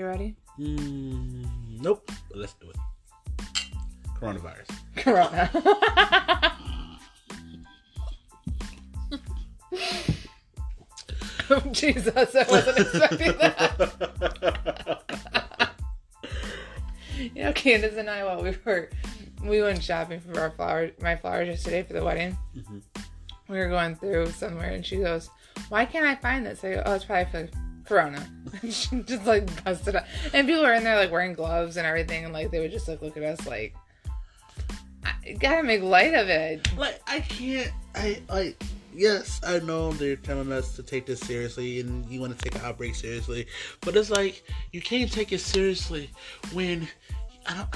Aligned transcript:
You 0.00 0.06
ready? 0.06 0.34
Mm, 0.58 1.44
nope. 1.82 2.10
But 2.30 2.38
let's 2.38 2.54
do 2.54 2.70
it. 2.70 2.76
Coronavirus. 4.18 4.70
Corona. 4.96 5.50
oh, 11.50 11.60
Jesus, 11.70 12.34
I 12.34 12.46
wasn't 12.50 12.78
expecting 12.78 13.36
that. 13.36 15.02
You 17.34 17.42
know, 17.44 17.52
Candace 17.52 17.98
and 17.98 18.08
I, 18.08 18.24
while 18.24 18.42
we 18.42 18.56
were, 18.64 18.88
we 19.44 19.60
went 19.60 19.84
shopping 19.84 20.20
for 20.20 20.40
our 20.40 20.52
flowers, 20.52 20.92
my 21.02 21.14
flowers 21.14 21.48
yesterday 21.48 21.82
for 21.82 21.92
the 21.92 22.02
wedding. 22.02 22.38
Mhm. 22.56 22.80
We 23.48 23.58
were 23.58 23.68
going 23.68 23.96
through 23.96 24.30
somewhere, 24.30 24.70
and 24.70 24.86
she 24.86 24.96
goes, 24.96 25.28
"Why 25.68 25.84
can't 25.84 26.06
I 26.06 26.14
find 26.14 26.46
this?" 26.46 26.64
I 26.64 26.76
go, 26.76 26.82
"Oh, 26.86 26.94
it's 26.94 27.04
probably 27.04 27.30
for 27.30 27.46
Corona." 27.84 28.26
She 28.70 29.02
just 29.06 29.26
like 29.26 29.64
busted 29.64 29.96
up, 29.96 30.06
and 30.32 30.46
people 30.46 30.62
were 30.62 30.74
in 30.74 30.84
there 30.84 30.96
like 30.96 31.10
wearing 31.10 31.34
gloves 31.34 31.76
and 31.76 31.86
everything, 31.86 32.24
and 32.24 32.32
like 32.32 32.50
they 32.50 32.60
would 32.60 32.70
just 32.70 32.88
like 32.88 33.02
look 33.02 33.16
at 33.16 33.22
us 33.22 33.46
like, 33.46 33.74
I 35.04 35.32
"Gotta 35.32 35.62
make 35.62 35.82
light 35.82 36.14
of 36.14 36.28
it." 36.28 36.68
like 36.76 37.00
I 37.06 37.20
can't. 37.20 37.70
I 37.94 38.22
like. 38.28 38.62
Yes, 38.92 39.40
I 39.46 39.60
know 39.60 39.92
they're 39.92 40.16
telling 40.16 40.50
us 40.50 40.74
to 40.74 40.82
take 40.82 41.06
this 41.06 41.20
seriously, 41.20 41.80
and 41.80 42.04
you 42.10 42.20
want 42.20 42.36
to 42.36 42.42
take 42.42 42.60
the 42.60 42.66
outbreak 42.66 42.96
seriously, 42.96 43.46
but 43.82 43.94
it's 43.96 44.10
like 44.10 44.42
you 44.72 44.80
can't 44.80 45.10
take 45.10 45.32
it 45.32 45.40
seriously 45.40 46.10
when 46.52 46.88
I 47.46 47.54
don't. 47.56 47.68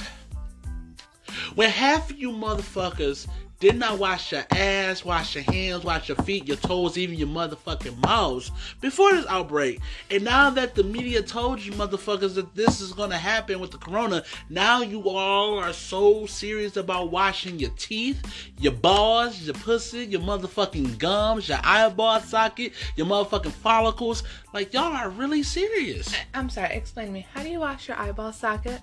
When 1.54 1.70
half 1.70 2.10
of 2.10 2.18
you 2.18 2.30
motherfuckers 2.30 3.28
did 3.60 3.78
not 3.78 3.98
wash 3.98 4.32
your 4.32 4.44
ass, 4.50 5.04
wash 5.04 5.34
your 5.34 5.44
hands, 5.44 5.84
wash 5.84 6.08
your 6.08 6.16
feet, 6.18 6.46
your 6.46 6.56
toes, 6.56 6.98
even 6.98 7.16
your 7.16 7.28
motherfucking 7.28 7.96
mouths 8.02 8.50
before 8.80 9.12
this 9.12 9.26
outbreak. 9.26 9.80
And 10.10 10.24
now 10.24 10.50
that 10.50 10.74
the 10.74 10.84
media 10.84 11.22
told 11.22 11.60
you 11.60 11.72
motherfuckers 11.72 12.34
that 12.34 12.54
this 12.54 12.80
is 12.80 12.92
gonna 12.92 13.18
happen 13.18 13.60
with 13.60 13.70
the 13.70 13.78
corona, 13.78 14.22
now 14.50 14.82
you 14.82 15.08
all 15.08 15.58
are 15.58 15.72
so 15.72 16.26
serious 16.26 16.76
about 16.76 17.10
washing 17.10 17.58
your 17.58 17.70
teeth, 17.76 18.22
your 18.58 18.72
balls, 18.72 19.40
your 19.42 19.54
pussy, 19.54 20.04
your 20.04 20.20
motherfucking 20.20 20.98
gums, 20.98 21.48
your 21.48 21.58
eyeball 21.62 22.20
socket, 22.20 22.72
your 22.96 23.06
motherfucking 23.06 23.52
follicles. 23.52 24.22
Like 24.52 24.72
y'all 24.72 24.94
are 24.94 25.10
really 25.10 25.42
serious. 25.42 26.14
I'm 26.34 26.50
sorry. 26.50 26.74
Explain 26.74 27.06
to 27.06 27.12
me. 27.12 27.26
How 27.32 27.42
do 27.42 27.48
you 27.48 27.60
wash 27.60 27.88
your 27.88 27.98
eyeball 27.98 28.32
socket? 28.32 28.80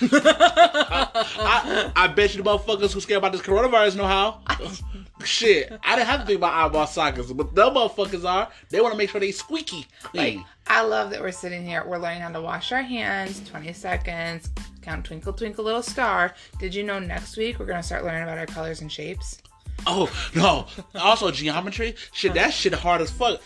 I, 0.00 1.92
I 1.96 2.06
bet 2.08 2.34
you 2.34 2.42
the 2.42 2.48
motherfuckers 2.48 2.92
who 2.92 3.00
scared 3.00 3.18
about 3.18 3.32
this 3.32 3.40
coronavirus 3.42 3.96
know 3.96 4.06
how. 4.06 4.40
Shit, 5.24 5.72
I 5.84 5.96
didn't 5.96 6.08
have 6.08 6.20
to 6.20 6.26
think 6.26 6.38
about 6.38 6.54
eyeball 6.54 6.86
sockets, 6.86 7.32
but 7.32 7.54
the 7.54 7.70
motherfuckers 7.70 8.24
are. 8.24 8.48
They 8.70 8.80
want 8.80 8.92
to 8.92 8.98
make 8.98 9.10
sure 9.10 9.20
they 9.20 9.32
squeaky 9.32 9.86
Like. 10.14 10.38
I 10.68 10.82
love 10.82 11.10
that 11.10 11.20
we're 11.20 11.32
sitting 11.32 11.66
here. 11.66 11.82
We're 11.86 11.98
learning 11.98 12.20
how 12.20 12.30
to 12.30 12.40
wash 12.40 12.72
our 12.72 12.82
hands. 12.82 13.40
20 13.48 13.72
seconds. 13.72 14.50
Count 14.82 15.04
twinkle, 15.04 15.32
twinkle, 15.32 15.64
little 15.64 15.82
star. 15.82 16.34
Did 16.58 16.74
you 16.74 16.84
know 16.84 16.98
next 16.98 17.36
week 17.36 17.58
we're 17.58 17.66
gonna 17.66 17.82
start 17.82 18.04
learning 18.04 18.22
about 18.22 18.38
our 18.38 18.46
colors 18.46 18.80
and 18.80 18.90
shapes? 18.92 19.42
Oh 19.86 20.10
no! 20.34 20.66
Also 20.94 21.30
geometry. 21.30 21.94
Shit, 22.12 22.34
that 22.34 22.52
shit 22.52 22.74
hard 22.74 23.00
as 23.00 23.10
fuck. 23.10 23.40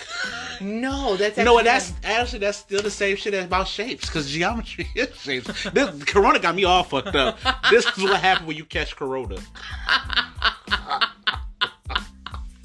No, 0.61 1.16
that's 1.16 1.36
You 1.36 1.44
know 1.44 1.55
what? 1.55 1.64
That's 1.64 1.92
actually 2.02 2.41
that's 2.41 2.58
still 2.58 2.83
the 2.83 2.91
same 2.91 3.16
shit 3.16 3.34
as 3.34 3.44
about 3.44 3.69
shapes, 3.69 4.06
because 4.06 4.30
geometry 4.30 4.88
is 4.97 5.14
shapes. 5.20 5.70
This 5.70 6.05
Corona 6.05 6.38
got 6.38 6.55
me 6.55 6.64
all 6.64 6.83
fucked 6.83 7.14
up. 7.14 7.38
This 7.70 7.86
is 7.97 8.05
what 8.05 8.20
happened 8.20 8.48
when 8.48 8.56
you 8.56 8.64
catch 8.64 8.97
Corona. 8.97 9.36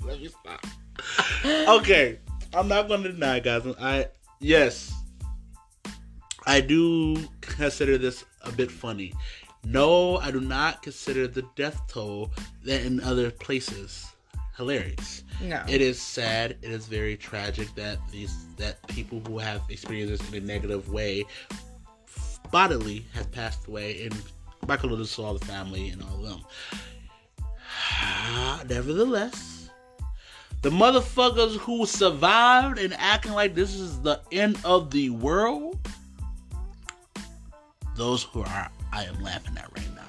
Let 0.04 0.22
me 0.22 0.30
stop. 0.30 0.66
Okay, 1.46 2.20
I'm 2.54 2.68
not 2.68 2.88
gonna 2.88 3.12
deny, 3.12 3.40
guys. 3.40 3.64
I 3.80 4.08
yes, 4.40 4.94
I 6.46 6.62
do 6.62 7.18
consider 7.42 7.98
this 7.98 8.26
a 8.42 8.52
bit 8.52 8.72
funny. 8.72 9.14
No, 9.64 10.18
I 10.18 10.32
do 10.32 10.40
not 10.40 10.82
consider 10.82 11.28
the 11.28 11.44
death 11.56 11.82
toll 11.88 12.32
that 12.64 12.86
in 12.86 13.02
other 13.02 13.32
places 13.32 14.08
hilarious. 14.58 15.24
no. 15.42 15.64
It 15.68 15.82
is 15.82 16.02
sad. 16.02 16.58
It 16.62 16.72
is 16.72 16.88
very 16.88 17.16
tragic 17.16 17.74
that 17.76 18.00
these 18.12 18.48
that 18.58 18.86
people 18.88 19.22
who 19.28 19.38
have 19.38 19.62
experienced 19.70 20.20
this 20.20 20.34
in 20.34 20.44
a 20.44 20.46
negative 20.46 20.90
way 20.90 21.26
bodily 22.52 23.06
have 23.14 23.32
passed 23.32 23.68
away, 23.68 24.06
and 24.06 24.16
Michael 24.68 24.90
Little 24.90 25.06
saw 25.06 25.34
the 25.34 25.46
family 25.46 25.90
and 25.90 26.02
all 26.02 26.26
of 26.26 26.30
them. 26.30 26.42
Nevertheless, 28.68 29.70
the 30.62 30.70
motherfuckers 30.70 31.58
who 31.58 31.86
survived 31.86 32.80
and 32.80 32.94
acting 32.96 33.34
like 33.34 33.54
this 33.54 33.76
is 33.76 34.02
the 34.02 34.22
end 34.32 34.58
of 34.66 34.90
the 34.92 35.12
world, 35.12 35.78
those 37.96 38.24
who 38.24 38.42
are 38.42 38.72
I 38.98 39.04
am 39.04 39.22
laughing 39.22 39.56
at 39.56 39.70
right 39.78 39.96
now. 39.96 40.02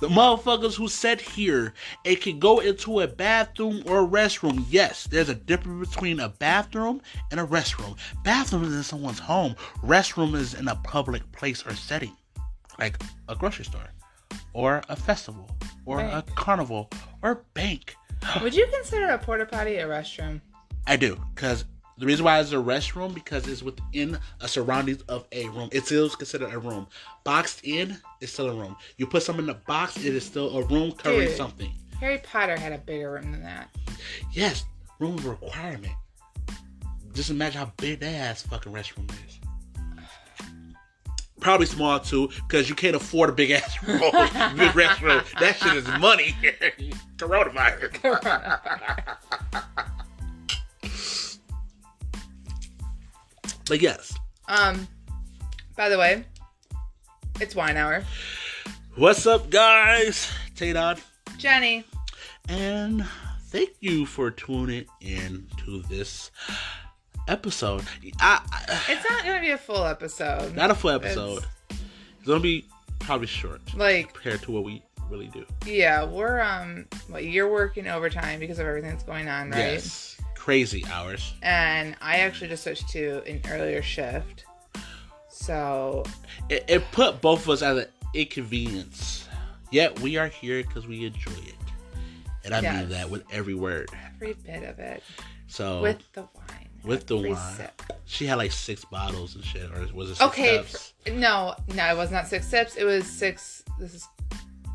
The 0.00 0.08
motherfuckers 0.08 0.74
who 0.74 0.88
sat 0.88 1.20
here 1.20 1.72
it 2.02 2.20
can 2.20 2.40
go 2.40 2.58
into 2.58 2.98
a 2.98 3.06
bathroom 3.06 3.84
or 3.86 4.02
a 4.02 4.06
restroom. 4.08 4.64
Yes, 4.68 5.04
there's 5.04 5.28
a 5.28 5.36
difference 5.36 5.90
between 5.90 6.18
a 6.18 6.28
bathroom 6.28 7.00
and 7.30 7.38
a 7.38 7.46
restroom. 7.46 7.96
Bathroom 8.24 8.64
is 8.64 8.74
in 8.74 8.82
someone's 8.82 9.20
home. 9.20 9.54
Restroom 9.84 10.34
is 10.34 10.54
in 10.54 10.66
a 10.66 10.74
public 10.74 11.30
place 11.30 11.64
or 11.64 11.74
setting, 11.74 12.16
like 12.80 13.00
a 13.28 13.36
grocery 13.36 13.64
store, 13.64 13.92
or 14.52 14.82
a 14.88 14.96
festival, 14.96 15.48
or 15.84 16.00
a 16.00 16.24
carnival, 16.34 16.90
or 17.22 17.30
a 17.30 17.36
bank. 17.54 17.94
Would 18.42 18.56
you 18.56 18.66
consider 18.72 19.10
a 19.10 19.18
porta 19.18 19.46
potty 19.46 19.76
a 19.76 19.86
restroom? 19.86 20.40
I 20.88 20.96
do, 20.96 21.20
because 21.36 21.64
the 21.98 22.06
reason 22.06 22.24
why 22.24 22.38
it's 22.40 22.52
a 22.52 22.56
restroom 22.56 23.14
because 23.14 23.46
it's 23.48 23.62
within 23.62 24.18
a 24.40 24.48
surroundings 24.48 25.02
of 25.02 25.26
a 25.32 25.48
room. 25.48 25.68
It's 25.72 25.86
still 25.86 26.08
considered 26.10 26.52
a 26.52 26.58
room. 26.58 26.86
Boxed 27.24 27.62
in, 27.64 27.96
it's 28.20 28.32
still 28.32 28.50
a 28.50 28.54
room. 28.54 28.76
You 28.98 29.06
put 29.06 29.22
something 29.22 29.44
in 29.44 29.50
a 29.50 29.54
box, 29.54 29.96
it 29.98 30.14
is 30.14 30.24
still 30.24 30.56
a 30.58 30.62
room 30.66 30.92
covering 30.92 31.28
Dude. 31.28 31.36
something. 31.36 31.72
Harry 32.00 32.18
Potter 32.18 32.56
had 32.58 32.72
a 32.72 32.78
bigger 32.78 33.12
room 33.12 33.32
than 33.32 33.42
that. 33.42 33.70
Yes, 34.32 34.64
room 34.98 35.18
is 35.18 35.24
requirement. 35.24 35.94
Just 37.14 37.30
imagine 37.30 37.58
how 37.60 37.72
big 37.78 38.00
that 38.00 38.12
ass 38.14 38.42
fucking 38.42 38.72
restroom 38.72 39.10
is. 39.26 39.40
Probably 41.40 41.66
small 41.66 41.98
too, 42.00 42.28
because 42.48 42.68
you 42.68 42.74
can't 42.74 42.96
afford 42.96 43.30
a 43.30 43.32
big 43.32 43.52
ass 43.52 43.82
room. 43.86 44.00
big 44.00 44.72
restroom. 44.72 45.24
That 45.38 45.56
shit 45.56 45.74
is 45.76 45.86
money. 45.98 46.34
Coronavirus. 47.16 47.92
But 53.68 53.80
yes, 53.80 54.14
um, 54.48 54.86
by 55.76 55.88
the 55.88 55.98
way, 55.98 56.24
it's 57.40 57.54
wine 57.54 57.76
hour. 57.76 58.04
what's 58.94 59.26
up, 59.26 59.50
guys? 59.50 60.30
Taydon. 60.54 61.00
Jenny, 61.36 61.84
And 62.48 63.04
thank 63.48 63.70
you 63.80 64.06
for 64.06 64.30
tuning 64.30 64.86
in 65.00 65.46
to 65.64 65.82
this 65.82 66.30
episode. 67.28 67.82
I, 68.20 68.40
I, 68.52 68.80
it's 68.88 69.10
not 69.10 69.24
gonna 69.24 69.40
be 69.40 69.50
a 69.50 69.58
full 69.58 69.84
episode. 69.84 70.54
not 70.54 70.70
a 70.70 70.74
full 70.74 70.90
episode. 70.90 71.44
It's 71.70 72.26
gonna 72.26 72.40
be 72.40 72.64
probably 73.00 73.26
short 73.26 73.60
Like, 73.76 74.12
compared 74.14 74.42
to 74.42 74.52
what 74.52 74.64
we 74.64 74.82
really 75.10 75.26
do. 75.28 75.44
yeah, 75.66 76.04
we're 76.04 76.40
um, 76.40 76.86
well, 77.10 77.20
you're 77.20 77.50
working 77.50 77.86
overtime 77.88 78.38
because 78.40 78.58
of 78.60 78.66
everything 78.66 78.90
that's 78.90 79.04
going 79.04 79.28
on, 79.28 79.50
right? 79.50 79.58
Yes, 79.74 80.15
crazy 80.46 80.84
hours. 80.92 81.34
And 81.42 81.96
I 82.00 82.18
actually 82.18 82.46
just 82.46 82.62
switched 82.62 82.88
to 82.90 83.20
an 83.26 83.40
earlier 83.50 83.82
shift. 83.82 84.44
So 85.28 86.04
It, 86.48 86.64
it 86.68 86.84
put 86.92 87.20
both 87.20 87.42
of 87.42 87.50
us 87.50 87.62
at 87.62 87.76
an 87.76 87.86
inconvenience. 88.14 89.26
Yet 89.72 89.98
we 89.98 90.16
are 90.18 90.28
here 90.28 90.62
because 90.62 90.86
we 90.86 91.04
enjoy 91.04 91.32
it, 91.32 91.54
and 92.44 92.54
I 92.54 92.60
Yes. 92.60 92.78
mean 92.80 92.88
that 92.90 93.10
with 93.10 93.24
every 93.32 93.54
word. 93.54 93.90
every 94.14 94.34
bit 94.34 94.62
of 94.62 94.78
it 94.78 95.02
So 95.48 95.82
with 95.82 95.98
the 96.12 96.22
wine. 96.22 96.68
with 96.84 97.08
the 97.08 97.16
wine. 97.16 97.56
sip. 97.56 97.82
she 98.04 98.26
had 98.26 98.36
like 98.36 98.52
six 98.52 98.84
bottles 98.84 99.34
and 99.34 99.44
shit, 99.44 99.68
or 99.72 99.84
was 99.92 100.10
it? 100.10 100.14
Six 100.14 100.26
Okay, 100.28 100.58
cups? 100.58 100.92
f- 101.04 101.12
no, 101.14 101.56
no, 101.74 101.90
it 101.90 101.96
was 101.96 102.12
not 102.12 102.28
six 102.28 102.46
sips. 102.46 102.76
It 102.76 102.84
was 102.84 103.04
six. 103.04 103.64
This 103.80 103.94
is 103.94 104.06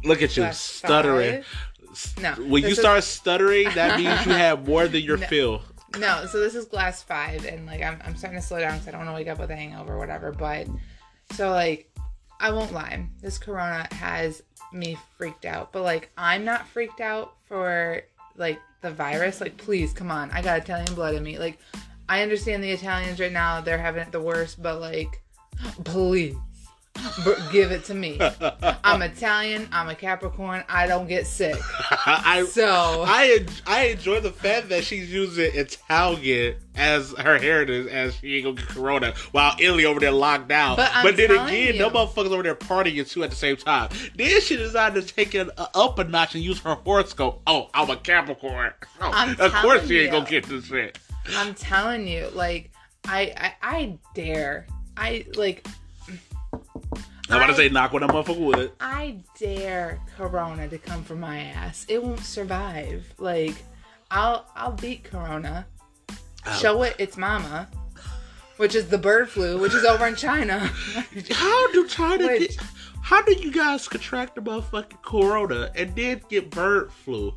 Look 0.04 0.22
at 0.22 0.36
you 0.36 0.51
stuttering. 0.51 1.44
five. 1.44 2.13
No, 2.22 2.34
When 2.45 2.63
you 2.63 2.69
is- 2.69 2.80
start 2.80 3.04
stuttering, 3.04 3.69
that 3.75 3.98
means 4.00 4.25
you 4.25 4.31
have 4.48 4.66
more 4.68 4.88
than 4.88 5.04
your 5.04 5.18
No. 5.18 5.28
fill. 5.28 5.62
No, 5.98 6.26
so 6.26 6.40
this 6.40 6.56
is 6.56 6.66
glass 6.66 7.04
five, 7.04 7.46
and 7.46 7.66
like 7.66 7.82
I'm, 7.82 8.02
I'm 8.06 8.16
starting 8.16 8.40
to 8.40 8.46
slow 8.46 8.60
down 8.60 8.74
because 8.74 8.88
I 8.88 8.92
don't 8.92 9.06
want 9.06 9.10
to 9.10 9.16
wake 9.16 9.28
up 9.28 9.40
with 9.40 9.52
a 9.52 9.56
hangover 9.56 9.94
or 9.94 9.98
whatever. 9.98 10.32
But 10.32 10.68
so 11.34 11.52
like, 11.52 11.92
I 12.40 12.52
won't 12.52 12.74
lie, 12.74 13.06
this 13.22 13.38
Corona 13.38 13.88
has 13.92 14.42
me 14.72 14.98
freaked 15.18 15.46
out. 15.46 15.72
But 15.72 15.84
like, 15.84 16.10
I'm 16.18 16.46
not 16.46 16.68
freaked 16.68 17.02
out 17.02 17.36
for 17.48 18.02
like 18.38 18.60
the 18.82 18.92
virus. 18.92 19.42
Like, 19.42 19.58
please, 19.58 19.92
come 19.94 20.12
on, 20.12 20.32
I 20.32 20.42
got 20.42 20.60
Italian 20.60 20.96
blood 20.96 21.16
in 21.16 21.24
me. 21.24 21.38
Like, 21.38 21.60
I 22.08 22.22
understand 22.22 22.64
the 22.64 22.72
Italians 22.72 23.20
right 23.20 23.32
now; 23.32 23.62
they're 23.62 23.78
having 23.78 24.04
it 24.04 24.12
the 24.12 24.22
worst. 24.22 24.62
But 24.62 24.80
like, 24.80 25.22
please, 25.84 26.36
give 27.52 27.72
it 27.72 27.84
to 27.86 27.94
me. 27.94 28.20
I'm 28.84 29.02
Italian. 29.02 29.68
I'm 29.72 29.90
a 29.90 29.96
Capricorn. 29.96 30.64
I 30.70 30.88
don't 30.88 31.08
get 31.08 31.28
sick. 31.28 31.56
I 32.06 32.46
So 32.50 33.04
I 33.08 33.46
I 33.66 33.86
enjoy 33.88 34.20
the 34.20 34.32
fact 34.32 34.70
that 34.70 34.84
she's 34.84 35.12
using 35.12 35.52
Italian 35.54 36.56
as 36.76 37.12
her 37.14 37.38
heritage, 37.38 37.88
as 37.88 38.16
she 38.16 38.38
ain't 38.38 38.46
gonna 38.46 38.56
get 38.56 38.68
corona, 38.68 39.14
while 39.32 39.56
Italy 39.60 39.86
over 39.86 40.00
there 40.00 40.12
locked 40.12 40.48
down. 40.48 40.78
But 40.78 40.92
I'm 40.94 41.16
then 41.16 41.32
again, 41.32 41.76
you. 41.76 41.80
no 41.80 41.90
motherfuckers 41.90 42.32
over 42.32 42.44
there 42.44 42.56
partying 42.56 43.10
too 43.10 43.24
at 43.24 43.30
the 43.30 43.36
same 43.36 43.58
time. 43.58 43.90
Then 44.16 44.42
she 44.42 44.58
decided 44.58 45.08
to 45.08 45.14
take 45.14 45.36
it 45.36 45.50
uh, 45.58 45.68
up 45.74 46.00
a 46.00 46.04
notch 46.04 46.36
and 46.36 46.44
use 46.44 46.60
her 46.60 46.76
horoscope. 46.76 47.42
Oh, 47.48 47.70
I'm 47.74 47.90
a 47.90 47.98
Capricorn. 47.98 48.74
Oh, 49.02 49.12
I'm 49.14 49.40
of 49.40 49.54
course 49.56 49.88
she 49.88 50.00
ain't 50.00 50.06
you. 50.06 50.12
gonna 50.12 50.30
get 50.30 50.46
this 50.46 50.66
shit. 50.66 51.00
I'm 51.36 51.54
telling 51.54 52.08
you, 52.08 52.30
like, 52.34 52.72
I 53.06 53.34
I, 53.38 53.54
I 53.62 53.98
dare. 54.14 54.68
I 54.98 55.26
like 55.36 55.66
I'm 57.31 57.38
about 57.38 57.48
to 57.48 57.56
say 57.56 57.69
knock 57.69 57.94
on 57.94 58.01
that 58.01 58.10
motherfucker 58.10 58.38
wood. 58.39 58.72
I 58.80 59.18
dare 59.39 60.00
Corona 60.18 60.68
to 60.68 60.78
come 60.78 61.04
for 61.04 61.16
my 61.16 61.39
ass. 61.39 61.86
It 61.88 62.04
won't 62.04 62.19
survive. 62.19 63.06
Like, 63.18 63.56
I'll 64.10 64.45
I'll 64.56 64.74
beat 64.74 65.04
Corona. 65.04 65.66
Oh. 66.45 66.57
Show 66.60 66.83
it 66.83 66.95
its 67.00 67.18
mama, 67.18 67.69
which 68.57 68.74
is 68.75 68.88
the 68.89 68.98
bird 68.98 69.30
flu, 69.30 69.60
which 69.60 69.74
is 69.75 69.86
over 69.86 70.07
in 70.07 70.16
China. 70.16 70.60
How 71.31 71.72
do 71.72 71.88
China 71.88 72.25
Which- 72.28 72.57
get? 72.57 72.66
How 73.04 73.22
do 73.24 73.33
you 73.33 73.51
guys 73.51 73.88
contract 73.88 74.36
the 74.36 74.42
motherfucking 74.42 75.01
corona 75.01 75.72
and 75.75 75.95
then 75.95 76.22
get 76.30 76.50
bird 76.51 76.92
flu? 76.94 77.36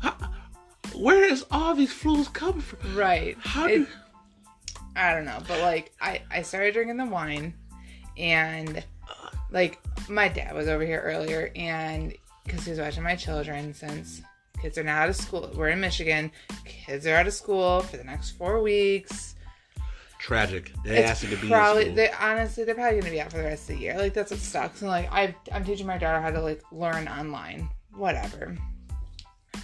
How, 0.00 0.16
where 0.94 1.24
is 1.24 1.44
all 1.50 1.74
these 1.74 1.92
flus 1.92 2.32
coming 2.32 2.60
from? 2.62 2.96
right. 2.96 3.36
How 3.40 3.66
It- 3.66 3.78
do? 3.78 3.86
I 4.96 5.14
don't 5.14 5.24
know, 5.24 5.38
but 5.48 5.60
like 5.60 5.92
I 6.00 6.22
I 6.30 6.42
started 6.42 6.74
drinking 6.74 6.98
the 6.98 7.06
wine, 7.06 7.54
and 8.18 8.84
like 9.52 9.80
my 10.08 10.28
dad 10.28 10.54
was 10.54 10.68
over 10.68 10.84
here 10.84 11.00
earlier, 11.00 11.50
and 11.54 12.14
because 12.44 12.64
he 12.64 12.70
was 12.70 12.80
watching 12.80 13.02
my 13.02 13.14
children 13.14 13.72
since 13.74 14.22
kids 14.60 14.78
are 14.78 14.84
now 14.84 15.02
out 15.02 15.08
of 15.08 15.16
school. 15.16 15.50
We're 15.54 15.68
in 15.68 15.80
Michigan. 15.80 16.30
Kids 16.64 17.06
are 17.06 17.16
out 17.16 17.26
of 17.26 17.34
school 17.34 17.80
for 17.82 17.96
the 17.96 18.04
next 18.04 18.30
four 18.30 18.62
weeks. 18.62 19.34
Tragic. 20.18 20.72
They 20.84 21.02
asked 21.02 21.24
you 21.24 21.30
to 21.30 21.36
be 21.36 21.48
probably 21.48 21.90
they 21.90 22.10
honestly 22.12 22.64
they're 22.64 22.76
probably 22.76 23.00
gonna 23.00 23.10
be 23.10 23.20
out 23.20 23.32
for 23.32 23.38
the 23.38 23.44
rest 23.44 23.68
of 23.68 23.76
the 23.76 23.82
year. 23.82 23.98
Like 23.98 24.14
that's 24.14 24.30
what 24.30 24.40
sucks. 24.40 24.80
And 24.80 24.90
like 24.90 25.10
I 25.12 25.34
I'm 25.50 25.64
teaching 25.64 25.86
my 25.86 25.98
daughter 25.98 26.20
how 26.20 26.30
to 26.30 26.40
like 26.40 26.62
learn 26.70 27.08
online, 27.08 27.68
whatever. 27.94 28.56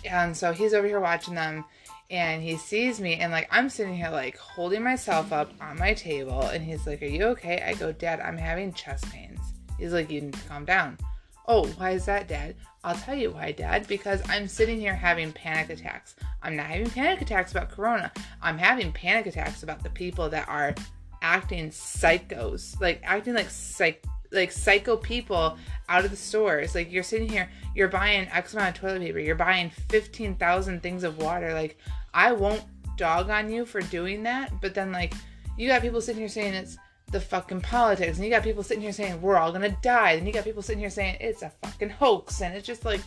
And 0.05 0.37
so 0.37 0.53
he's 0.53 0.75
over 0.75 0.87
here 0.87 1.01
watching 1.01 1.35
them, 1.35 1.65
and 2.11 2.43
he 2.43 2.57
sees 2.57 3.01
me, 3.01 3.15
and 3.17 3.31
like 3.31 3.49
I'm 3.53 3.69
sitting 3.69 3.95
here 3.95 4.11
like 4.11 4.37
holding 4.37 4.83
myself 4.83 5.33
up 5.33 5.53
on 5.61 5.79
my 5.79 5.95
table, 5.95 6.43
and 6.43 6.63
he's 6.65 6.87
like, 6.89 7.03
"Are 7.03 7.07
you 7.07 7.25
okay?" 7.27 7.63
I 7.65 7.75
go, 7.75 7.93
"Dad, 7.93 8.21
I'm 8.21 8.37
having 8.37 8.73
chest 8.73 9.09
pains." 9.11 9.41
He's 9.79 9.93
like, 9.93 10.11
"You 10.11 10.23
need 10.23 10.35
to 10.35 10.49
calm 10.49 10.65
down." 10.65 10.99
Oh, 11.47 11.67
why 11.79 11.93
is 11.93 12.05
that, 12.05 12.29
Dad? 12.29 12.57
I'll 12.85 12.95
tell 12.95 13.15
you 13.15 13.31
why, 13.31 13.53
Dad. 13.53 13.87
Because 13.89 14.21
I'm 14.29 14.47
sitting 14.47 14.79
here 14.79 14.95
having 14.95 15.33
panic 15.33 15.71
attacks. 15.71 16.15
I'm 16.43 16.57
not 16.57 16.67
having 16.67 16.91
panic 16.91 17.23
attacks 17.23 17.53
about 17.53 17.71
Corona. 17.71 18.13
I'm 18.43 18.59
having 18.59 18.93
panic 18.93 19.27
attacks 19.27 19.63
about 19.63 19.83
the 19.83 19.91
people 19.91 20.29
that 20.29 20.47
are 20.47 20.75
acting 21.23 21.71
psychos, 21.71 22.79
like 22.81 23.01
acting 23.03 23.35
like 23.35 23.49
psych, 23.49 24.05
like 24.31 24.53
psycho 24.53 24.97
people 24.97 25.57
out 25.89 26.05
of 26.05 26.11
the 26.11 26.17
stores. 26.17 26.75
Like 26.75 26.93
you're 26.93 27.03
sitting 27.03 27.29
here, 27.29 27.49
you're 27.75 27.89
buying 27.89 28.29
X 28.29 28.53
amount 28.53 28.77
of 28.77 28.81
toilet 28.83 29.01
paper, 29.01 29.19
you're 29.19 29.35
buying 29.35 29.71
fifteen 29.89 30.35
thousand 30.37 30.83
things 30.83 31.03
of 31.03 31.17
water. 31.19 31.55
Like 31.55 31.79
I 32.13 32.33
won't 32.33 32.63
dog 32.97 33.31
on 33.31 33.51
you 33.51 33.65
for 33.65 33.81
doing 33.81 34.23
that, 34.25 34.61
but 34.61 34.75
then 34.75 34.93
like 34.93 35.15
you 35.57 35.67
got 35.67 35.83
people 35.83 36.01
sitting 36.01 36.21
here 36.21 36.29
saying 36.29 36.55
it's 36.55 36.77
the 37.11 37.21
fucking 37.21 37.61
politics, 37.63 38.17
and 38.17 38.25
you 38.25 38.31
got 38.31 38.43
people 38.43 38.63
sitting 38.63 38.83
here 38.83 38.93
saying 38.93 39.21
we're 39.23 39.37
all 39.37 39.51
gonna 39.53 39.77
die, 39.83 40.13
and 40.13 40.27
you 40.27 40.33
got 40.33 40.45
people 40.45 40.63
sitting 40.63 40.81
here 40.81 40.91
saying 40.91 41.17
it's 41.21 41.43
a 41.43 41.51
fucking 41.63 41.91
hoax, 41.91 42.41
and 42.43 42.55
it's 42.55 42.67
just 42.67 42.85
like 42.85 43.01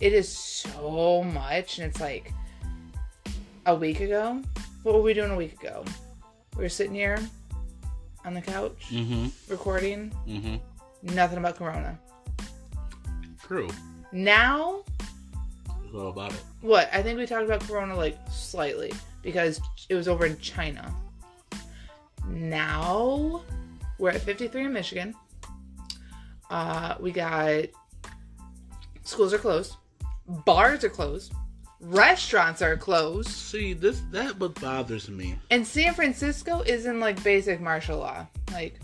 it 0.00 0.12
is 0.12 0.28
so 0.28 1.22
much, 1.24 1.78
and 1.78 1.86
it's 1.90 2.00
like 2.00 2.32
a 3.66 3.74
week 3.74 4.00
ago. 4.00 4.42
What 4.82 4.94
were 4.94 5.02
we 5.02 5.14
doing 5.14 5.30
a 5.30 5.36
week 5.36 5.54
ago? 5.60 5.84
We 6.56 6.62
were 6.62 6.68
sitting 6.68 6.94
here 6.94 7.18
on 8.24 8.34
the 8.34 8.40
couch 8.40 8.86
Mm-hmm. 8.90 9.26
recording, 9.50 10.12
Mm-hmm. 10.26 11.14
nothing 11.14 11.38
about 11.38 11.56
Corona. 11.56 11.98
True. 13.46 13.68
Now, 14.12 14.82
It's 15.84 15.94
all 15.94 16.08
about 16.08 16.32
it. 16.32 16.40
what? 16.60 16.88
I 16.92 17.02
think 17.02 17.18
we 17.18 17.26
talked 17.26 17.44
about 17.44 17.60
Corona 17.60 17.96
like 17.96 18.18
slightly 18.30 18.92
because 19.22 19.60
it 19.88 19.94
was 19.94 20.06
over 20.08 20.26
in 20.26 20.38
China. 20.38 20.94
Now, 22.28 23.42
we're 23.98 24.10
at 24.10 24.20
53 24.20 24.64
in 24.66 24.72
Michigan. 24.72 25.14
Uh, 26.50 26.94
we 27.00 27.10
got 27.10 27.64
schools 29.04 29.32
are 29.34 29.38
closed, 29.38 29.76
bars 30.46 30.82
are 30.84 30.88
closed, 30.88 31.32
restaurants 31.80 32.62
are 32.62 32.76
closed, 32.76 33.28
See, 33.28 33.74
this 33.74 34.00
that 34.12 34.38
what 34.38 34.58
bothers 34.60 35.08
me. 35.10 35.38
and 35.50 35.66
San 35.66 35.92
Francisco 35.94 36.60
is 36.62 36.86
in 36.86 37.00
like 37.00 37.22
basic 37.22 37.60
martial 37.60 37.98
law. 37.98 38.26
Like, 38.52 38.78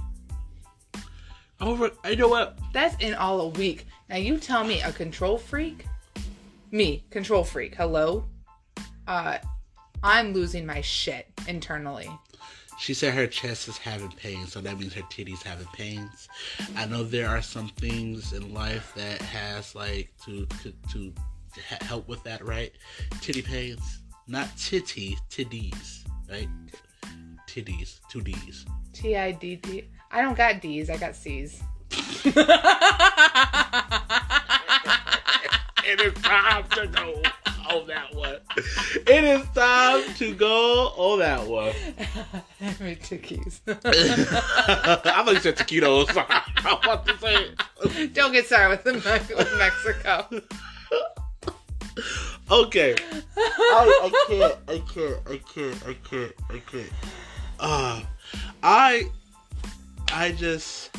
Over, 1.61 1.91
I 2.05 2.15
know 2.17 2.29
what? 2.29 2.59
That's 2.75 2.97
in 3.03 3.15
all 3.15 3.41
a 3.41 3.49
week. 3.49 3.87
Now 4.11 4.17
you 4.17 4.39
tell 4.39 4.65
me 4.65 4.83
a 4.83 4.93
control 4.93 5.39
freak, 5.39 5.87
me, 6.71 7.05
control 7.11 7.45
freak, 7.45 7.75
hello? 7.77 8.27
Uh 9.07 9.39
I'm 10.03 10.35
losing 10.35 10.67
my 10.67 10.83
shit 10.83 11.29
internally. 11.49 12.11
She 12.79 12.93
said 12.93 13.15
her 13.15 13.27
chest 13.27 13.69
is 13.69 13.79
having 13.79 14.11
pain, 14.11 14.47
so 14.47 14.61
that 14.61 14.79
means 14.79 14.93
her 14.95 15.03
titties 15.03 15.43
having 15.43 15.67
pains. 15.69 16.29
I 16.77 16.87
know 16.87 17.03
there 17.03 17.29
are 17.29 17.41
some 17.41 17.69
things 17.69 18.33
in 18.33 18.53
life 18.53 18.93
that 18.97 19.23
has 19.23 19.75
like 19.75 20.11
to 20.27 20.47
to, 20.63 20.73
to 20.93 21.13
help 21.85 22.09
with 22.09 22.23
that, 22.25 22.45
right? 22.45 22.73
Titty 23.21 23.43
pains, 23.43 24.01
not 24.27 24.49
titty, 24.59 25.17
titties, 25.31 26.05
right? 26.31 26.49
Titties, 27.49 28.01
two 28.11 28.21
D's. 28.21 28.67
T 28.93 29.17
I 29.17 29.33
D 29.33 29.57
D. 29.57 29.85
I 30.11 30.21
don't 30.21 30.37
got 30.37 30.61
D's, 30.61 30.91
I 30.91 30.97
got 30.97 31.15
C's. 31.17 31.63
It 35.87 36.01
is 36.01 36.15
time 36.23 36.65
to 36.71 36.87
go 36.89 37.23
on 37.71 37.87
that 37.87 38.15
one. 38.15 38.37
It 39.07 39.25
is 39.25 39.47
time 39.55 40.15
to 40.15 40.35
go 40.35 40.93
on 40.97 41.19
that 41.21 41.47
one. 41.47 41.73
Me 42.81 42.95
two 42.97 43.19
keys. 43.19 43.61
I 43.67 43.75
thought 43.75 45.35
you 45.35 45.41
said 45.41 45.57
taquitos. 45.57 46.09
I 46.17 46.43
was 46.65 46.79
about 46.83 47.07
to 47.07 47.19
say 47.19 47.35
it. 47.35 48.15
don't 48.15 48.33
get 48.33 48.47
started 48.47 48.85
with, 48.85 48.85
the, 48.85 48.93
Me- 48.95 49.35
with 49.37 49.59
Mexico. 49.59 50.43
Okay. 52.51 52.95
I, 53.37 54.01
I 54.03 54.27
can't. 54.29 54.55
I 54.69 54.79
can't. 54.93 55.19
I 55.27 55.37
can't. 55.55 55.87
I 55.87 55.95
can't. 56.09 56.33
I 56.51 56.59
can't. 56.71 56.93
Uh, 57.59 58.03
I. 58.63 59.05
I 60.13 60.33
just. 60.33 60.91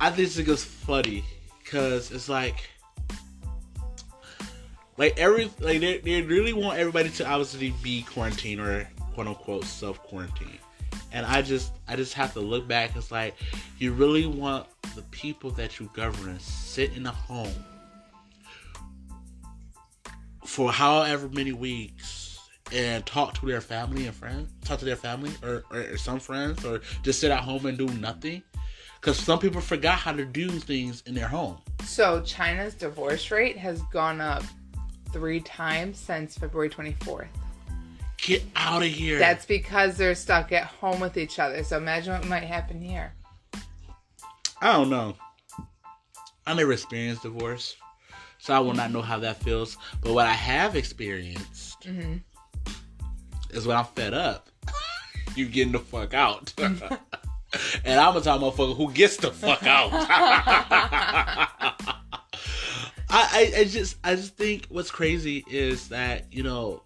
I 0.00 0.10
think 0.10 0.28
this 0.28 0.38
is 0.38 0.64
funny 0.64 1.24
because 1.62 2.10
it's 2.10 2.28
like. 2.28 2.68
Like 4.98 5.16
every 5.16 5.44
like 5.60 5.80
they, 5.80 5.98
they 5.98 6.22
really 6.22 6.52
want 6.52 6.78
everybody 6.78 7.08
to 7.10 7.26
obviously 7.26 7.72
be 7.82 8.02
quarantined 8.02 8.60
or 8.60 8.88
quote 9.14 9.28
unquote 9.28 9.64
self 9.64 10.02
quarantine, 10.02 10.58
and 11.12 11.24
I 11.24 11.40
just 11.40 11.72
I 11.86 11.94
just 11.94 12.14
have 12.14 12.32
to 12.32 12.40
look 12.40 12.66
back. 12.66 12.96
It's 12.96 13.12
like 13.12 13.36
you 13.78 13.92
really 13.92 14.26
want 14.26 14.66
the 14.96 15.02
people 15.12 15.52
that 15.52 15.78
you 15.78 15.88
govern 15.94 16.36
to 16.36 16.44
sit 16.44 16.96
in 16.96 17.06
a 17.06 17.12
home 17.12 17.54
for 20.44 20.72
however 20.72 21.28
many 21.28 21.52
weeks 21.52 22.40
and 22.72 23.06
talk 23.06 23.34
to 23.34 23.46
their 23.46 23.60
family 23.60 24.06
and 24.06 24.14
friends, 24.14 24.50
talk 24.64 24.80
to 24.80 24.84
their 24.84 24.96
family 24.96 25.30
or, 25.44 25.62
or, 25.70 25.92
or 25.92 25.96
some 25.96 26.18
friends, 26.18 26.64
or 26.64 26.80
just 27.04 27.20
sit 27.20 27.30
at 27.30 27.40
home 27.40 27.66
and 27.66 27.78
do 27.78 27.86
nothing. 27.86 28.42
Because 29.00 29.16
some 29.16 29.38
people 29.38 29.60
forgot 29.60 29.96
how 29.96 30.12
to 30.12 30.24
do 30.24 30.48
things 30.48 31.04
in 31.06 31.14
their 31.14 31.28
home. 31.28 31.58
So 31.84 32.20
China's 32.22 32.74
divorce 32.74 33.30
rate 33.30 33.56
has 33.56 33.80
gone 33.92 34.20
up 34.20 34.42
three 35.12 35.40
times 35.40 35.98
since 35.98 36.36
February 36.36 36.70
24th. 36.70 37.28
Get 38.18 38.42
out 38.56 38.82
of 38.82 38.88
here. 38.88 39.18
That's 39.18 39.46
because 39.46 39.96
they're 39.96 40.14
stuck 40.14 40.52
at 40.52 40.64
home 40.64 41.00
with 41.00 41.16
each 41.16 41.38
other. 41.38 41.62
So 41.62 41.76
imagine 41.76 42.14
what 42.14 42.26
might 42.26 42.42
happen 42.42 42.80
here. 42.80 43.14
I 44.60 44.72
don't 44.72 44.90
know. 44.90 45.14
I 46.46 46.54
never 46.54 46.72
experienced 46.72 47.22
divorce, 47.22 47.76
so 48.38 48.54
I 48.54 48.58
will 48.58 48.74
not 48.74 48.90
know 48.90 49.02
how 49.02 49.18
that 49.20 49.42
feels. 49.42 49.76
But 50.00 50.14
what 50.14 50.26
I 50.26 50.32
have 50.32 50.74
experienced 50.76 51.82
Mhm. 51.82 52.22
is 53.50 53.66
when 53.66 53.76
I'm 53.76 53.84
fed 53.84 54.14
up. 54.14 54.48
you 55.36 55.46
getting 55.46 55.72
the 55.72 55.78
fuck 55.78 56.14
out. 56.14 56.52
and 56.58 58.00
I'm 58.00 58.16
a 58.16 58.20
time 58.20 58.40
motherfucker 58.40 58.76
who 58.76 58.92
gets 58.92 59.18
the 59.18 59.30
fuck 59.30 59.62
out. 59.64 59.92
I, 63.10 63.52
I, 63.56 63.60
I 63.60 63.64
just 63.64 63.96
I 64.04 64.14
just 64.14 64.36
think 64.36 64.66
what's 64.68 64.90
crazy 64.90 65.44
is 65.50 65.88
that, 65.88 66.32
you 66.32 66.42
know, 66.42 66.82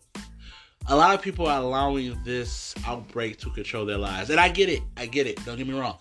a 0.89 0.97
lot 0.97 1.15
of 1.15 1.23
people 1.23 1.47
are 1.47 1.61
allowing 1.61 2.19
this 2.25 2.75
outbreak 2.87 3.39
to 3.39 3.51
control 3.51 3.87
their 3.87 3.99
lives. 3.99 4.31
And 4.31 4.39
I 4.41 4.49
get 4.49 4.69
it. 4.69 4.83
I 4.97 5.07
get 5.07 5.27
it. 5.27 5.45
Don't 5.45 5.57
get 5.57 5.67
me 5.67 5.79
wrong. 5.79 5.99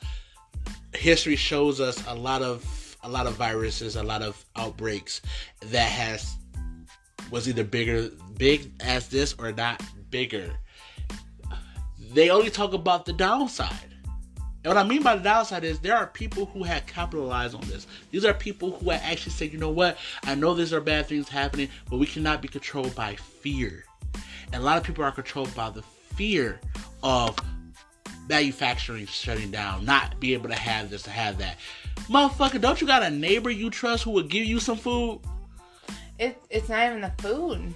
history 0.93 1.35
shows 1.35 1.79
us 1.79 2.05
a 2.07 2.15
lot 2.15 2.41
of 2.41 2.65
a 3.03 3.09
lot 3.09 3.25
of 3.25 3.33
viruses, 3.33 3.95
a 3.95 4.03
lot 4.03 4.21
of 4.21 4.43
outbreaks 4.55 5.21
that 5.67 5.89
has 5.89 6.35
was 7.31 7.47
either 7.47 7.63
bigger 7.63 8.09
big 8.37 8.71
as 8.81 9.07
this 9.07 9.33
or 9.39 9.51
not 9.51 9.81
bigger. 10.09 10.51
They 12.13 12.29
only 12.29 12.49
talk 12.49 12.73
about 12.73 13.05
the 13.05 13.13
downside. 13.13 13.90
And 14.63 14.73
what 14.73 14.77
I 14.77 14.87
mean 14.87 15.01
by 15.01 15.15
the 15.15 15.23
downside 15.23 15.63
is 15.63 15.79
there 15.79 15.97
are 15.97 16.05
people 16.05 16.45
who 16.45 16.63
have 16.63 16.85
capitalized 16.85 17.55
on 17.55 17.61
this. 17.61 17.87
These 18.11 18.25
are 18.25 18.33
people 18.33 18.71
who 18.71 18.91
have 18.91 19.01
actually 19.03 19.31
said, 19.31 19.51
you 19.51 19.57
know 19.57 19.71
what, 19.71 19.97
I 20.23 20.35
know 20.35 20.53
these 20.53 20.71
are 20.71 20.81
bad 20.81 21.07
things 21.07 21.27
happening, 21.27 21.69
but 21.89 21.97
we 21.97 22.05
cannot 22.05 22.41
be 22.43 22.47
controlled 22.47 22.93
by 22.93 23.15
fear. 23.15 23.85
And 24.53 24.61
a 24.61 24.65
lot 24.65 24.77
of 24.77 24.83
people 24.83 25.03
are 25.03 25.11
controlled 25.11 25.53
by 25.55 25.71
the 25.71 25.81
fear 25.81 26.59
of 27.01 27.35
manufacturing 28.29 29.07
shutting 29.07 29.49
down, 29.49 29.83
not 29.83 30.19
be 30.19 30.33
able 30.33 30.49
to 30.49 30.55
have 30.55 30.91
this, 30.91 31.03
to 31.03 31.09
have 31.09 31.39
that. 31.39 31.57
Motherfucker, 32.01 32.61
don't 32.61 32.79
you 32.79 32.85
got 32.85 33.01
a 33.01 33.09
neighbor 33.09 33.49
you 33.49 33.69
trust 33.69 34.03
who 34.03 34.11
will 34.11 34.23
give 34.23 34.45
you 34.45 34.59
some 34.59 34.77
food? 34.77 35.21
It, 36.19 36.39
it's 36.51 36.69
not 36.69 36.85
even 36.85 37.01
the 37.01 37.11
food. 37.17 37.73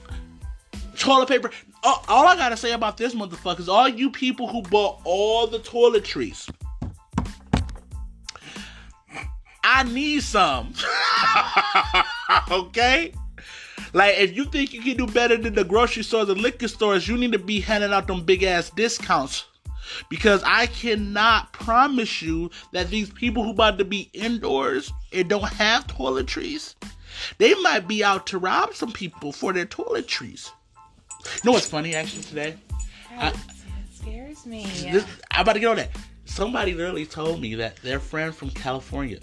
Toilet 0.97 1.27
paper. 1.27 1.49
All, 1.83 2.05
all 2.07 2.27
I 2.27 2.35
gotta 2.35 2.55
say 2.55 2.73
about 2.73 2.95
this 2.97 3.15
motherfucker 3.15 3.59
is 3.59 3.69
all 3.69 3.87
you 3.87 4.11
people 4.11 4.47
who 4.47 4.61
bought 4.61 5.01
all 5.03 5.47
the 5.47 5.59
toiletries. 5.59 6.49
I 9.67 9.81
need 9.84 10.22
some. 10.22 10.74
okay? 12.51 13.12
Like, 13.93 14.15
if 14.19 14.36
you 14.36 14.45
think 14.45 14.74
you 14.74 14.81
can 14.81 14.95
do 14.95 15.07
better 15.07 15.38
than 15.38 15.55
the 15.55 15.63
grocery 15.63 16.03
stores 16.03 16.29
and 16.29 16.39
liquor 16.39 16.67
stores, 16.67 17.07
you 17.07 17.17
need 17.17 17.31
to 17.31 17.39
be 17.39 17.62
handing 17.62 17.91
out 17.91 18.05
them 18.05 18.24
big 18.24 18.43
ass 18.43 18.69
discounts. 18.69 19.45
Because 20.10 20.43
I 20.45 20.67
cannot 20.67 21.51
promise 21.53 22.22
you 22.22 22.51
that 22.74 22.89
these 22.89 23.10
people 23.10 23.43
who 23.43 23.51
about 23.51 23.77
to 23.79 23.86
be 23.86 24.10
indoors 24.13 24.91
and 25.12 25.27
don't 25.29 25.43
have 25.53 25.88
toiletries, 25.88 26.75
they 27.39 27.53
might 27.55 27.88
be 27.88 28.03
out 28.03 28.27
to 28.27 28.38
rob 28.38 28.75
some 28.75 28.91
people 28.91 29.31
for 29.31 29.51
their 29.51 29.65
toiletries. 29.65 30.50
You 31.24 31.41
know 31.45 31.51
what's 31.53 31.67
funny 31.67 31.95
actually 31.95 32.24
today? 32.24 32.55
I- 33.17 33.31
That 33.31 33.38
scares 33.93 34.45
me. 34.45 34.65
This, 34.91 35.05
I'm 35.31 35.41
about 35.41 35.53
to 35.53 35.60
get 35.60 35.69
on 35.69 35.77
that. 35.77 35.91
Somebody 36.25 36.74
literally 36.74 37.05
told 37.05 37.39
me 37.41 37.55
that 37.55 37.77
their 37.77 38.00
friend 38.00 38.36
from 38.36 38.50
California 38.51 39.19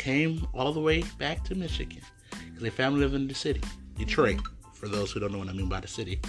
came 0.00 0.46
all 0.54 0.72
the 0.72 0.80
way 0.80 1.04
back 1.18 1.44
to 1.44 1.54
Michigan 1.54 2.00
because 2.30 2.62
their 2.62 2.70
family 2.70 3.00
lived 3.00 3.14
in 3.14 3.28
the 3.28 3.34
city, 3.34 3.60
Detroit. 3.98 4.40
For 4.72 4.88
those 4.88 5.12
who 5.12 5.20
don't 5.20 5.30
know 5.30 5.38
what 5.38 5.48
I 5.48 5.52
mean 5.52 5.68
by 5.68 5.80
the 5.80 5.88
city, 5.88 6.20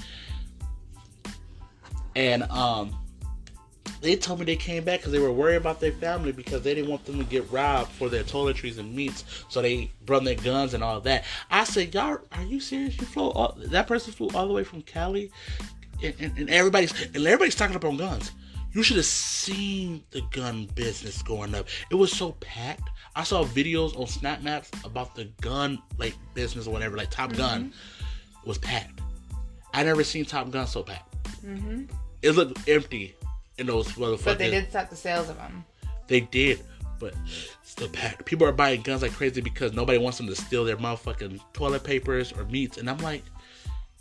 and 2.18 2.44
um, 2.51 2.94
they 4.01 4.18
told 4.18 4.40
me 4.40 4.46
they 4.46 4.58
came 4.58 4.84
back 4.84 5.00
because 5.00 5.13
they 5.13 5.20
were 5.20 5.32
worried 5.32 5.56
about 5.56 5.80
their 5.80 5.94
family 5.94 6.34
because 6.34 6.62
they 6.62 6.74
didn't 6.74 6.90
want 6.90 7.06
them 7.06 7.18
to 7.18 7.24
get 7.24 7.50
robbed 7.50 7.90
for 7.92 8.10
their 8.10 8.24
toiletries 8.24 8.78
and 8.78 8.94
meats, 8.94 9.24
so 9.48 9.62
they 9.62 9.90
brought 10.06 10.25
their 10.25 10.36
guns 10.36 10.74
and 10.74 10.84
all 10.84 11.00
that. 11.00 11.24
I 11.50 11.63
said, 11.63 11.94
"Y'all, 11.94 12.20
are 12.34 12.44
you 12.44 12.60
serious? 12.60 13.00
You 13.00 13.06
flew 13.06 13.30
all, 13.30 13.56
that 13.58 13.88
person 13.88 14.12
flew 14.12 14.30
all 14.36 14.48
the 14.48 14.54
way 14.54 14.66
from 14.66 14.82
Cali, 14.82 15.32
and, 16.04 16.13
and, 16.20 16.38
and 16.38 16.50
everybody's 16.50 16.92
and 17.01 17.25
everybody's 17.25 17.56
talking 17.56 17.78
up 17.78 17.86
on 17.86 17.96
guns. 17.96 18.34
You 18.74 18.84
should 18.84 18.98
have 18.98 19.06
seen 19.06 20.04
the 20.12 20.22
gun 20.32 20.68
business 20.75 21.22
going 21.22 21.54
up. 21.56 21.68
It 21.90 21.96
was 21.96 22.12
so 22.12 22.32
packed. 22.40 22.90
I 23.16 23.24
saw 23.24 23.44
videos 23.44 24.00
on 24.00 24.08
Snap 24.08 24.42
Maps 24.42 24.72
about 24.86 25.16
the 25.16 25.25
gun 25.42 25.82
like 25.98 26.16
business 26.34 26.68
or 26.68 26.72
whatever, 26.72 26.96
like 26.96 27.12
Top 27.12 27.34
Gun 27.34 27.74
was 28.46 28.58
packed. 28.58 29.01
I 29.74 29.84
never 29.84 30.04
seen 30.04 30.24
Top 30.25 30.50
Gun 30.51 30.68
so 30.68 30.84
packed. 30.84 31.16
hmm 31.42 31.84
It 32.22 32.32
looked 32.32 32.68
empty 32.70 33.16
in 33.58 33.68
those 33.68 33.88
motherfuckers. 33.94 34.25
But 34.25 34.38
they 34.40 34.51
did 34.51 34.70
stop 34.70 34.90
the 34.90 34.96
sales 34.96 35.30
of 35.30 35.36
them. 35.36 35.66
They 36.08 36.22
did, 36.22 36.63
but 37.00 37.13
still 37.63 37.90
packed. 37.90 38.25
People 38.25 38.48
are 38.48 38.54
buying 38.54 38.82
guns 38.82 39.01
like 39.01 39.12
crazy 39.12 39.42
because 39.42 39.74
nobody 39.74 39.98
wants 39.98 40.18
them 40.18 40.28
to 40.28 40.36
steal 40.36 40.63
their 40.63 40.78
motherfucking 40.78 41.42
toilet 41.54 41.84
papers 41.84 42.32
or 42.32 42.46
meats. 42.46 42.78
And 42.78 42.90
I'm 42.90 42.98
like, 43.00 43.24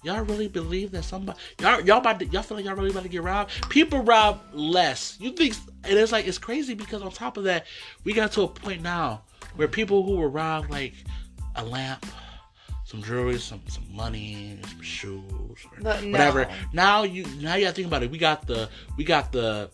y'all 0.02 0.24
really 0.24 0.48
believe 0.48 0.90
that 0.92 1.04
somebody 1.04 1.38
y'all 1.60 1.80
y'all 1.80 1.98
about 1.98 2.18
to, 2.20 2.26
y'all 2.26 2.42
feel 2.42 2.56
like 2.56 2.66
y'all 2.66 2.74
really 2.74 2.90
about 2.90 3.02
to 3.02 3.08
get 3.08 3.22
robbed? 3.22 3.68
People 3.68 4.02
rob 4.02 4.40
less. 4.52 5.16
You 5.20 5.32
think? 5.32 5.54
And 5.84 5.98
it's 5.98 6.12
like 6.12 6.26
it's 6.26 6.38
crazy 6.38 6.74
because 6.74 7.02
on 7.02 7.10
top 7.10 7.36
of 7.36 7.44
that, 7.44 7.66
we 8.04 8.12
got 8.12 8.32
to 8.32 8.42
a 8.42 8.48
point 8.48 8.82
now 8.82 9.22
where 9.56 9.68
people 9.68 10.04
who 10.04 10.16
were 10.16 10.28
robbed 10.28 10.70
like 10.70 10.94
a 11.56 11.64
lamp. 11.64 12.06
Some 12.84 13.02
jewelry, 13.02 13.38
some 13.38 13.60
some 13.68 13.86
money, 13.94 14.58
some 14.68 14.82
shoes, 14.82 15.24
no. 15.80 15.92
whatever. 16.10 16.48
Now 16.72 17.04
you 17.04 17.24
now 17.40 17.54
you 17.54 17.64
gotta 17.64 17.76
think 17.76 17.86
about 17.86 18.02
it. 18.02 18.10
We 18.10 18.18
got 18.18 18.48
the 18.48 18.68
we 18.96 19.04
got 19.04 19.30
the 19.30 19.70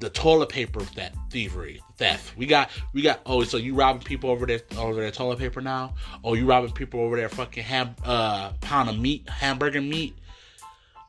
the 0.00 0.10
toilet 0.10 0.48
paper 0.48 0.80
that 0.96 1.14
thievery 1.30 1.80
theft. 1.96 2.36
We 2.36 2.46
got 2.46 2.70
we 2.92 3.02
got 3.02 3.20
oh 3.26 3.44
so 3.44 3.56
you 3.56 3.74
robbing 3.74 4.02
people 4.02 4.30
over 4.30 4.46
there 4.46 4.60
over 4.76 5.00
their 5.00 5.10
toilet 5.10 5.38
paper 5.38 5.60
now? 5.60 5.94
Oh 6.22 6.34
you 6.34 6.46
robbing 6.46 6.72
people 6.72 7.00
over 7.00 7.16
their 7.16 7.28
fucking 7.28 7.62
ham 7.62 7.94
uh 8.04 8.52
pound 8.60 8.88
of 8.88 8.98
meat 8.98 9.28
hamburger 9.28 9.80
meat? 9.80 10.16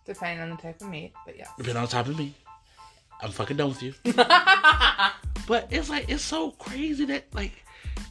Depending 0.06 0.40
on 0.40 0.52
the 0.52 0.58
type 0.58 0.82
of 0.82 0.90
meat, 0.90 1.14
but 1.26 1.38
yeah. 1.38 1.48
Depending 1.58 1.78
on 1.78 1.84
the 1.84 1.92
type 1.92 2.08
of 2.08 2.18
meat. 2.18 2.34
I'm 3.22 3.32
fucking 3.32 3.58
done 3.58 3.70
with 3.70 3.82
you. 3.82 3.94
But 5.48 5.68
it's 5.70 5.90
like 5.90 6.10
it's 6.10 6.24
so 6.24 6.52
crazy 6.52 7.06
that 7.06 7.26
like 7.34 7.52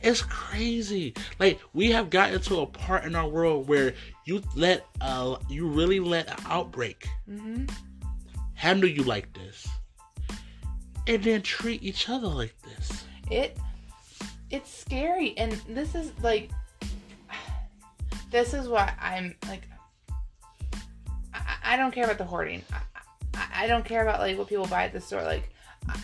it's 0.01 0.23
crazy. 0.23 1.15
Like 1.39 1.61
we 1.73 1.91
have 1.91 2.11
gotten 2.11 2.41
to 2.41 2.61
a 2.61 2.67
part 2.67 3.05
in 3.05 3.15
our 3.15 3.29
world 3.29 3.69
where 3.69 3.95
you 4.25 4.43
let 4.55 4.87
uh 5.01 5.37
you 5.49 5.67
really 5.67 6.01
let 6.01 6.29
an 6.29 6.45
outbreak 6.47 7.09
hmm 7.27 7.65
handle 8.55 8.89
you 8.89 9.03
like 9.03 9.33
this. 9.33 9.67
And 11.07 11.23
then 11.23 11.43
treat 11.43 11.83
each 11.83 12.09
other 12.09 12.29
like 12.29 12.55
this. 12.63 13.05
It 13.31 13.59
it's 14.51 14.73
scary, 14.73 15.37
and 15.37 15.53
this 15.69 15.95
is 15.95 16.13
like 16.23 16.51
this 18.31 18.55
is 18.55 18.69
why 18.69 18.93
I'm 19.01 19.35
like 19.49 19.63
I, 21.33 21.57
I 21.63 21.77
don't 21.77 21.93
care 21.93 22.05
about 22.05 22.19
the 22.19 22.25
hoarding. 22.25 22.63
I, 23.35 23.47
I, 23.55 23.67
don't 23.67 23.85
care 23.85 24.03
about 24.03 24.21
like 24.21 24.39
what 24.39 24.49
people 24.49 24.67
buy 24.67 24.85
at 24.85 24.93
the 24.93 25.01
store. 25.01 25.23
Like 25.23 25.51
I, 25.89 25.99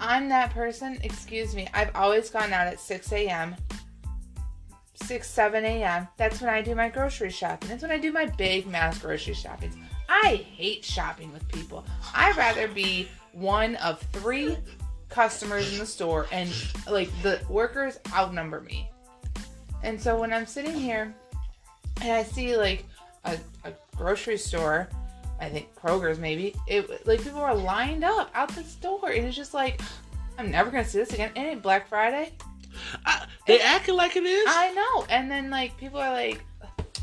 I'm 0.00 0.28
that 0.28 0.50
person. 0.50 0.98
Excuse 1.02 1.54
me. 1.54 1.68
I've 1.74 1.94
always 1.94 2.30
gone 2.30 2.52
out 2.52 2.66
at 2.66 2.80
6 2.80 3.12
a.m. 3.12 3.56
6 4.94 5.28
7 5.28 5.64
a.m. 5.64 6.08
That's 6.16 6.40
when 6.40 6.50
I 6.50 6.62
do 6.62 6.74
my 6.74 6.88
grocery 6.88 7.30
shopping. 7.30 7.68
That's 7.68 7.82
when 7.82 7.90
I 7.92 7.98
do 7.98 8.12
my 8.12 8.26
big 8.26 8.66
mass 8.66 8.98
grocery 8.98 9.34
shopping. 9.34 9.72
I 10.08 10.36
hate 10.36 10.84
shopping 10.84 11.32
with 11.32 11.46
people. 11.48 11.84
I'd 12.14 12.36
rather 12.36 12.68
be 12.68 13.08
one 13.32 13.76
of 13.76 14.00
three 14.12 14.56
customers 15.08 15.72
in 15.72 15.78
the 15.78 15.86
store 15.86 16.26
and 16.32 16.50
like 16.88 17.10
the 17.22 17.40
workers 17.48 17.98
outnumber 18.12 18.60
me. 18.60 18.90
And 19.82 20.00
so 20.00 20.18
when 20.18 20.32
I'm 20.32 20.46
sitting 20.46 20.74
here 20.74 21.14
and 22.02 22.12
I 22.12 22.22
see 22.22 22.56
like 22.56 22.84
a, 23.24 23.38
a 23.64 23.72
grocery 23.96 24.36
store, 24.36 24.88
I 25.40 25.48
think 25.48 25.74
Kroger's 25.74 26.18
maybe, 26.18 26.54
it 26.66 27.06
like 27.06 27.22
people 27.22 27.40
are 27.40 27.54
lined 27.54 28.04
up 28.04 28.30
out 28.34 28.48
the 28.54 28.64
store 28.64 29.10
and 29.10 29.26
it's 29.26 29.36
just 29.36 29.54
like 29.54 29.80
I'm 30.38 30.50
never 30.50 30.70
gonna 30.70 30.84
see 30.84 30.98
this 30.98 31.12
again. 31.12 31.32
It 31.34 31.40
ain't 31.40 31.62
Black 31.62 31.88
Friday. 31.88 32.32
I, 33.04 33.26
they 33.46 33.60
acting 33.60 33.96
like 33.96 34.14
it 34.14 34.24
is. 34.24 34.46
I 34.48 34.72
know. 34.72 35.06
And 35.10 35.28
then 35.28 35.50
like 35.50 35.76
people 35.76 36.00
are 36.00 36.12
like, 36.12 36.44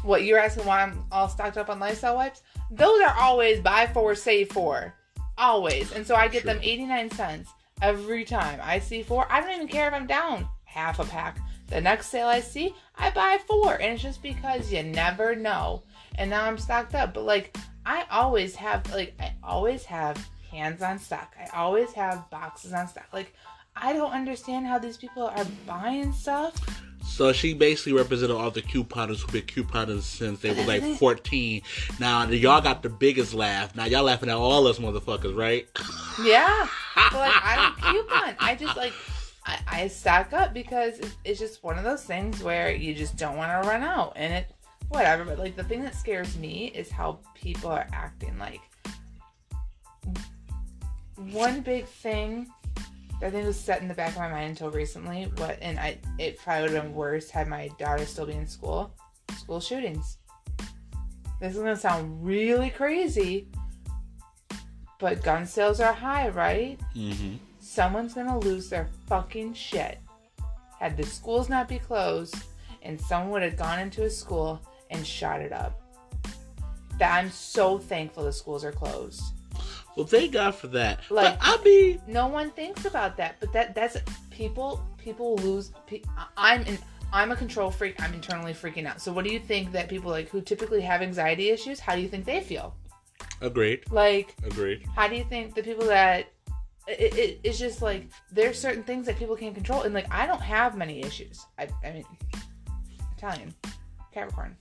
"What 0.03 0.23
you're 0.23 0.39
asking 0.39 0.65
why 0.65 0.83
I'm 0.83 1.03
all 1.11 1.27
stocked 1.27 1.57
up 1.57 1.69
on 1.69 1.79
Lysol 1.79 2.15
wipes? 2.15 2.43
Those 2.71 3.01
are 3.01 3.13
always 3.19 3.59
buy 3.59 3.87
four 3.87 4.15
save 4.15 4.51
four, 4.51 4.93
always." 5.37 5.91
And 5.91 6.05
so 6.05 6.15
I 6.15 6.27
get 6.27 6.43
them 6.43 6.59
89 6.61 7.11
cents 7.11 7.49
every 7.81 8.23
time 8.25 8.59
I 8.63 8.79
see 8.79 9.03
four. 9.03 9.27
I 9.31 9.41
don't 9.41 9.51
even 9.51 9.67
care 9.67 9.87
if 9.87 9.93
I'm 9.93 10.07
down 10.07 10.47
half 10.63 10.99
a 10.99 11.05
pack. 11.05 11.39
The 11.67 11.81
next 11.81 12.07
sale 12.07 12.27
I 12.27 12.41
see, 12.41 12.75
I 12.95 13.09
buy 13.09 13.39
four, 13.47 13.73
and 13.73 13.93
it's 13.93 14.03
just 14.03 14.21
because 14.21 14.71
you 14.71 14.83
never 14.83 15.35
know. 15.35 15.83
And 16.15 16.29
now 16.29 16.45
I'm 16.45 16.57
stocked 16.57 16.93
up, 16.93 17.13
but 17.13 17.23
like 17.23 17.57
I 17.85 18.05
always 18.11 18.55
have, 18.55 18.89
like 18.91 19.15
I 19.19 19.33
always 19.43 19.83
have 19.85 20.23
hands 20.51 20.81
on 20.81 20.99
stock. 20.99 21.35
I 21.39 21.55
always 21.57 21.91
have 21.93 22.29
boxes 22.29 22.73
on 22.73 22.87
stock. 22.87 23.07
Like 23.11 23.33
I 23.75 23.93
don't 23.93 24.11
understand 24.11 24.67
how 24.67 24.77
these 24.77 24.97
people 24.97 25.23
are 25.23 25.45
buying 25.65 26.13
stuff. 26.13 26.53
So 27.05 27.31
she 27.31 27.53
basically 27.53 27.93
represented 27.93 28.35
all 28.35 28.51
the 28.51 28.61
couponers 28.61 29.21
who've 29.21 29.31
been 29.31 29.43
couponers 29.43 30.01
since 30.01 30.41
they 30.41 30.53
were 30.53 30.63
like 30.63 30.83
14. 30.97 31.61
Now 31.99 32.27
y'all 32.27 32.61
got 32.61 32.83
the 32.83 32.89
biggest 32.89 33.33
laugh. 33.33 33.75
Now 33.75 33.85
y'all 33.85 34.03
laughing 34.03 34.29
at 34.29 34.35
all 34.35 34.67
us 34.67 34.79
motherfuckers, 34.79 35.35
right? 35.35 35.67
Yeah, 36.23 36.67
but 36.95 37.13
like 37.13 37.33
I 37.35 37.55
don't 37.55 37.93
coupon. 37.93 38.35
I 38.39 38.55
just 38.55 38.75
like 38.75 38.93
I, 39.45 39.59
I 39.67 39.87
stock 39.87 40.33
up 40.33 40.53
because 40.53 40.99
it's, 40.99 41.15
it's 41.23 41.39
just 41.39 41.63
one 41.63 41.77
of 41.77 41.83
those 41.83 42.03
things 42.03 42.43
where 42.43 42.71
you 42.71 42.93
just 42.93 43.15
don't 43.15 43.37
want 43.37 43.63
to 43.63 43.69
run 43.69 43.83
out, 43.83 44.13
and 44.15 44.33
it 44.33 44.51
whatever. 44.89 45.23
But 45.23 45.39
like 45.39 45.55
the 45.55 45.63
thing 45.63 45.83
that 45.83 45.95
scares 45.95 46.37
me 46.37 46.65
is 46.75 46.91
how 46.91 47.19
people 47.33 47.69
are 47.69 47.87
acting. 47.93 48.37
Like 48.37 48.61
one 51.31 51.61
big 51.61 51.85
thing 51.85 52.47
that 53.19 53.27
I 53.27 53.29
think 53.31 53.45
was 53.45 53.59
set 53.59 53.81
in 53.81 53.87
the 53.87 53.93
back 53.93 54.11
of 54.11 54.17
my 54.17 54.29
mind 54.29 54.49
until 54.49 54.71
recently. 54.71 55.31
What 55.37 55.57
and 55.61 55.79
I 55.79 55.97
it 56.17 56.37
probably 56.39 56.63
would 56.63 56.71
have 56.71 56.83
been 56.83 56.93
worse 56.93 57.29
had 57.29 57.47
my 57.47 57.69
daughter 57.79 58.05
still 58.05 58.25
been 58.25 58.39
in 58.39 58.47
school. 58.47 58.93
School 59.37 59.59
shootings. 59.59 60.17
This 61.39 61.53
is 61.53 61.59
gonna 61.59 61.75
sound 61.75 62.25
really 62.25 62.69
crazy, 62.69 63.47
but 64.99 65.23
gun 65.23 65.45
sales 65.45 65.79
are 65.79 65.93
high, 65.93 66.29
right? 66.29 66.79
Mm-hmm. 66.95 67.35
someone's 67.59 68.13
gonna 68.13 68.39
lose 68.39 68.69
their 68.69 68.89
fucking 69.07 69.53
shit. 69.53 69.99
Had 70.79 70.95
the 70.97 71.03
schools 71.03 71.49
not 71.49 71.67
be 71.67 71.79
closed, 71.79 72.35
and 72.81 72.99
someone 72.99 73.31
would 73.31 73.43
have 73.43 73.57
gone 73.57 73.79
into 73.79 74.03
a 74.03 74.09
school 74.09 74.61
and 74.91 75.05
shot 75.05 75.41
it 75.41 75.51
up. 75.51 75.81
That 76.99 77.13
I'm 77.13 77.29
so 77.29 77.77
thankful 77.77 78.23
the 78.23 78.31
schools 78.31 78.63
are 78.63 78.71
closed. 78.71 79.21
Well, 79.95 80.05
thank 80.05 80.31
God 80.33 80.55
for 80.55 80.67
that. 80.67 80.99
Like- 81.09 81.39
but 81.39 81.47
I 81.59 81.63
mean, 81.63 82.01
No 82.07 82.27
one 82.27 82.51
thinks 82.51 82.85
about 82.85 83.17
that, 83.17 83.37
but 83.39 83.51
that 83.53 83.73
that's 83.75 83.97
people. 84.29 84.83
People 84.97 85.35
lose. 85.37 85.71
pe- 85.87 86.01
I'm 86.37 86.61
in. 86.63 86.77
I'm 87.13 87.31
a 87.31 87.35
control 87.35 87.69
freak. 87.71 88.01
I'm 88.01 88.13
internally 88.13 88.53
freaking 88.53 88.85
out. 88.87 88.99
So, 88.99 89.13
what 89.13 89.23
do 89.25 89.31
you 89.31 89.39
think 89.39 89.71
that 89.71 89.87
people 89.87 90.11
like 90.11 90.29
who 90.29 90.41
typically 90.41 90.81
have 90.81 91.01
anxiety 91.01 91.49
issues? 91.49 91.79
How 91.79 91.95
do 91.95 92.01
you 92.01 92.07
think 92.09 92.25
they 92.25 92.41
feel? 92.41 92.75
agreed, 93.41 93.83
Like, 93.91 94.33
agreed. 94.45 94.83
how 94.95 95.07
do 95.07 95.15
you 95.15 95.23
think 95.25 95.55
the 95.55 95.61
people 95.63 95.85
that 95.87 96.27
it, 96.87 97.13
it, 97.15 97.39
it's 97.43 97.59
just 97.59 97.81
like 97.81 98.07
there's 98.31 98.57
certain 98.59 98.83
things 98.83 99.05
that 99.07 99.17
people 99.17 99.35
can't 99.35 99.53
control 99.55 99.81
and 99.83 99.93
like 99.93 100.05
i 100.13 100.25
don't 100.27 100.41
have 100.41 100.77
many 100.77 101.01
issues 101.01 101.45
i, 101.59 101.67
I 101.83 101.91
mean 101.91 102.05
italian 103.17 103.53
capricorn 104.13 104.55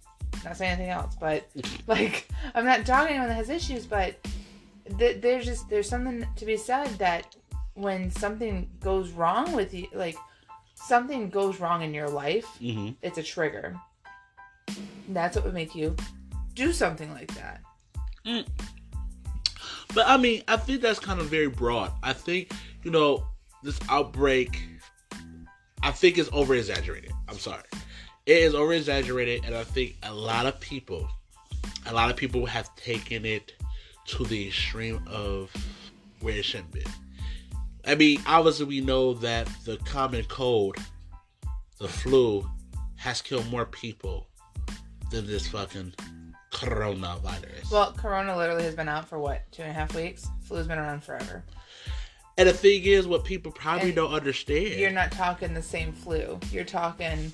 not 0.44 0.56
saying 0.56 0.72
anything 0.72 0.90
else 0.90 1.14
but 1.20 1.48
like 1.86 2.28
i'm 2.54 2.64
not 2.64 2.84
talking 2.86 3.08
to 3.08 3.10
anyone 3.12 3.28
that 3.28 3.34
has 3.34 3.48
issues 3.50 3.86
but 3.86 4.14
th- 4.98 5.20
there's 5.20 5.44
just 5.44 5.68
there's 5.68 5.88
something 5.88 6.26
to 6.36 6.44
be 6.44 6.56
said 6.56 6.88
that 6.98 7.34
when 7.74 8.10
something 8.10 8.68
goes 8.80 9.10
wrong 9.10 9.52
with 9.52 9.74
you 9.74 9.86
like 9.94 10.16
something 10.74 11.30
goes 11.30 11.60
wrong 11.60 11.82
in 11.82 11.94
your 11.94 12.08
life 12.08 12.46
hmm 12.58 12.90
it's 13.02 13.18
a 13.18 13.22
trigger 13.22 13.74
that's 15.08 15.36
what 15.36 15.44
would 15.44 15.54
make 15.54 15.74
you 15.74 15.94
do 16.54 16.72
something 16.72 17.10
like 17.12 17.32
that 17.34 17.60
But 19.94 20.08
I 20.08 20.16
mean, 20.16 20.42
I 20.48 20.56
think 20.56 20.82
that's 20.82 20.98
kind 20.98 21.20
of 21.20 21.26
very 21.26 21.48
broad. 21.48 21.92
I 22.02 22.12
think 22.12 22.52
you 22.82 22.90
know 22.90 23.26
this 23.62 23.78
outbreak. 23.88 24.60
I 25.82 25.92
think 25.92 26.18
is 26.18 26.30
over 26.32 26.54
exaggerated. 26.54 27.12
I'm 27.28 27.38
sorry, 27.38 27.62
it 28.26 28.38
is 28.38 28.54
over 28.54 28.72
exaggerated, 28.72 29.44
and 29.44 29.54
I 29.54 29.62
think 29.62 29.96
a 30.02 30.12
lot 30.12 30.46
of 30.46 30.58
people, 30.58 31.08
a 31.86 31.92
lot 31.92 32.10
of 32.10 32.16
people 32.16 32.44
have 32.46 32.74
taken 32.76 33.24
it 33.24 33.52
to 34.06 34.24
the 34.24 34.48
extreme 34.48 35.02
of 35.06 35.50
where 36.20 36.36
it 36.36 36.44
shouldn't 36.44 36.72
be. 36.72 36.84
I 37.86 37.94
mean, 37.94 38.20
obviously, 38.26 38.66
we 38.66 38.80
know 38.80 39.14
that 39.14 39.48
the 39.64 39.76
common 39.78 40.24
cold, 40.24 40.76
the 41.78 41.88
flu, 41.88 42.48
has 42.96 43.20
killed 43.20 43.48
more 43.50 43.66
people 43.66 44.26
than 45.10 45.26
this 45.26 45.48
fucking 45.48 45.94
coronavirus. 46.50 47.70
Well, 47.70 47.92
Corona 47.92 48.36
literally 48.36 48.64
has 48.64 48.74
been 48.74 48.88
out 48.88 49.08
for 49.08 49.18
what 49.18 49.42
two 49.52 49.62
and 49.62 49.70
a 49.70 49.74
half 49.74 49.94
weeks. 49.94 50.26
Flu's 50.42 50.66
been 50.66 50.78
around 50.78 51.04
forever. 51.04 51.44
And 52.38 52.48
the 52.48 52.52
thing 52.52 52.82
is, 52.84 53.06
what 53.06 53.24
people 53.24 53.52
probably 53.52 53.88
And 53.88 53.96
don't 53.96 54.12
understand. 54.12 54.80
You're 54.80 54.90
not 54.90 55.12
talking 55.12 55.54
the 55.54 55.62
same 55.62 55.92
flu. 55.92 56.40
You're 56.50 56.64
talking 56.64 57.32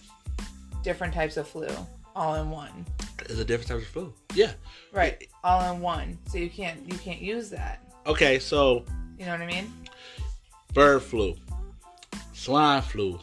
different 0.82 1.14
types 1.14 1.36
of 1.36 1.48
flu 1.48 1.68
all 2.16 2.34
in 2.34 2.50
one. 2.50 2.84
Is 3.30 3.38
a 3.38 3.44
different 3.44 3.68
type 3.68 3.78
of 3.78 3.86
flu. 3.86 4.12
Yeah. 4.34 4.52
Right, 4.92 5.26
all 5.44 5.72
in 5.72 5.80
one. 5.80 6.18
So 6.28 6.38
you 6.38 6.50
can't 6.50 6.80
you 6.90 6.98
can't 6.98 7.20
use 7.20 7.48
that. 7.50 7.82
Okay, 8.06 8.38
so 8.38 8.84
You 9.18 9.26
know 9.26 9.32
what 9.32 9.40
I 9.42 9.46
mean? 9.46 9.72
bird 10.74 11.02
flu, 11.02 11.34
swine 12.32 12.82
flu, 12.82 13.18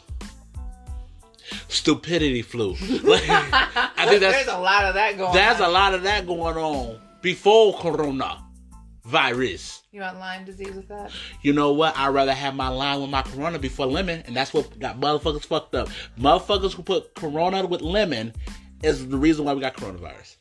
stupidity 1.68 2.42
flu. 2.42 2.74
Like, 3.02 3.22
I 3.28 4.06
think 4.06 4.20
that's 4.20 4.44
there's 4.44 4.48
a 4.48 4.58
lot 4.58 4.84
of 4.84 4.94
that 4.94 5.16
going. 5.18 5.32
that's 5.32 5.60
on. 5.60 5.68
a 5.68 5.72
lot 5.72 5.94
of 5.94 6.02
that 6.04 6.26
going 6.26 6.56
on 6.56 7.00
before 7.22 7.74
corona 7.78 8.44
virus. 9.04 9.82
You 9.90 10.02
want 10.02 10.18
Lyme 10.18 10.44
disease 10.44 10.74
with 10.76 10.88
that? 10.88 11.10
You 11.42 11.54
know 11.54 11.72
what? 11.72 11.96
I'd 11.96 12.08
rather 12.08 12.34
have 12.34 12.54
my 12.54 12.68
line 12.68 13.00
with 13.00 13.08
my 13.10 13.22
corona 13.22 13.58
before 13.58 13.86
lemon, 13.86 14.22
and 14.26 14.36
that's 14.36 14.52
what 14.52 14.78
got 14.78 15.00
motherfuckers 15.00 15.44
fucked 15.46 15.74
up. 15.74 15.88
Motherfuckers 16.18 16.74
who 16.74 16.82
put 16.82 17.14
corona 17.14 17.64
with 17.66 17.80
lemon 17.80 18.34
is 18.82 19.08
the 19.08 19.16
reason 19.16 19.44
why 19.44 19.54
we 19.54 19.60
got 19.60 19.74
coronavirus. 19.74 20.36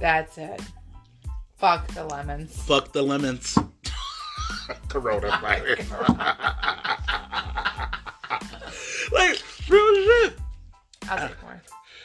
That's 0.00 0.38
it. 0.38 0.60
Fuck 1.56 1.88
the 1.88 2.04
lemons. 2.04 2.56
Fuck 2.62 2.92
the 2.92 3.02
lemons. 3.02 3.58
Coronavirus. 4.88 5.90
like, 9.12 9.42
real 9.68 9.94
shit. 9.94 10.34
I'll 11.08 11.28
take 11.28 11.42
more. 11.42 11.62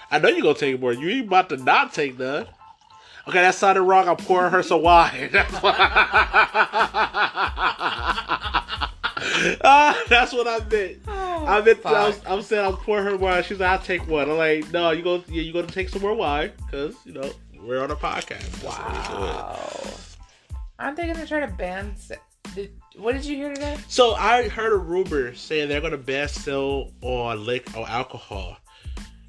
I 0.09 0.19
know 0.19 0.29
you're 0.29 0.41
gonna 0.41 0.55
take 0.55 0.79
more. 0.79 0.93
You 0.93 1.09
ain't 1.09 1.27
about 1.27 1.49
to 1.49 1.57
not 1.57 1.93
take 1.93 2.17
none. 2.17 2.47
Okay, 3.27 3.41
that 3.41 3.55
sounded 3.55 3.83
wrong. 3.83 4.07
I'm 4.07 4.17
pouring 4.17 4.51
her 4.51 4.63
some 4.63 4.81
wine. 4.81 5.29
That's 9.23 9.43
what, 9.59 9.61
Ah, 9.63 10.03
that's 10.09 10.33
what 10.33 10.47
I 10.47 10.59
meant. 10.69 10.97
I 11.07 11.61
meant 11.61 11.85
I 11.85 12.07
was, 12.07 12.21
I'm 12.25 12.41
saying 12.41 12.65
I'm 12.65 12.77
pouring 12.77 13.05
her 13.05 13.17
wine. 13.17 13.43
She's 13.43 13.59
like, 13.59 13.69
I'll 13.69 13.79
take 13.85 14.07
one. 14.07 14.29
I'm 14.29 14.37
like, 14.37 14.71
no, 14.71 14.91
you 14.91 15.03
go, 15.03 15.23
yeah, 15.27 15.41
you 15.41 15.53
gonna 15.53 15.67
take 15.67 15.89
some 15.89 16.01
more 16.01 16.13
wine 16.15 16.51
because 16.57 16.95
you 17.05 17.13
know 17.13 17.29
we're 17.61 17.81
on 17.83 17.91
a 17.91 17.95
podcast. 17.95 18.61
That's 18.61 18.63
what 18.63 18.87
we 18.87 19.17
do 19.17 19.23
it. 19.23 19.35
Wow. 19.35 19.83
Aren't 20.79 20.97
they 20.97 21.07
gonna 21.07 21.25
try 21.27 21.39
to 21.41 21.47
ban? 21.47 21.95
Did, 22.55 22.71
what 22.97 23.13
did 23.13 23.25
you 23.25 23.35
hear 23.35 23.53
today? 23.53 23.77
So 23.87 24.13
I 24.15 24.47
heard 24.47 24.73
a 24.73 24.77
rumor 24.77 25.33
saying 25.33 25.69
they're 25.69 25.81
gonna 25.81 25.97
ban 25.97 26.27
sell 26.27 26.91
on 27.01 27.45
liquor 27.45 27.79
or 27.79 27.87
alcohol, 27.87 28.57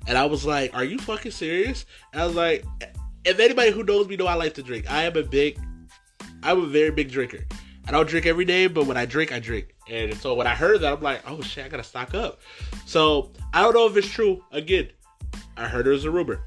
and 0.07 0.19
I 0.19 0.27
was 0.27 0.45
like, 0.45 0.75
"Are 0.75 0.85
you 0.85 0.99
fucking 0.99 1.33
serious?" 1.33 1.87
And 2.13 2.23
I 2.23 2.27
was 2.27 2.35
like, 2.35 2.65
"If 3.25 3.39
anybody 3.39 3.71
who 3.71 3.83
knows 3.85 4.09
me 4.09 4.17
know 4.17 4.27
I 4.27 4.35
like 4.35 4.55
to 4.55 4.63
drink. 4.63 4.91
I 4.91 5.05
am 5.05 5.17
a 5.17 5.23
big, 5.23 5.59
I'm 6.43 6.63
a 6.63 6.67
very 6.67 6.91
big 6.91 7.11
drinker. 7.11 7.45
I 7.87 7.91
don't 7.91 8.09
drink 8.09 8.27
every 8.27 8.45
day, 8.45 8.67
but 8.67 8.87
when 8.87 8.97
I 8.97 9.05
drink, 9.05 9.33
I 9.33 9.39
drink. 9.39 9.75
And 9.89 10.15
so 10.17 10.35
when 10.35 10.47
I 10.47 10.55
heard 10.55 10.81
that, 10.81 10.93
I'm 10.93 11.03
like, 11.03 11.23
"Oh 11.27 11.41
shit, 11.43 11.65
I 11.65 11.69
gotta 11.69 11.85
stock 11.85 12.15
up." 12.15 12.41
So 12.87 13.31
I 13.53 13.63
don't 13.63 13.75
know 13.75 13.87
if 13.87 13.97
it's 13.97 14.09
true. 14.09 14.43
Again, 14.53 14.89
I 15.57 15.69
heard 15.69 15.87
it 15.87 15.91
was 15.91 16.05
a 16.05 16.11
rumor. 16.11 16.41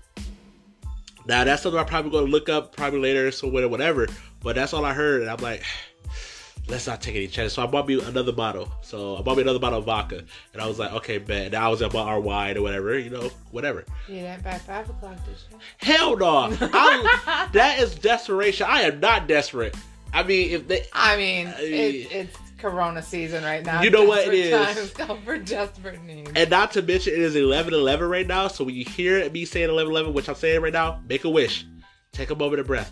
Now 1.28 1.44
that's 1.44 1.62
something 1.62 1.80
I'm 1.80 1.86
probably 1.86 2.12
gonna 2.12 2.28
look 2.28 2.50
up 2.50 2.76
probably 2.76 3.00
later, 3.00 3.32
so 3.32 3.48
whatever. 3.48 4.08
But 4.42 4.56
that's 4.56 4.74
all 4.74 4.86
I 4.86 4.94
heard, 4.94 5.22
and 5.22 5.30
I'm 5.30 5.38
like 5.38 5.64
let's 6.68 6.88
not 6.88 7.02
take 7.02 7.16
any 7.16 7.28
chances. 7.28 7.54
So 7.54 7.64
I 7.64 7.68
bought 7.68 7.88
me 7.88 8.02
another 8.02 8.32
bottle. 8.32 8.72
So 8.82 9.18
I 9.18 9.22
bought 9.22 9.38
me 9.38 9.44
another 9.44 9.60
bottle 9.60 9.80
of 9.80 9.86
vodka, 9.86 10.24
and 10.54 10.62
I 10.62 10.68
was 10.68 10.80
like, 10.80 10.92
okay, 10.94 11.18
bet. 11.18 11.48
And 11.48 11.56
I 11.56 11.70
was 11.70 11.82
about 11.82 12.08
our 12.08 12.20
wine 12.20 12.58
or 12.58 12.62
whatever, 12.62 12.98
you 12.98 13.10
know, 13.10 13.30
whatever. 13.52 13.86
You 14.08 14.16
didn't 14.16 14.44
by 14.44 14.58
five 14.58 14.90
o'clock, 14.90 15.18
did 15.26 15.36
you? 15.52 15.60
Hell 15.78 16.18
no, 16.18 16.50
I, 16.62 17.50
that 17.54 17.80
is 17.80 17.96
desperation. 17.96 18.68
I 18.70 18.82
am 18.82 19.00
not 19.00 19.28
desperate. 19.28 19.76
I 20.14 20.24
mean, 20.24 20.50
if 20.52 20.68
they, 20.68 20.86
I 20.94 21.18
mean, 21.18 21.48
I- 21.48 21.62
it, 21.62 22.12
it's 22.12 22.38
Corona 22.58 23.04
season 23.04 23.44
right 23.44 23.64
now. 23.64 23.82
You 23.84 23.90
know 23.92 24.04
what 24.06 24.28
it 24.28 24.34
is 24.34 24.50
Desperate 24.50 24.84
is. 24.84 24.94
Times 24.94 25.08
call 25.08 25.18
for 25.18 25.38
desperate 25.38 26.04
needs. 26.04 26.32
and 26.36 26.50
not 26.50 26.72
to 26.72 26.82
mention, 26.82 27.14
it 27.14 27.20
is 27.20 27.36
eleven 27.36 27.74
eleven 27.74 28.10
right 28.10 28.26
now. 28.26 28.48
So 28.48 28.64
when 28.64 28.74
you 28.76 28.84
hear 28.86 29.30
me 29.30 29.46
saying 29.46 29.70
eleven 29.70 29.92
eleven, 29.92 30.14
which 30.14 30.28
I'm 30.28 30.36
saying 30.36 30.62
right 30.62 30.74
now, 30.74 31.02
make 31.08 31.24
a 31.24 31.30
wish, 31.30 31.66
take 32.14 32.32
a 32.32 32.36
moment 32.36 32.60
of 32.62 32.68
breath. 32.68 32.92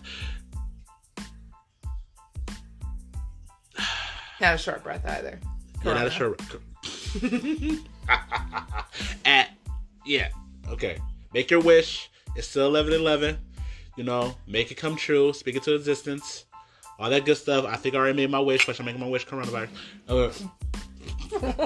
Not 4.40 4.54
a 4.54 4.58
short 4.58 4.82
breath 4.84 5.04
either. 5.06 5.38
Yeah, 5.84 5.92
not 5.94 6.06
a 6.06 6.10
Corona. 6.10 6.36
sure. 6.36 6.36
At 9.24 9.50
yeah, 10.04 10.28
okay. 10.68 10.98
Make 11.32 11.50
your 11.50 11.60
wish. 11.60 12.10
It's 12.34 12.46
still 12.48 12.66
eleven 12.66 12.92
eleven. 12.92 13.38
You 13.96 14.04
know, 14.04 14.34
make 14.46 14.70
it 14.70 14.76
come 14.76 14.96
true. 14.96 15.32
Speak 15.32 15.56
it 15.56 15.62
to 15.64 15.74
existence. 15.74 16.44
All 16.98 17.10
that 17.10 17.24
good 17.24 17.36
stuff. 17.36 17.64
I 17.66 17.76
think 17.76 17.94
I 17.94 17.98
already 17.98 18.16
made 18.16 18.30
my 18.30 18.40
wish, 18.40 18.66
but 18.66 18.78
I'm 18.78 18.86
making 18.86 19.00
my 19.00 19.08
wish 19.08 19.26
coronavirus. 19.26 19.68
Uh, 20.08 20.32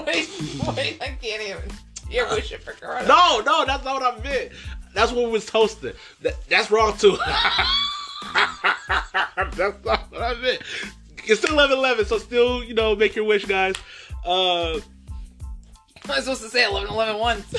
wait, 0.05 0.29
wait, 0.75 1.01
I 1.01 1.17
can't 1.21 1.41
even. 1.41 1.71
You're 2.09 2.29
wishing 2.29 2.59
for 2.59 2.73
Corona. 2.73 3.07
no, 3.07 3.41
no, 3.45 3.65
that's 3.65 3.85
not 3.85 4.01
what 4.01 4.19
I 4.19 4.23
meant. 4.23 4.51
That's 4.93 5.11
what 5.13 5.25
we 5.25 5.31
was 5.31 5.45
toasting. 5.45 5.93
That, 6.21 6.35
that's 6.49 6.69
wrong 6.69 6.97
too. 6.97 7.11
that's 9.35 9.85
not 9.85 10.11
what 10.11 10.21
I 10.21 10.33
meant. 10.41 10.61
It's 11.23 11.39
still 11.39 11.53
eleven 11.53 11.77
eleven, 11.77 12.05
so 12.05 12.17
still, 12.17 12.63
you 12.63 12.73
know, 12.73 12.95
make 12.95 13.15
your 13.15 13.23
wish, 13.23 13.45
guys. 13.45 13.75
Uh, 14.25 14.79
I 16.09 16.15
was 16.15 16.23
supposed 16.25 16.41
to 16.41 16.49
say 16.49 16.65
11 16.65 16.89
11 16.89 17.17
once. 17.17 17.55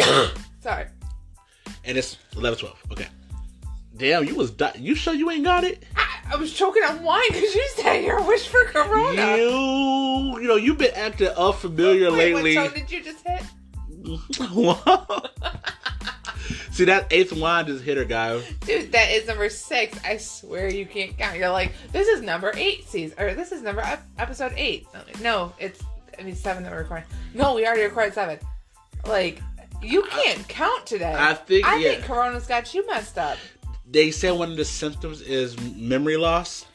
Sorry. 0.60 0.86
And 1.90 1.98
it's 1.98 2.16
eleven 2.36 2.58
twelve. 2.58 2.80
Okay. 2.92 3.06
Damn, 3.96 4.24
you 4.24 4.34
was 4.34 4.50
di- 4.52 4.72
you 4.78 4.94
sure 4.94 5.12
you 5.12 5.30
ain't 5.30 5.44
got 5.44 5.62
it? 5.64 5.82
I, 5.94 6.06
I 6.32 6.36
was 6.36 6.54
choking 6.54 6.82
on 6.84 7.02
wine 7.02 7.22
because 7.28 7.54
you 7.54 7.68
said 7.74 8.02
your 8.04 8.22
wish 8.22 8.48
for 8.48 8.64
Corona. 8.64 9.36
You, 9.36 10.40
you 10.40 10.48
know, 10.48 10.56
you've 10.56 10.78
been 10.78 10.94
acting 10.94 11.28
unfamiliar 11.28 12.10
Wait, 12.10 12.34
lately. 12.34 12.56
what 12.56 12.74
did 12.74 12.90
you 12.90 13.02
just 13.02 13.26
hit? 13.26 13.42
See 16.72 16.86
that 16.86 17.08
eighth 17.10 17.34
wine 17.34 17.66
just 17.66 17.84
hit 17.84 17.98
her, 17.98 18.06
guy. 18.06 18.40
Dude, 18.64 18.90
that 18.92 19.10
is 19.10 19.26
number 19.26 19.50
six. 19.50 19.98
I 20.02 20.16
swear 20.16 20.70
you 20.70 20.86
can't 20.86 21.18
count. 21.18 21.36
You're 21.36 21.50
like, 21.50 21.72
this 21.92 22.08
is 22.08 22.22
number 22.22 22.52
eight 22.56 22.88
season, 22.88 23.18
or 23.20 23.34
this 23.34 23.52
is 23.52 23.60
number 23.60 23.82
episode 24.18 24.54
eight. 24.56 24.86
No, 25.20 25.52
it's 25.58 25.82
I 26.18 26.22
mean 26.22 26.36
seven 26.36 26.62
that 26.62 26.72
we're 26.72 26.78
recording. 26.78 27.04
No, 27.34 27.54
we 27.54 27.66
already 27.66 27.82
recorded 27.82 28.14
seven. 28.14 28.38
Like, 29.06 29.42
you 29.82 30.02
can't 30.02 30.46
count 30.48 30.86
today. 30.86 31.14
I 31.16 31.34
think, 31.34 31.66
I 31.66 31.76
yeah. 31.76 31.90
think 31.90 32.04
Corona's 32.04 32.46
got 32.46 32.74
you 32.74 32.86
messed 32.86 33.18
up. 33.18 33.38
they 33.88 34.10
say 34.10 34.30
one 34.30 34.50
of 34.50 34.56
the 34.56 34.64
symptoms 34.64 35.22
is 35.22 35.58
memory 35.74 36.16
loss. 36.16 36.66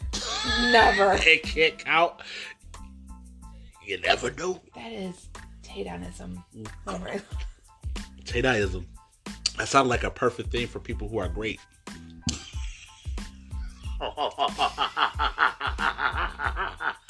Never. 0.71 1.13
it 1.21 1.43
can't 1.43 1.77
count. 1.77 2.13
You 3.85 3.99
never 4.01 4.31
know. 4.31 4.61
That 4.73 4.91
is 4.91 5.29
Taydonism. 5.61 6.43
Mm. 6.87 7.21
Taydonism. 8.25 8.87
That 9.57 9.67
sounds 9.67 9.89
like 9.89 10.03
a 10.03 10.09
perfect 10.09 10.51
thing 10.51 10.67
for 10.67 10.79
people 10.79 11.07
who 11.07 11.19
are 11.19 11.29
great. 11.29 11.59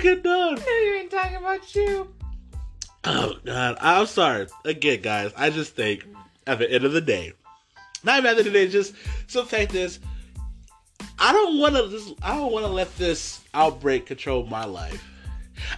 fucking 0.00 0.22
done. 0.22 0.58
I 0.58 0.98
ain't 1.00 1.10
talking 1.10 1.36
about 1.36 1.74
you. 1.74 2.14
Oh 3.04 3.34
god, 3.44 3.78
I'm 3.80 4.06
sorry 4.06 4.46
again, 4.64 5.00
guys. 5.00 5.32
I 5.36 5.50
just 5.50 5.74
think 5.74 6.04
at 6.46 6.58
the 6.58 6.70
end 6.70 6.84
of 6.84 6.92
the 6.92 7.00
day, 7.00 7.32
not 8.04 8.18
even 8.18 8.30
at 8.30 8.34
the 8.34 8.38
end 8.40 8.46
of 8.48 8.52
the 8.52 8.66
day, 8.66 8.68
just 8.68 8.94
some 9.26 9.46
fact 9.46 9.74
is, 9.74 10.00
I 11.18 11.32
don't 11.32 11.58
want 11.58 11.76
to. 11.76 11.88
Just 11.88 12.14
I 12.22 12.36
don't 12.36 12.52
want 12.52 12.66
to 12.66 12.72
let 12.72 12.94
this 12.98 13.40
outbreak 13.54 14.06
control 14.06 14.44
my 14.46 14.64
life. 14.64 15.02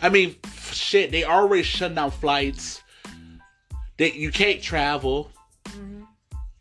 I 0.00 0.08
mean, 0.08 0.37
shit, 0.72 1.11
they 1.11 1.24
already 1.24 1.62
shut 1.62 1.94
down 1.94 2.11
flights. 2.11 2.82
They, 3.98 4.12
you 4.12 4.30
can't 4.30 4.62
travel. 4.62 5.30
Mm-hmm. 5.66 6.02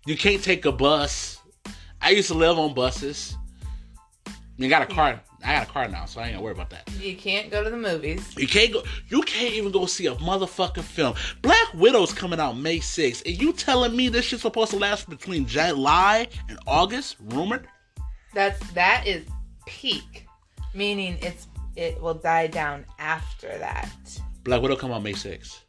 You 0.05 0.17
can't 0.17 0.43
take 0.43 0.65
a 0.65 0.71
bus. 0.71 1.39
I 2.01 2.09
used 2.11 2.29
to 2.29 2.33
live 2.33 2.57
on 2.57 2.73
buses. 2.73 3.35
You 4.57 4.69
got 4.69 4.81
a 4.81 4.93
car. 4.93 5.21
I 5.43 5.53
got 5.53 5.67
a 5.67 5.71
car 5.71 5.87
now, 5.87 6.05
so 6.05 6.19
I 6.19 6.25
ain't 6.25 6.33
gotta 6.33 6.43
worry 6.43 6.53
about 6.53 6.69
that. 6.69 6.89
You 6.99 7.15
can't 7.15 7.49
go 7.49 7.63
to 7.63 7.69
the 7.69 7.77
movies. 7.77 8.35
You 8.37 8.47
can't 8.47 8.71
go. 8.71 8.83
You 9.09 9.21
can't 9.21 9.53
even 9.53 9.71
go 9.71 9.85
see 9.85 10.07
a 10.07 10.15
motherfucking 10.15 10.83
film. 10.83 11.15
Black 11.41 11.73
Widow's 11.73 12.13
coming 12.13 12.39
out 12.39 12.57
May 12.57 12.79
6th, 12.79 13.25
and 13.25 13.41
you 13.41 13.53
telling 13.53 13.95
me 13.95 14.09
this 14.09 14.25
shit's 14.25 14.43
supposed 14.43 14.71
to 14.71 14.77
last 14.77 15.09
between 15.09 15.45
July 15.45 16.27
and 16.49 16.59
August? 16.67 17.17
Rumored. 17.19 17.67
That's 18.33 18.59
that 18.73 19.05
is 19.07 19.25
peak, 19.65 20.27
meaning 20.73 21.17
it's 21.21 21.47
it 21.75 22.01
will 22.01 22.13
die 22.13 22.47
down 22.47 22.85
after 22.99 23.47
that. 23.57 23.89
Black 24.43 24.61
Widow 24.61 24.75
come 24.75 24.91
out 24.91 25.03
May 25.03 25.13
6th. 25.13 25.61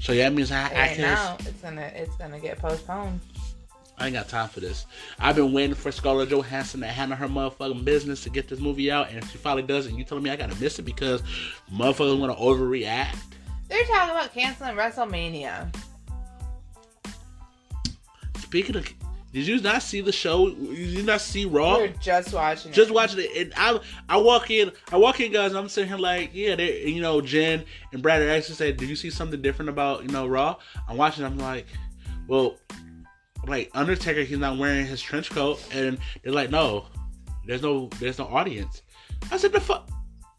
So 0.00 0.12
yeah, 0.12 0.28
that 0.28 0.34
means 0.34 0.52
I, 0.52 0.66
I 0.66 0.88
can. 0.88 1.00
now, 1.00 1.36
it's 1.40 1.60
gonna 1.62 1.90
it's 1.94 2.16
gonna 2.16 2.38
get 2.38 2.58
postponed. 2.58 3.20
I 3.98 4.06
ain't 4.06 4.14
got 4.14 4.28
time 4.28 4.48
for 4.48 4.60
this. 4.60 4.86
I've 5.18 5.36
been 5.36 5.52
waiting 5.52 5.74
for 5.74 5.90
Scarlett 5.90 6.28
Johansson 6.28 6.80
to 6.80 6.86
handle 6.86 7.16
her 7.16 7.28
motherfucking 7.28 7.84
business 7.84 8.22
to 8.24 8.30
get 8.30 8.48
this 8.48 8.60
movie 8.60 8.90
out, 8.90 9.08
and 9.08 9.18
if 9.18 9.30
she 9.30 9.38
finally 9.38 9.62
does 9.62 9.86
it, 9.86 9.90
and 9.90 9.98
you 9.98 10.04
telling 10.04 10.22
me 10.22 10.30
I 10.30 10.36
gotta 10.36 10.58
miss 10.60 10.78
it 10.78 10.82
because 10.82 11.22
motherfuckers 11.72 12.18
want 12.18 12.36
to 12.36 12.42
overreact. 12.42 13.16
They're 13.68 13.84
talking 13.84 14.14
about 14.14 14.32
canceling 14.32 14.76
WrestleMania. 14.76 15.74
Speaking 18.38 18.76
of, 18.76 18.86
did 19.32 19.46
you 19.46 19.60
not 19.60 19.82
see 19.82 20.00
the 20.00 20.12
show? 20.12 20.50
Did 20.50 20.78
you 20.78 21.02
not 21.02 21.20
see 21.20 21.44
Raw? 21.44 21.76
We 21.76 21.88
were 21.88 21.94
just 22.00 22.32
watching. 22.32 22.72
just 22.72 22.90
it. 22.90 22.94
watching 22.94 23.18
it, 23.20 23.36
and 23.36 23.52
I 23.56 23.80
I 24.08 24.16
walk 24.18 24.50
in, 24.50 24.72
I 24.92 24.96
walk 24.96 25.20
in, 25.20 25.32
guys. 25.32 25.50
And 25.50 25.58
I'm 25.58 25.68
sitting 25.68 25.88
here 25.88 25.98
like, 25.98 26.30
yeah, 26.32 26.54
they, 26.54 26.86
you 26.86 27.00
know, 27.00 27.20
Jen 27.20 27.64
and 27.92 28.02
Brad 28.02 28.22
actually 28.22 28.54
said, 28.54 28.76
"Did 28.76 28.88
you 28.88 28.96
see 28.96 29.10
something 29.10 29.42
different 29.42 29.68
about 29.68 30.04
you 30.04 30.08
know 30.08 30.26
Raw?" 30.26 30.56
I'm 30.88 30.96
watching. 30.96 31.24
I'm 31.24 31.38
like, 31.38 31.66
well, 32.28 32.56
like 33.46 33.70
Undertaker, 33.74 34.22
he's 34.22 34.38
not 34.38 34.58
wearing 34.58 34.86
his 34.86 35.00
trench 35.00 35.30
coat, 35.30 35.64
and 35.72 35.98
they're 36.22 36.32
like, 36.32 36.50
no, 36.50 36.86
there's 37.46 37.62
no, 37.62 37.88
there's 38.00 38.18
no 38.18 38.26
audience. 38.26 38.82
I 39.30 39.36
said, 39.36 39.52
the 39.52 39.60
fuck. 39.60 39.88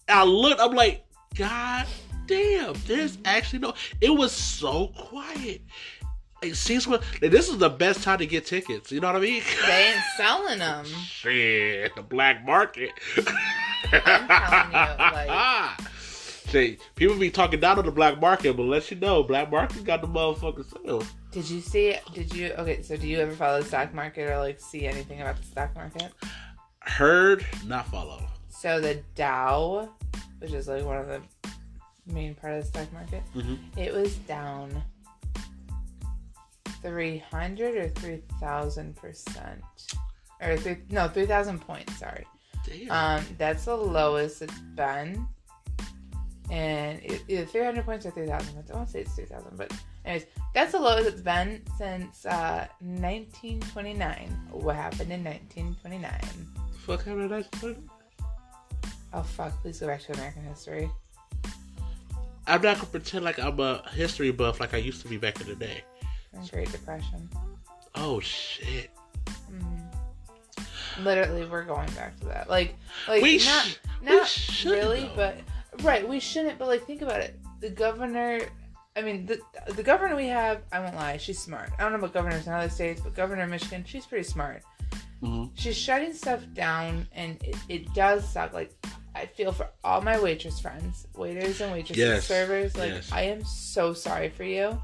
I 0.09 0.23
looked. 0.23 0.61
I'm 0.61 0.73
like, 0.73 1.05
God 1.35 1.85
damn, 2.27 2.73
there's 2.85 3.17
actually 3.25 3.59
no. 3.59 3.73
It 4.01 4.09
was 4.09 4.31
so 4.31 4.87
quiet. 4.95 5.61
Like, 6.43 6.53
since 6.55 6.85
when 6.85 6.99
like, 7.21 7.31
this 7.31 7.49
is 7.49 7.57
the 7.57 7.69
best 7.69 8.03
time 8.03 8.19
to 8.19 8.25
get 8.27 8.45
tickets. 8.45 8.91
You 8.91 8.99
know 8.99 9.07
what 9.07 9.15
I 9.15 9.19
mean? 9.19 9.41
They 9.65 9.87
ain't 9.93 10.03
selling 10.17 10.59
them. 10.59 10.85
Shit, 10.85 11.95
the 11.95 12.03
black 12.03 12.45
market. 12.45 12.91
I'm 13.91 14.01
telling 14.01 14.71
you, 14.71 15.27
like- 15.27 15.81
See, 16.47 16.77
people 16.95 17.17
be 17.17 17.29
talking 17.29 17.59
down 17.59 17.77
on 17.77 17.85
the 17.85 17.91
black 17.91 18.21
market, 18.21 18.55
but 18.55 18.63
let 18.63 18.89
you 18.89 18.95
know, 18.97 19.21
black 19.21 19.51
market 19.51 19.83
got 19.83 20.01
the 20.01 20.07
motherfucking 20.07 20.85
sales. 20.85 21.05
Did 21.37 21.51
you 21.51 21.61
see? 21.61 21.95
Did 22.15 22.33
you? 22.33 22.47
Okay, 22.57 22.81
so 22.81 22.97
do 22.97 23.05
you 23.07 23.19
ever 23.19 23.31
follow 23.31 23.61
the 23.61 23.67
stock 23.67 23.93
market 23.93 24.27
or 24.27 24.39
like 24.39 24.59
see 24.59 24.87
anything 24.87 25.21
about 25.21 25.37
the 25.37 25.43
stock 25.43 25.75
market? 25.75 26.11
Heard, 26.79 27.45
not 27.63 27.85
follow. 27.89 28.25
So 28.49 28.81
the 28.81 29.03
Dow, 29.13 29.87
which 30.39 30.51
is 30.51 30.67
like 30.67 30.83
one 30.83 30.97
of 30.97 31.05
the 31.05 31.21
main 32.11 32.33
part 32.33 32.53
of 32.55 32.63
the 32.63 32.67
stock 32.67 32.91
market, 32.91 33.21
Mhm. 33.35 33.59
it 33.77 33.93
was 33.93 34.15
down 34.15 34.81
three 36.81 37.19
hundred 37.19 37.75
or 37.75 37.89
three 37.89 38.23
thousand 38.39 38.95
percent, 38.95 39.61
or 40.41 40.57
three, 40.57 40.77
no 40.89 41.07
three 41.07 41.27
thousand 41.27 41.59
points. 41.59 41.95
Sorry, 41.99 42.25
Damn. 42.65 43.19
um, 43.19 43.25
that's 43.37 43.65
the 43.65 43.75
lowest 43.75 44.41
it's 44.41 44.57
been, 44.75 45.27
and 46.49 46.99
it, 47.03 47.21
either 47.27 47.45
three 47.45 47.63
hundred 47.63 47.85
points 47.85 48.07
or 48.07 48.09
three 48.11 48.25
thousand 48.25 48.55
points. 48.55 48.71
I 48.71 48.75
won't 48.75 48.89
say 48.89 49.01
it's 49.01 49.13
three 49.13 49.25
thousand, 49.25 49.55
but 49.55 49.71
anyways, 50.07 50.27
that's 50.53 50.71
the 50.71 50.79
lowest 50.79 51.07
it's 51.07 51.21
been 51.21 51.61
since 51.77 52.25
uh, 52.25 52.67
nineteen 52.81 53.59
twenty 53.59 53.93
nine. 53.93 54.29
What 54.51 54.75
happened 54.75 55.11
in 55.11 55.23
nineteen 55.23 55.75
twenty 55.81 55.97
nine? 55.97 56.47
Fuck 56.85 57.05
how 57.05 57.15
did 57.15 57.31
I 57.33 57.43
Oh 59.13 59.21
fuck! 59.23 59.61
Please 59.61 59.79
go 59.79 59.87
back 59.87 60.01
to 60.03 60.13
American 60.13 60.43
history. 60.43 60.89
I'm 62.47 62.61
not 62.61 62.77
gonna 62.77 62.87
pretend 62.87 63.25
like 63.25 63.39
I'm 63.39 63.59
a 63.59 63.87
history 63.89 64.31
buff 64.31 64.59
like 64.59 64.73
I 64.73 64.77
used 64.77 65.01
to 65.01 65.07
be 65.07 65.17
back 65.17 65.39
in 65.41 65.47
the 65.47 65.55
day. 65.55 65.83
Great 66.51 66.71
Depression. 66.71 67.29
Oh 67.95 68.19
shit. 68.19 68.89
Literally, 70.99 71.45
we're 71.45 71.63
going 71.63 71.89
back 71.91 72.19
to 72.21 72.25
that. 72.27 72.49
Like, 72.49 72.75
like 73.07 73.21
We 73.21 73.37
not 73.37 73.65
sh- 73.65 74.65
not 74.65 74.71
really, 74.71 75.01
though. 75.01 75.11
but 75.15 75.83
right, 75.83 76.07
we 76.07 76.19
shouldn't. 76.19 76.57
But 76.57 76.67
like, 76.67 76.85
think 76.85 77.01
about 77.01 77.19
it. 77.21 77.39
The 77.59 77.69
governor. 77.69 78.39
I 78.97 79.01
mean, 79.03 79.25
the 79.27 79.39
the 79.73 79.83
governor 79.83 80.15
we 80.15 80.27
have. 80.27 80.61
I 80.71 80.79
won't 80.79 80.95
lie. 80.95 81.17
She's 81.17 81.37
smart. 81.39 81.69
I 81.77 81.83
don't 81.83 81.91
know 81.91 81.99
about 81.99 82.13
governors 82.13 82.47
in 82.47 82.53
other 82.53 82.69
states, 82.69 82.99
but 83.01 83.13
governor 83.15 83.43
of 83.43 83.49
Michigan, 83.49 83.83
she's 83.85 84.05
pretty 84.07 84.23
smart. 84.23 84.63
Mhm. 85.21 85.51
She's 85.55 85.77
shutting 85.77 86.13
stuff 86.13 86.41
down, 86.53 87.07
and 87.13 87.41
it, 87.43 87.55
it 87.69 87.93
does 87.93 88.27
suck. 88.27 88.53
Like, 88.53 88.71
I 89.15 89.25
feel 89.27 89.51
for 89.51 89.67
all 89.83 90.01
my 90.01 90.19
waitress 90.19 90.59
friends, 90.59 91.07
waiters 91.15 91.61
and 91.61 91.71
waitresses, 91.71 91.97
Yes. 91.97 92.25
servers. 92.25 92.75
Like, 92.75 92.91
Yes. 92.91 93.11
I 93.11 93.21
am 93.21 93.43
so 93.43 93.93
sorry 93.93 94.29
for 94.29 94.43
you. 94.43 94.81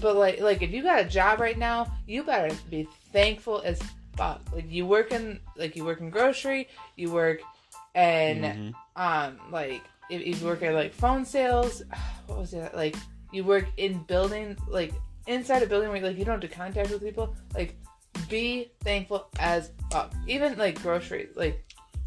But 0.00 0.16
like, 0.16 0.40
like 0.40 0.62
if 0.62 0.70
you 0.70 0.82
got 0.82 1.00
a 1.00 1.04
job 1.04 1.40
right 1.40 1.58
now, 1.58 1.90
you 2.06 2.22
better 2.22 2.54
be 2.70 2.86
thankful 3.12 3.60
as 3.64 3.80
fuck. 4.16 4.40
Like 4.54 4.70
you 4.70 4.86
work 4.86 5.10
in, 5.10 5.40
like 5.56 5.74
you 5.74 5.84
work 5.84 6.00
in 6.00 6.10
grocery, 6.10 6.68
you 6.96 7.10
work, 7.10 7.40
and 7.94 8.44
Mhm. 8.44 8.74
um, 8.96 9.40
like 9.50 9.82
if, 10.10 10.22
if 10.22 10.40
you 10.40 10.46
work 10.46 10.62
at 10.62 10.74
like 10.74 10.92
phone 10.92 11.24
sales, 11.24 11.82
what 12.26 12.38
was 12.38 12.52
it 12.52 12.74
like? 12.74 12.96
You 13.32 13.44
work 13.44 13.66
in 13.76 14.02
building, 14.04 14.56
like 14.68 14.92
inside 15.26 15.62
a 15.62 15.66
building 15.66 15.90
where 15.90 16.00
like 16.00 16.18
you 16.18 16.24
don't 16.24 16.40
have 16.40 16.50
to 16.50 16.56
contact 16.56 16.90
with 16.90 17.02
people. 17.02 17.34
Like, 17.54 17.76
be 18.28 18.72
thankful 18.82 19.28
as 19.38 19.70
fuck. 19.90 20.12
Even 20.26 20.58
like 20.58 20.80
groceries, 20.82 21.36
like 21.36 21.64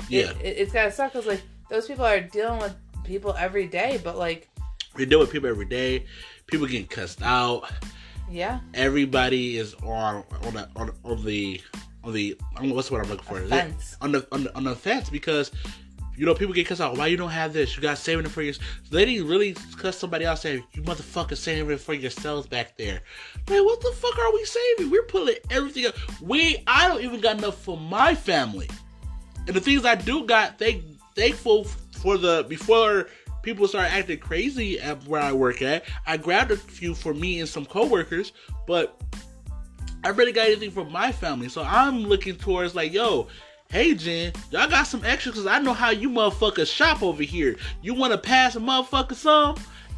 Yeah, 0.09 0.31
it, 0.31 0.41
it, 0.41 0.57
it's 0.57 0.73
gotta 0.73 0.91
suck 0.91 1.13
because 1.13 1.27
like 1.27 1.41
those 1.69 1.87
people 1.87 2.05
are 2.05 2.19
dealing 2.19 2.59
with 2.59 2.75
people 3.03 3.33
every 3.37 3.67
day. 3.67 3.99
But 4.03 4.17
like, 4.17 4.49
we 4.95 5.05
deal 5.05 5.19
with 5.19 5.31
people 5.31 5.49
every 5.49 5.65
day. 5.65 6.05
People 6.47 6.67
getting 6.67 6.87
cussed 6.87 7.21
out. 7.23 7.71
yeah, 8.29 8.59
Everybody 8.73 9.57
is 9.57 9.73
on 9.75 10.23
on 10.43 10.53
the 10.53 10.69
on, 10.75 10.91
on 11.05 11.25
the 11.25 11.61
on 12.03 12.13
the 12.13 12.37
I 12.55 12.59
don't 12.59 12.69
know 12.69 12.75
what's 12.75 12.91
what 12.91 13.01
I'm 13.01 13.09
looking 13.09 13.25
for. 13.25 13.41
Offense. 13.41 13.97
on 14.01 14.11
the 14.11 14.27
on 14.31 14.43
the, 14.43 14.55
on 14.55 14.63
the 14.65 14.75
fence 14.75 15.09
because 15.09 15.51
you 16.15 16.25
know 16.25 16.35
people 16.35 16.53
get 16.53 16.67
cussed 16.67 16.81
out. 16.81 16.97
Why 16.97 17.07
you 17.07 17.17
don't 17.17 17.29
have 17.29 17.53
this? 17.53 17.75
You 17.75 17.81
got 17.81 17.97
saving 17.97 18.25
it 18.25 18.29
for 18.29 18.41
your. 18.41 18.53
They 18.91 19.05
didn't 19.05 19.27
really 19.27 19.55
cuss 19.77 19.97
somebody 19.97 20.25
else 20.25 20.41
saying 20.41 20.63
you 20.73 20.83
motherfucker 20.83 21.35
saving 21.35 21.71
it 21.71 21.79
for 21.79 21.93
yourselves 21.93 22.47
back 22.47 22.77
there. 22.77 23.01
Man, 23.49 23.65
what 23.65 23.81
the 23.81 23.91
fuck 23.91 24.17
are 24.19 24.33
we 24.33 24.45
saving? 24.45 24.91
We're 24.91 25.03
pulling 25.03 25.35
everything 25.49 25.87
up. 25.87 25.95
We 26.21 26.63
I 26.67 26.87
don't 26.87 27.01
even 27.01 27.19
got 27.19 27.37
enough 27.37 27.57
for 27.57 27.77
my 27.77 28.13
family, 28.15 28.69
and 29.47 29.55
the 29.55 29.61
things 29.61 29.85
I 29.85 29.95
do 29.95 30.25
got. 30.25 30.59
Thank 30.59 30.83
thankful 31.15 31.63
for 31.63 32.17
the 32.17 32.45
before 32.47 33.07
people 33.41 33.67
start 33.67 33.91
acting 33.91 34.19
crazy 34.19 34.79
at 34.79 35.05
where 35.05 35.21
I 35.21 35.31
work 35.33 35.61
at. 35.61 35.83
I 36.07 36.17
grabbed 36.17 36.51
a 36.51 36.57
few 36.57 36.95
for 36.95 37.13
me 37.13 37.39
and 37.39 37.47
some 37.47 37.65
coworkers, 37.65 38.31
but 38.65 39.01
I 40.03 40.09
really 40.09 40.31
got 40.31 40.47
anything 40.47 40.71
for 40.71 40.85
my 40.85 41.11
family. 41.11 41.49
So 41.49 41.61
I'm 41.63 42.03
looking 42.03 42.35
towards 42.35 42.75
like, 42.75 42.91
yo, 42.93 43.27
hey 43.73 43.95
Jen, 43.95 44.31
y'all 44.51 44.69
got 44.69 44.83
some 44.83 45.03
extra 45.03 45.31
because 45.31 45.47
I 45.47 45.57
know 45.57 45.73
how 45.73 45.89
you 45.89 46.07
motherfuckers 46.07 46.71
shop 46.71 47.01
over 47.01 47.23
here. 47.23 47.55
You 47.81 47.95
want 47.95 48.13
to 48.13 48.19
pass 48.19 48.55
a 48.55 48.59
motherfucker 48.59 49.15
some? 49.15 49.55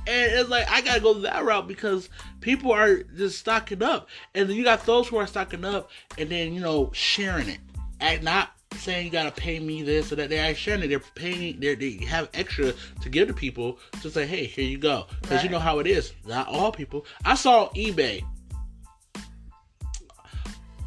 And 0.07 0.31
it's 0.31 0.49
like 0.49 0.69
I 0.71 0.79
gotta 0.79 1.01
go 1.01 1.13
that 1.15 1.43
route 1.43 1.67
because 1.67 2.07
people 2.39 2.71
are 2.71 3.03
just 3.03 3.37
stocking 3.37 3.83
up, 3.83 4.07
and 4.33 4.49
then 4.49 4.55
you 4.55 4.63
got 4.63 4.85
those 4.85 5.09
who 5.09 5.17
are 5.17 5.27
stocking 5.27 5.65
up, 5.65 5.91
and 6.17 6.29
then 6.29 6.53
you 6.53 6.61
know 6.61 6.89
sharing 6.93 7.49
it, 7.49 7.59
and 7.99 8.23
not 8.23 8.51
saying 8.77 9.07
you 9.07 9.11
gotta 9.11 9.31
pay 9.31 9.59
me 9.59 9.83
this 9.83 10.09
or 10.09 10.15
that. 10.15 10.29
They're 10.29 10.55
sharing 10.55 10.83
it. 10.83 10.87
they're 10.87 10.99
paying. 10.99 11.59
They're, 11.59 11.75
they 11.75 11.97
have 12.05 12.29
extra 12.33 12.71
to 13.01 13.09
give 13.09 13.27
to 13.27 13.33
people 13.33 13.79
to 14.01 14.09
say, 14.09 14.25
hey, 14.25 14.45
here 14.45 14.63
you 14.63 14.77
go, 14.77 15.07
because 15.21 15.43
you 15.43 15.49
know 15.49 15.59
how 15.59 15.79
it 15.79 15.87
is. 15.87 16.13
Not 16.25 16.47
all 16.47 16.71
people. 16.71 17.05
I 17.25 17.35
saw 17.35 17.67
eBay. 17.73 18.23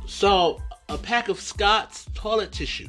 So 0.07 0.63
a 0.89 0.99
pack 0.99 1.29
of 1.29 1.41
Scott's 1.41 2.07
toilet 2.15 2.53
tissue 2.53 2.89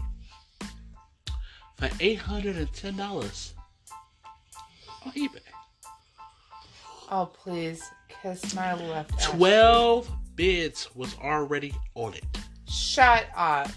for 1.78 1.90
eight 2.00 2.20
hundred 2.20 2.56
and 2.58 2.72
ten 2.74 2.96
dollars 2.98 3.54
on 5.06 5.12
eBay. 5.14 5.40
Oh 7.12 7.30
please, 7.34 7.84
kiss 8.22 8.54
my 8.54 8.74
left. 8.74 9.14
ass. 9.16 9.26
Twelve 9.28 10.10
bids 10.36 10.94
was 10.96 11.16
already 11.24 11.74
on 11.96 12.14
it. 12.14 12.24
Shut 12.70 13.26
up. 13.36 13.70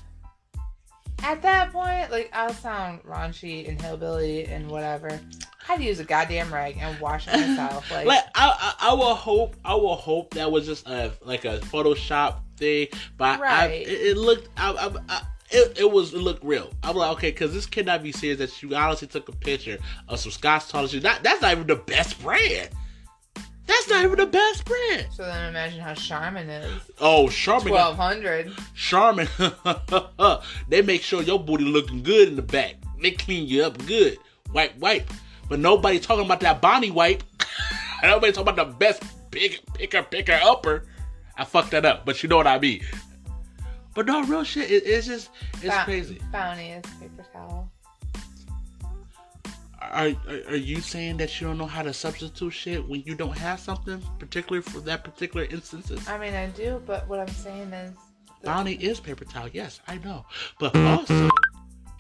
At 1.25 1.41
that 1.43 1.73
point, 1.73 2.11
like 2.11 2.31
I'll 2.33 2.53
sound 2.53 3.03
raunchy 3.05 3.69
and 3.69 3.81
hillbilly 3.81 4.47
and 4.47 4.69
whatever. 4.69 5.21
I'd 5.69 5.81
use 5.81 6.01
a 6.01 6.05
goddamn 6.05 6.53
rag 6.53 6.77
and 6.81 6.99
wash 7.01 7.27
myself. 7.29 7.89
Like, 7.93 8.07
Like 8.07 8.25
I, 8.35 8.75
I, 8.81 8.91
I 8.91 8.95
will 8.95 9.15
hope, 9.15 9.55
I 9.65 9.75
will 9.77 9.95
hope 9.95 10.35
that 10.35 10.51
was 10.51 10.67
just 10.67 10.87
a 10.89 11.13
like 11.25 11.45
a 11.45 11.59
Photoshop 11.61 12.41
thing, 12.63 12.89
but 13.19 13.41
Right. 13.41 13.71
it, 13.73 13.89
it 13.89 14.17
looked, 14.17 14.49
I, 14.57 14.71
I, 14.73 14.91
I, 15.09 15.23
it, 15.51 15.81
it 15.81 15.91
was, 15.91 16.15
it 16.15 16.19
looked 16.19 16.45
real. 16.45 16.71
I'm 16.83 16.97
like, 16.97 17.11
okay, 17.17 17.31
because 17.31 17.53
this 17.53 17.67
cannot 17.67 18.03
be 18.03 18.13
serious 18.13 18.39
that 18.39 18.63
you 18.63 18.75
honestly 18.75 19.09
took 19.09 19.29
a 19.29 19.33
picture 19.33 19.79
of 20.09 20.19
some 20.21 20.33
Scott's 20.33 20.69
toilet 20.69 20.89
tissue. 20.91 21.01
That, 21.01 21.23
that's 21.23 21.43
not 21.43 21.53
even 21.53 21.67
the 21.67 21.77
best 21.77 22.23
brand. 22.23 22.71
That's 23.67 23.89
not 23.89 24.05
even 24.05 24.19
the 24.19 24.27
best 24.27 24.65
brand. 24.65 25.07
so 25.13 25.23
then 25.25 25.49
imagine 25.49 25.81
how 25.81 25.95
Charmin 25.95 26.49
is. 26.51 26.83
Oh, 27.01 27.29
Charmin, 27.29 27.69
Twelve 27.69 27.97
hundred. 27.97 28.53
Charmin, 28.75 29.29
they 30.69 30.83
make 30.83 31.03
sure 31.03 31.23
your 31.23 31.39
booty 31.39 31.65
looking 31.65 32.03
good 32.03 32.29
in 32.29 32.37
the 32.37 32.43
back. 32.43 32.75
They 33.01 33.13
clean 33.13 33.47
you 33.49 33.65
up 33.65 33.79
good, 33.87 34.19
wipe, 34.53 34.77
wipe. 34.79 35.09
But 35.49 35.61
nobody 35.61 35.99
talking 36.01 36.25
about 36.25 36.41
that 36.41 36.61
Bounty 36.61 36.91
wipe. 36.91 37.23
nobody 38.03 38.33
talking 38.33 38.49
about 38.53 38.69
the 38.69 38.75
best 38.75 39.03
pick, 39.31 39.61
picker, 39.75 40.03
picker, 40.03 40.39
upper. 40.43 40.85
I 41.37 41.45
fucked 41.45 41.71
that 41.71 41.85
up, 41.85 42.05
but 42.05 42.23
you 42.23 42.29
know 42.29 42.37
what 42.37 42.47
I 42.47 42.59
mean. 42.59 42.83
But 43.95 44.07
no, 44.07 44.23
real 44.25 44.45
shit. 44.45 44.71
It, 44.71 44.85
it's 44.87 45.07
just, 45.07 45.31
it's 45.63 45.77
crazy. 45.85 46.21
Bounty 46.31 46.71
is 46.71 46.85
paper 47.01 47.25
towel. 47.33 47.71
Are, 49.81 50.09
are 50.09 50.43
are 50.49 50.57
you 50.57 50.81
saying 50.81 51.19
that 51.19 51.39
you 51.41 51.47
don't 51.49 51.59
know 51.59 51.67
how 51.67 51.83
to 51.83 51.93
substitute 51.93 52.51
shit 52.51 52.89
when 52.89 53.03
you 53.03 53.15
don't 53.15 53.37
have 53.37 53.61
something, 53.61 54.03
particularly 54.19 54.63
for 54.63 54.81
that 54.81 55.05
particular 55.05 55.45
instances? 55.47 56.09
I 56.09 56.17
mean, 56.19 56.35
I 56.35 56.47
do, 56.47 56.81
but 56.87 57.07
what 57.09 57.21
I'm 57.21 57.29
saying 57.29 57.73
is, 57.73 57.95
Bounty 58.43 58.75
is 58.75 59.01
paper 59.01 59.25
towel, 59.25 59.49
yes, 59.53 59.81
I 59.87 59.99
know. 59.99 60.25
But 60.59 60.75
hmm. 60.75 60.87
also, 60.87 61.31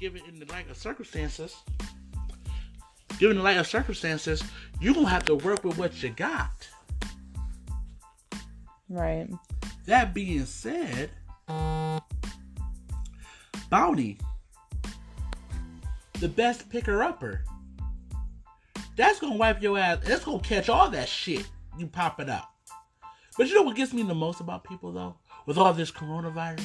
given 0.01 0.23
in 0.27 0.38
the 0.38 0.47
light 0.47 0.71
of 0.71 0.77
circumstances, 0.77 1.55
given 3.18 3.37
the 3.37 3.42
light 3.42 3.59
of 3.59 3.66
circumstances, 3.66 4.42
you're 4.81 4.95
gonna 4.95 5.09
have 5.09 5.25
to 5.27 5.35
work 5.35 5.62
with 5.62 5.77
what 5.77 6.03
you 6.03 6.11
got. 6.11 6.68
Right? 8.92 9.28
That 9.87 10.14
being 10.14 10.44
said, 10.46 11.11
Bounty, 13.70 14.18
the 16.20 16.28
best 16.28 16.68
picker 16.68 17.02
upper, 17.02 17.42
that's 18.96 19.18
gonna 19.18 19.37
wipe 19.37 19.62
your 19.62 19.78
ass. 19.78 19.98
That's 20.05 20.24
gonna 20.24 20.40
catch 20.40 20.68
all 20.68 20.90
that 20.90 21.09
shit 21.09 21.48
you 21.78 21.87
popping 21.87 22.28
out. 22.28 22.44
But 23.38 23.48
you 23.48 23.55
know 23.55 23.62
what 23.62 23.76
gets 23.76 23.92
me 23.94 24.02
the 24.02 24.14
most 24.14 24.40
about 24.40 24.62
people 24.64 24.92
though? 24.92 25.16
With 25.46 25.57
all 25.59 25.72
this 25.72 25.90
coronavirus 25.90 26.64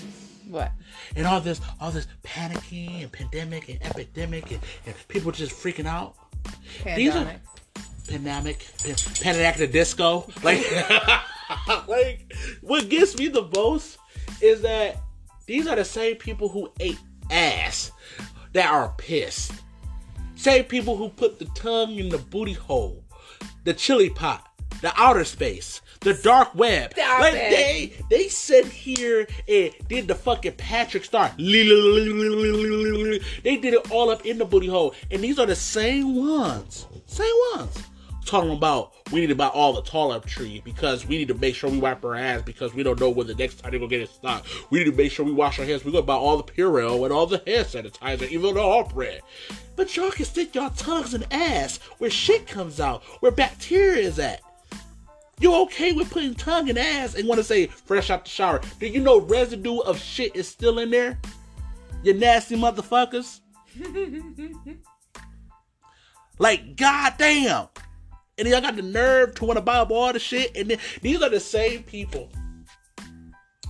What? 0.50 0.72
and 1.16 1.26
all 1.26 1.40
this 1.42 1.62
all 1.80 1.90
this 1.92 2.08
panicking 2.24 3.02
and 3.04 3.12
pandemic 3.12 3.70
and 3.70 3.82
epidemic 3.84 4.52
and, 4.52 4.60
and 4.86 4.96
people 5.08 5.32
just 5.32 5.54
freaking 5.54 5.88
out. 5.88 6.16
These 6.84 7.16
are- 7.16 7.24
Pandemic. 7.26 7.42
Pandemic, 8.08 8.66
Panic 9.22 9.42
at 9.42 9.58
the 9.58 9.68
Disco. 9.68 10.26
Like, 10.42 10.60
like 11.88 12.34
what 12.62 12.90
gets 12.90 13.18
me 13.18 13.28
the 13.28 13.48
most 13.56 13.98
is 14.42 14.62
that 14.62 14.98
these 15.46 15.68
are 15.68 15.76
the 15.76 15.86
same 15.86 16.16
people 16.16 16.50
who 16.50 16.72
ate 16.80 17.00
ass 17.32 17.92
that 18.54 18.70
are 18.70 18.94
pissed. 18.98 19.54
Same 20.36 20.66
people 20.66 20.96
who 20.98 21.10
put 21.10 21.40
the 21.40 21.46
tongue 21.56 21.96
in 21.96 22.10
the 22.10 22.18
booty 22.18 22.54
hole, 22.54 23.04
the 23.64 23.74
chili 23.74 24.10
pot, 24.10 24.48
the 24.82 24.94
outer 24.96 25.24
space, 25.24 25.82
the 26.02 26.14
dark 26.16 26.54
web. 26.54 26.94
Stop 26.94 27.22
like 27.22 27.34
it. 27.34 27.50
they 27.50 27.94
they 28.10 28.28
sit 28.28 28.66
here 28.66 29.28
and 29.48 29.72
did 29.88 30.08
the 30.08 30.16
fucking 30.16 30.54
Patrick 30.54 31.06
Star. 31.06 31.32
They 33.44 33.58
did 33.58 33.74
it 33.74 33.92
all 33.92 34.10
up 34.10 34.26
in 34.26 34.38
the 34.38 34.46
booty 34.46 34.68
hole, 34.68 34.94
and 35.10 35.24
these 35.24 35.40
are 35.40 35.46
the 35.46 35.56
same 35.56 36.16
ones, 36.16 36.86
same 37.08 37.34
ones. 37.56 37.78
Talking 38.28 38.52
about 38.52 38.92
we 39.14 39.22
need 39.22 39.28
to 39.28 39.36
buy 39.36 39.48
all 39.48 39.72
the 39.72 39.82
toiletry 39.82 40.62
because 40.62 41.06
we 41.08 41.18
need 41.18 41.30
to 41.30 41.34
make 41.34 41.56
sure 41.56 41.70
we 41.70 41.78
wipe 41.78 42.04
our 42.04 42.14
ass 42.14 42.42
because 42.42 42.74
we 42.74 42.84
don't 42.84 43.00
know 43.00 43.10
when 43.10 43.26
the 43.26 43.36
next 43.36 43.60
time 43.60 43.72
they're 43.72 43.80
gonna 43.80 43.90
get 43.90 44.02
it 44.02 44.10
stocked. 44.10 44.50
We 44.70 44.80
need 44.80 44.92
to 44.92 44.98
make 44.98 45.14
sure 45.14 45.26
we 45.26 45.32
wash 45.32 45.60
our 45.60 45.66
hands. 45.66 45.86
We're 45.86 45.94
gonna 45.94 46.04
buy 46.04 46.16
all 46.16 46.36
the 46.36 46.44
Purell 46.44 47.06
and 47.06 47.14
all 47.14 47.26
the 47.26 47.42
hand 47.48 47.68
sanitizer, 47.68 48.28
even 48.28 48.54
the 48.54 48.60
all 48.60 48.84
bread. 48.84 49.22
But 49.78 49.96
y'all 49.96 50.12
can 50.12 50.26
stick 50.26 50.56
y'all 50.56 50.72
tongues 50.72 51.14
in 51.14 51.24
ass 51.32 51.78
where 52.00 52.10
shit 52.10 52.48
comes 52.48 52.82
out, 52.82 53.02
where 53.22 53.32
bacteria 53.32 54.04
is 54.04 54.20
at. 54.20 54.42
You 55.40 55.56
okay 55.62 55.94
with 55.94 56.12
putting 56.12 56.36
tongue 56.36 56.68
in 56.68 56.78
ass 56.78 57.16
and 57.16 57.30
want 57.30 57.40
to 57.40 57.46
say 57.46 57.68
fresh 57.68 58.10
out 58.10 58.26
the 58.26 58.30
shower? 58.30 58.60
Do 58.82 58.88
you 58.88 59.00
know 59.00 59.22
residue 59.22 59.80
of 59.80 60.00
shit 60.00 60.36
is 60.36 60.50
still 60.50 60.80
in 60.80 60.92
there? 60.92 61.18
You 62.04 62.14
nasty 62.14 62.58
motherfuckers. 62.58 63.40
like 66.40 66.76
goddamn. 66.76 67.68
And 68.38 68.46
then 68.46 68.54
y'all 68.54 68.62
got 68.62 68.76
the 68.76 68.84
nerve 68.84 69.36
to 69.36 69.46
want 69.46 69.58
to 69.58 69.62
buy 69.62 69.78
up 69.78 69.92
all 69.92 70.14
the 70.14 70.20
shit. 70.20 70.56
And 70.56 70.70
then 70.70 70.78
these 71.02 71.22
are 71.22 71.30
the 71.30 71.40
same 71.40 71.84
people, 71.84 72.30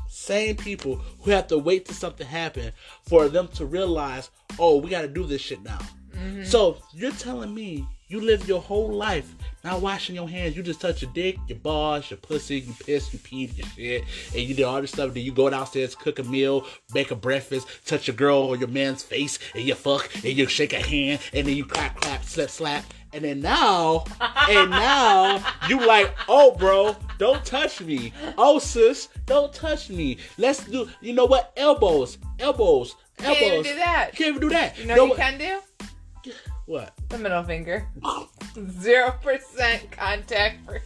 same 0.09 0.57
people 0.57 1.01
who 1.21 1.31
have 1.31 1.47
to 1.47 1.57
wait 1.57 1.85
till 1.85 1.95
something 1.95 2.27
happen 2.27 2.71
for 3.03 3.29
them 3.29 3.47
to 3.49 3.65
realize, 3.65 4.29
oh, 4.59 4.77
we 4.77 4.89
got 4.89 5.01
to 5.01 5.07
do 5.07 5.23
this 5.23 5.41
shit 5.41 5.63
now. 5.63 5.79
Mm-hmm. 6.13 6.43
So 6.43 6.77
you're 6.93 7.11
telling 7.11 7.53
me 7.53 7.87
you 8.07 8.21
live 8.21 8.47
your 8.47 8.61
whole 8.61 8.89
life 8.89 9.35
not 9.63 9.81
washing 9.81 10.15
your 10.15 10.29
hands. 10.29 10.55
You 10.55 10.63
just 10.63 10.79
touch 10.79 11.01
your 11.01 11.11
dick, 11.11 11.37
your 11.47 11.59
balls, 11.59 12.09
your 12.09 12.17
pussy, 12.17 12.59
you 12.59 12.73
piss, 12.85 13.11
you 13.13 13.19
pee, 13.19 13.45
your 13.45 13.67
shit, 13.67 14.03
and 14.33 14.41
you 14.41 14.55
do 14.55 14.65
all 14.65 14.81
this 14.81 14.91
stuff. 14.91 15.13
Then 15.13 15.23
you 15.23 15.31
go 15.31 15.49
downstairs, 15.49 15.93
cook 15.93 16.19
a 16.19 16.23
meal, 16.23 16.65
make 16.93 17.11
a 17.11 17.15
breakfast, 17.15 17.67
touch 17.85 18.07
your 18.07 18.15
girl 18.15 18.39
or 18.39 18.55
your 18.55 18.69
man's 18.69 19.03
face, 19.03 19.39
and 19.53 19.63
you 19.63 19.75
fuck, 19.75 20.09
and 20.15 20.25
you 20.37 20.47
shake 20.47 20.73
a 20.73 20.81
hand, 20.81 21.19
and 21.33 21.47
then 21.47 21.55
you 21.55 21.65
clap, 21.65 21.99
clap, 21.99 22.23
slap, 22.23 22.49
slap. 22.49 22.85
And 23.13 23.23
then 23.23 23.39
now, 23.39 24.03
and 24.49 24.69
now 24.69 25.43
you 25.69 25.85
like, 25.85 26.15
oh, 26.27 26.55
bro, 26.55 26.95
don't 27.17 27.43
touch 27.45 27.81
me. 27.81 28.13
Oh, 28.37 28.59
sis, 28.59 29.09
don't 29.25 29.53
touch 29.53 29.89
me. 29.89 30.17
Let's 30.37 30.63
do, 30.65 30.89
you 31.01 31.13
know 31.13 31.25
what? 31.25 31.53
Elbows, 31.57 32.17
elbows, 32.39 32.95
elbows. 33.19 33.29
Can't 33.39 33.41
even 33.41 33.63
do 33.63 33.75
that. 33.75 34.15
Can't 34.15 34.29
even 34.29 34.41
do 34.41 34.49
that. 34.49 34.77
You 34.77 34.85
know 34.85 35.05
what 35.05 35.17
you 35.17 35.23
can 35.23 35.37
do? 35.37 36.31
What? 36.65 36.93
The 37.07 37.17
middle 37.17 37.43
finger. 37.43 37.87
Zero 38.81 39.13
percent 39.21 39.89
contact 39.91 40.65
free. 40.65 40.79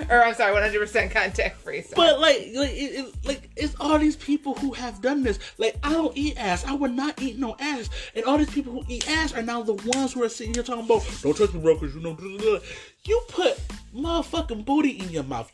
Or 0.10 0.22
I'm 0.22 0.34
sorry, 0.34 0.52
one 0.52 0.62
hundred 0.62 0.80
percent 0.80 1.10
contact 1.10 1.58
free. 1.58 1.82
Sorry. 1.82 1.94
But 1.94 2.20
like, 2.20 2.48
like, 2.54 2.70
it, 2.70 3.06
it, 3.06 3.14
like, 3.24 3.50
it's 3.56 3.74
all 3.78 3.98
these 3.98 4.16
people 4.16 4.54
who 4.54 4.72
have 4.72 5.00
done 5.02 5.22
this. 5.22 5.38
Like, 5.58 5.76
I 5.82 5.92
don't 5.92 6.16
eat 6.16 6.38
ass. 6.38 6.64
I 6.64 6.72
would 6.72 6.92
not 6.92 7.20
eat 7.20 7.38
no 7.38 7.56
ass. 7.60 7.90
And 8.14 8.24
all 8.24 8.38
these 8.38 8.50
people 8.50 8.72
who 8.72 8.84
eat 8.88 9.08
ass 9.10 9.34
are 9.34 9.42
now 9.42 9.62
the 9.62 9.74
ones 9.74 10.14
who 10.14 10.22
are 10.22 10.28
sitting 10.28 10.54
here 10.54 10.62
talking 10.62 10.84
about, 10.84 11.06
don't 11.22 11.36
touch 11.36 11.52
me, 11.52 11.60
bro, 11.60 11.74
because 11.78 11.94
you 11.94 12.00
know, 12.00 12.14
blah, 12.14 12.28
blah, 12.28 12.38
blah." 12.38 12.58
you 13.04 13.22
put 13.28 13.58
motherfucking 13.94 14.64
booty 14.64 14.90
in 14.90 15.08
your 15.10 15.22
mouth. 15.22 15.50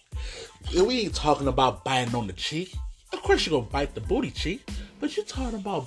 We 0.75 1.01
ain't 1.01 1.15
talking 1.15 1.49
about 1.49 1.85
biting 1.85 2.15
on 2.15 2.27
the 2.27 2.33
cheek. 2.33 2.75
Of 3.13 3.23
course, 3.23 3.47
you're 3.47 3.61
gonna 3.61 3.71
bite 3.71 3.95
the 3.95 4.01
booty 4.01 4.31
cheek, 4.31 4.69
but 5.01 5.17
you're 5.17 5.27
talking 5.27 5.59
about 5.59 5.87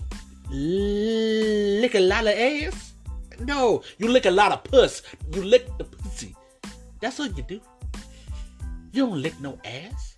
lick 0.50 1.96
a 1.96 2.00
lot 2.00 2.28
of 2.28 2.34
ass. 2.34 2.94
No, 3.40 3.84
you 3.98 4.10
lick 4.10 4.26
a 4.26 4.32
lot 4.32 4.52
of 4.52 4.64
puss. 4.64 5.02
You 5.34 5.44
lick 5.44 5.66
the 5.78 5.84
pussy. 5.84 6.36
That's 7.02 7.20
what 7.20 7.38
you 7.38 7.44
do. 7.44 7.62
You 8.92 9.06
don't 9.06 9.22
lick 9.22 9.40
no 9.40 9.60
ass. 9.66 10.18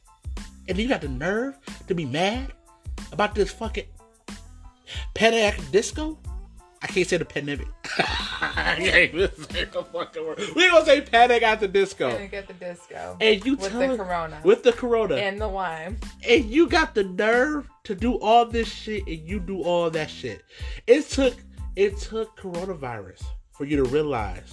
And 0.67 0.77
you 0.77 0.87
got 0.87 1.01
the 1.01 1.09
nerve 1.09 1.57
to 1.87 1.95
be 1.95 2.05
mad 2.05 2.51
about 3.11 3.35
this 3.35 3.51
fucking 3.51 3.85
panic 5.13 5.59
disco? 5.71 6.17
I 6.83 6.87
can't 6.87 7.07
say 7.07 7.17
the 7.17 7.25
pandemic. 7.25 7.67
I 7.99 8.75
can't 8.77 9.13
even 9.13 9.29
say 9.49 9.65
the 9.65 9.83
fucking 9.83 10.25
word. 10.25 10.39
We 10.55 10.69
gonna 10.69 10.85
say 10.85 11.01
panic 11.01 11.43
at 11.43 11.59
the 11.59 11.67
disco. 11.67 12.11
Gonna 12.11 12.27
get 12.27 12.47
the 12.47 12.53
disco 12.53 13.17
And 13.21 13.45
you 13.45 13.55
with 13.55 13.71
the 13.71 13.97
corona 13.97 14.41
with 14.43 14.63
the 14.63 14.73
corona, 14.73 15.15
and, 15.15 15.23
and 15.23 15.41
the 15.41 15.47
wine. 15.47 15.99
And 16.27 16.45
you 16.45 16.67
got 16.67 16.95
the 16.95 17.03
nerve 17.03 17.69
to 17.83 17.93
do 17.93 18.15
all 18.15 18.45
this 18.45 18.67
shit, 18.67 19.05
and 19.05 19.19
you 19.19 19.39
do 19.39 19.61
all 19.61 19.91
that 19.91 20.09
shit. 20.09 20.43
It 20.87 21.07
took 21.09 21.35
it 21.75 21.97
took 21.99 22.35
coronavirus 22.37 23.23
for 23.51 23.65
you 23.65 23.77
to 23.77 23.83
realize 23.83 24.51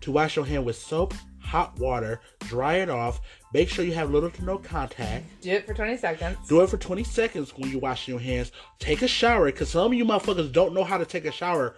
to 0.00 0.10
wash 0.10 0.34
your 0.36 0.44
hand 0.44 0.64
with 0.64 0.76
soap, 0.76 1.14
hot 1.46 1.78
water, 1.78 2.20
dry 2.40 2.74
it 2.76 2.90
off, 2.90 3.20
Make 3.56 3.70
sure 3.70 3.86
you 3.86 3.94
have 3.94 4.10
little 4.10 4.28
to 4.28 4.44
no 4.44 4.58
contact. 4.58 5.24
Do 5.40 5.52
it 5.52 5.66
for 5.66 5.72
20 5.72 5.96
seconds. 5.96 6.36
Do 6.46 6.60
it 6.60 6.68
for 6.68 6.76
20 6.76 7.02
seconds 7.04 7.56
when 7.56 7.70
you're 7.70 7.80
washing 7.80 8.12
your 8.12 8.20
hands. 8.20 8.52
Take 8.78 9.00
a 9.00 9.08
shower, 9.08 9.46
because 9.46 9.70
some 9.70 9.86
of 9.86 9.94
you 9.94 10.04
motherfuckers 10.04 10.52
don't 10.52 10.74
know 10.74 10.84
how 10.84 10.98
to 10.98 11.06
take 11.06 11.24
a 11.24 11.32
shower. 11.32 11.74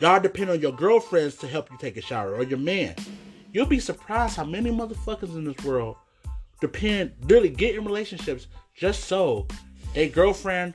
Y'all 0.00 0.20
depend 0.20 0.50
on 0.50 0.60
your 0.60 0.72
girlfriends 0.72 1.36
to 1.36 1.48
help 1.48 1.70
you 1.70 1.78
take 1.78 1.96
a 1.96 2.02
shower 2.02 2.34
or 2.34 2.42
your 2.42 2.58
man. 2.58 2.94
You'll 3.54 3.64
be 3.64 3.80
surprised 3.80 4.36
how 4.36 4.44
many 4.44 4.70
motherfuckers 4.70 5.34
in 5.34 5.44
this 5.44 5.64
world 5.64 5.96
depend, 6.60 7.12
really 7.22 7.48
get 7.48 7.74
in 7.74 7.86
relationships 7.86 8.48
just 8.74 9.04
so 9.04 9.46
a 9.94 10.10
girlfriend, 10.10 10.74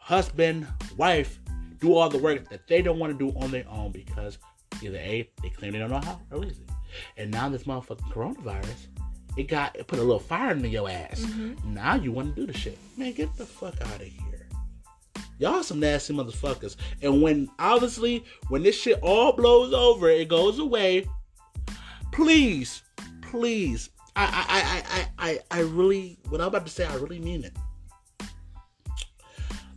husband, 0.00 0.66
wife 0.96 1.38
do 1.78 1.94
all 1.94 2.08
the 2.08 2.18
work 2.18 2.48
that 2.48 2.66
they 2.66 2.82
don't 2.82 2.98
want 2.98 3.16
to 3.16 3.18
do 3.30 3.38
on 3.38 3.52
their 3.52 3.68
own 3.70 3.92
because 3.92 4.38
either 4.82 4.96
A, 4.96 5.30
they 5.40 5.50
claim 5.50 5.72
they 5.72 5.78
don't 5.78 5.90
know 5.90 6.00
how, 6.00 6.20
or 6.32 6.38
lazy. 6.38 6.67
And 7.16 7.30
now 7.30 7.48
this 7.48 7.64
motherfucking 7.64 8.12
coronavirus, 8.12 8.86
it 9.36 9.44
got 9.44 9.76
it 9.76 9.86
put 9.86 9.98
a 9.98 10.02
little 10.02 10.18
fire 10.18 10.52
into 10.52 10.68
your 10.68 10.88
ass. 10.88 11.20
Mm-hmm. 11.20 11.74
Now 11.74 11.94
you 11.94 12.12
want 12.12 12.34
to 12.34 12.40
do 12.40 12.50
the 12.50 12.56
shit. 12.56 12.78
Man, 12.96 13.12
get 13.12 13.34
the 13.36 13.46
fuck 13.46 13.80
out 13.80 14.00
of 14.00 14.06
here. 14.06 14.48
Y'all 15.38 15.62
some 15.62 15.78
nasty 15.78 16.12
motherfuckers. 16.12 16.76
And 17.00 17.22
when 17.22 17.48
obviously 17.58 18.24
when 18.48 18.62
this 18.62 18.78
shit 18.78 18.98
all 19.02 19.32
blows 19.32 19.72
over, 19.72 20.08
it 20.08 20.28
goes 20.28 20.58
away. 20.58 21.08
Please, 22.12 22.82
please. 23.22 23.90
I 24.16 24.24
I 24.24 25.28
I 25.28 25.28
I 25.28 25.30
I, 25.30 25.58
I 25.58 25.60
really 25.60 26.18
what 26.28 26.40
I'm 26.40 26.48
about 26.48 26.66
to 26.66 26.72
say, 26.72 26.84
I 26.84 26.96
really 26.96 27.20
mean 27.20 27.44
it. 27.44 27.56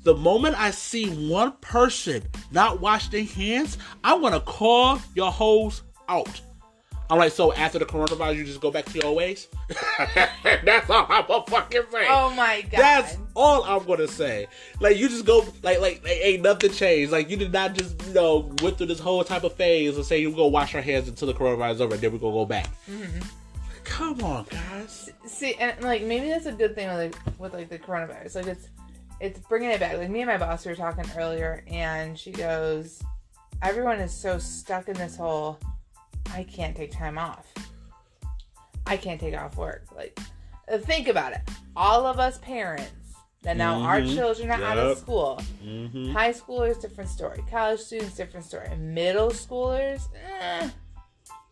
The 0.03 0.15
moment 0.15 0.59
I 0.59 0.71
see 0.71 1.09
one 1.29 1.51
person 1.61 2.23
not 2.51 2.81
wash 2.81 3.09
their 3.09 3.23
hands, 3.23 3.77
I 4.03 4.15
want 4.15 4.33
to 4.33 4.41
call 4.41 4.99
your 5.13 5.31
hoes 5.31 5.83
out. 6.09 6.41
I'm 7.11 7.17
like, 7.17 7.33
so 7.33 7.51
after 7.51 7.77
the 7.77 7.85
coronavirus, 7.85 8.37
you 8.37 8.45
just 8.45 8.61
go 8.61 8.71
back 8.71 8.85
to 8.85 8.93
your 8.93 9.07
old 9.07 9.17
ways? 9.17 9.49
That's 10.63 10.89
all 10.89 11.05
I'm 11.09 11.27
gonna 11.27 11.43
fucking 11.45 11.81
say. 11.91 12.05
Oh 12.07 12.33
my 12.33 12.61
god. 12.61 12.79
That's 12.79 13.17
all 13.35 13.65
I'm 13.65 13.85
gonna 13.85 14.07
say. 14.07 14.47
Like 14.79 14.95
you 14.95 15.09
just 15.09 15.25
go 15.25 15.45
like 15.61 15.81
like, 15.81 16.01
like 16.05 16.19
ain't 16.21 16.41
nothing 16.41 16.71
changed. 16.71 17.11
Like 17.11 17.29
you 17.29 17.35
did 17.35 17.51
not 17.51 17.73
just 17.73 18.01
you 18.07 18.13
know 18.13 18.49
went 18.61 18.77
through 18.77 18.87
this 18.87 19.01
whole 19.01 19.25
type 19.25 19.43
of 19.43 19.51
phase 19.53 19.97
and 19.97 20.05
say 20.05 20.21
you 20.21 20.31
gonna 20.31 20.47
wash 20.47 20.73
our 20.73 20.81
hands 20.81 21.09
until 21.09 21.27
the 21.27 21.33
coronavirus 21.33 21.73
is 21.73 21.81
over 21.81 21.93
and 21.95 22.01
then 22.01 22.13
we're 22.13 22.17
gonna 22.17 22.31
go 22.31 22.45
back. 22.45 22.69
Mm-hmm. 22.89 23.19
Come 23.83 24.23
on, 24.23 24.45
guys. 24.49 25.09
See, 25.25 25.55
and 25.55 25.81
like 25.83 26.03
maybe 26.03 26.29
that's 26.29 26.45
a 26.45 26.53
good 26.53 26.75
thing 26.75 26.87
with 26.87 26.97
like 26.97 27.39
with 27.39 27.53
like 27.53 27.67
the 27.67 27.77
coronavirus. 27.77 28.35
Like 28.35 28.47
it's 28.47 28.69
it's 29.19 29.39
bringing 29.49 29.71
it 29.71 29.81
back. 29.81 29.97
Like 29.97 30.09
me 30.09 30.21
and 30.21 30.29
my 30.29 30.37
boss 30.37 30.65
we 30.65 30.71
were 30.71 30.77
talking 30.77 31.03
earlier, 31.17 31.65
and 31.67 32.17
she 32.17 32.31
goes, 32.31 33.03
"Everyone 33.61 33.99
is 33.99 34.13
so 34.13 34.39
stuck 34.39 34.87
in 34.87 34.93
this 34.93 35.17
whole. 35.17 35.59
I 36.33 36.43
can't 36.43 36.75
take 36.75 36.91
time 36.91 37.17
off. 37.17 37.45
I 38.87 38.97
can't 38.97 39.19
take 39.19 39.35
off 39.37 39.55
work. 39.57 39.83
Like, 39.95 40.19
uh, 40.71 40.77
think 40.77 41.07
about 41.07 41.33
it. 41.33 41.41
All 41.75 42.05
of 42.05 42.19
us 42.19 42.37
parents 42.39 42.91
that 43.43 43.57
now 43.57 43.81
our 43.81 44.01
Mhm. 44.01 44.15
children 44.15 44.51
are 44.51 44.63
out 44.63 44.77
of 44.77 44.97
school. 44.97 45.39
Mm-hmm. 45.63 46.11
High 46.11 46.31
schoolers, 46.31 46.79
different 46.81 47.09
story. 47.09 47.43
College 47.49 47.79
students, 47.79 48.15
different 48.15 48.45
story. 48.45 48.69
Middle 48.77 49.29
schoolers, 49.29 50.01
eh. 50.39 50.69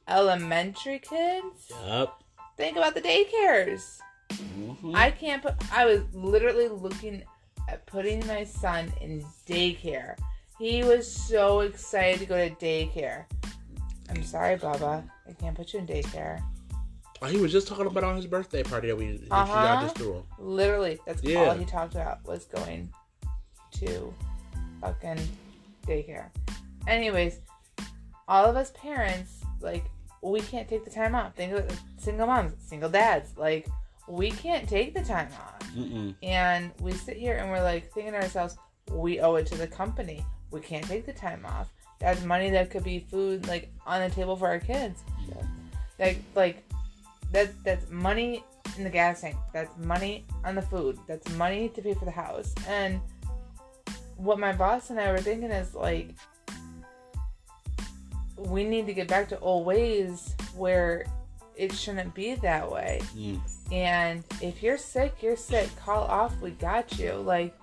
elementary 0.08 0.99
kids. 0.99 1.71
Yup. 1.86 2.23
Think 2.58 2.77
about 2.77 2.93
the 2.95 3.01
daycares. 3.01 3.99
Mhm. 4.32 4.95
I 4.95 5.12
can't 5.12 5.41
put. 5.41 5.55
I 5.71 5.86
was 5.86 6.01
literally 6.13 6.67
looking 6.67 7.23
at 7.67 7.86
putting 7.86 8.25
my 8.27 8.43
son 8.43 8.91
in 9.01 9.23
daycare. 9.47 10.15
He 10.58 10.84
was 10.84 11.10
so 11.12 11.62
excited 11.62 12.19
to 12.19 12.25
go 12.25 12.49
to 12.49 12.53
daycare. 12.55 13.25
I'm 14.10 14.24
sorry, 14.24 14.56
Baba. 14.58 15.04
I 15.28 15.34
can't 15.34 15.56
put 15.56 15.74
you 15.74 15.80
in 15.80 15.88
daycare. 15.88 16.41
Oh, 17.22 17.28
he 17.28 17.38
was 17.38 17.52
just 17.52 17.67
talking 17.67 17.86
about 17.86 18.04
on 18.04 18.15
his 18.15 18.26
birthday 18.26 18.63
party 18.63 18.88
that 18.88 18.95
we 18.95 19.19
Uh-huh. 19.30 19.45
guys 19.54 19.84
just 19.84 19.98
threw 19.98 20.13
him. 20.15 20.24
Literally, 20.39 21.00
that's 21.06 21.22
Yeah. 21.22 21.45
all 21.45 21.54
he 21.54 21.65
talked 21.65 21.93
about 21.95 22.26
was 22.26 22.45
going 22.45 22.91
to 23.74 24.13
fucking 24.82 25.19
daycare. 25.86 26.30
Anyways, 26.88 27.39
all 28.28 28.45
of 28.45 28.56
us 28.56 28.72
parents, 28.72 29.41
like, 29.60 29.86
we 30.22 30.39
can't 30.41 30.67
take 30.67 30.86
the 30.86 30.91
time 30.91 31.13
off. 31.13 31.36
Think 31.36 31.54
of 31.54 31.80
single 31.98 32.28
moms, 32.28 32.54
single 32.65 32.89
dads. 32.89 33.36
Like, 33.38 33.67
we 34.08 34.32
can't 34.32 34.67
take 34.67 34.93
the 34.93 35.04
time 35.04 35.30
off. 35.34 35.60
Mm-mm. 35.76 36.15
And 36.24 36.72
we 36.80 36.93
sit 36.93 37.17
here 37.17 37.36
and 37.38 37.52
we're 37.52 37.62
like 37.63 37.91
thinking 37.93 38.13
to 38.13 38.22
ourselves, 38.22 38.58
we 38.91 39.19
owe 39.19 39.36
it 39.36 39.45
to 39.48 39.56
the 39.56 39.67
company. 39.67 40.26
We 40.52 40.62
can't 40.62 40.86
take 40.86 41.06
the 41.06 41.13
time 41.13 41.45
off. 41.45 41.69
That's 41.99 42.23
money 42.23 42.49
that 42.51 42.69
could 42.69 42.83
be 42.83 42.99
food 43.12 43.47
like 43.47 43.69
on 43.85 44.07
the 44.07 44.13
table 44.13 44.35
for 44.35 44.47
our 44.47 44.59
kids. 44.59 45.03
Like 45.97 46.21
like 46.35 46.63
that 47.31 47.51
that's 47.63 47.89
money 47.89 48.43
in 48.77 48.83
the 48.83 48.89
gas 48.89 49.21
tank. 49.21 49.35
That's 49.53 49.75
money 49.77 50.25
on 50.45 50.55
the 50.55 50.62
food. 50.62 50.97
That's 51.07 51.29
money 51.35 51.69
to 51.69 51.81
pay 51.81 51.93
for 51.93 52.05
the 52.05 52.12
house. 52.12 52.53
And 52.67 53.01
what 54.15 54.39
my 54.39 54.53
boss 54.53 54.89
and 54.89 54.99
I 54.99 55.12
were 55.12 55.19
thinking 55.19 55.51
is 55.51 55.75
like 55.75 56.09
we 58.38 58.63
need 58.63 58.85
to 58.85 58.93
get 58.93 59.07
back 59.07 59.27
to 59.29 59.39
old 59.39 59.65
ways 59.65 60.35
where 60.55 61.05
it 61.55 61.73
shouldn't 61.73 62.13
be 62.15 62.35
that 62.35 62.71
way. 62.71 63.01
Mm. 63.15 63.39
And 63.71 64.23
if 64.41 64.63
you're 64.63 64.77
sick, 64.77 65.21
you're 65.21 65.35
sick. 65.35 65.69
Call 65.75 66.03
off. 66.05 66.39
We 66.41 66.51
got 66.51 66.97
you. 66.97 67.13
Like, 67.13 67.53